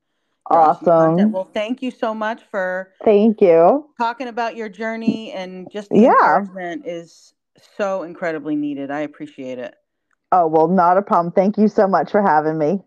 awesome. 0.51 1.33
Well, 1.33 1.51
thank 1.53 1.83
you 1.83 1.91
so 1.91 2.15
much 2.15 2.43
for 2.51 2.93
thank 3.05 3.41
you 3.41 3.87
talking 3.99 4.29
about 4.29 4.57
your 4.57 4.69
journey 4.69 5.33
and 5.33 5.71
just 5.71 5.91
the 5.91 6.01
yeah. 6.01 6.45
is 6.85 7.35
so 7.77 8.03
incredibly 8.05 8.57
needed. 8.57 8.91
I 8.91 9.01
appreciate 9.01 9.59
it. 9.59 9.75
Oh 10.33 10.47
well, 10.47 10.69
not 10.69 10.97
a 10.97 11.03
problem. 11.03 11.33
Thank 11.33 11.59
you 11.59 11.69
so 11.69 11.87
much 11.87 12.11
for 12.11 12.23
having 12.23 12.59
me. 12.59 12.81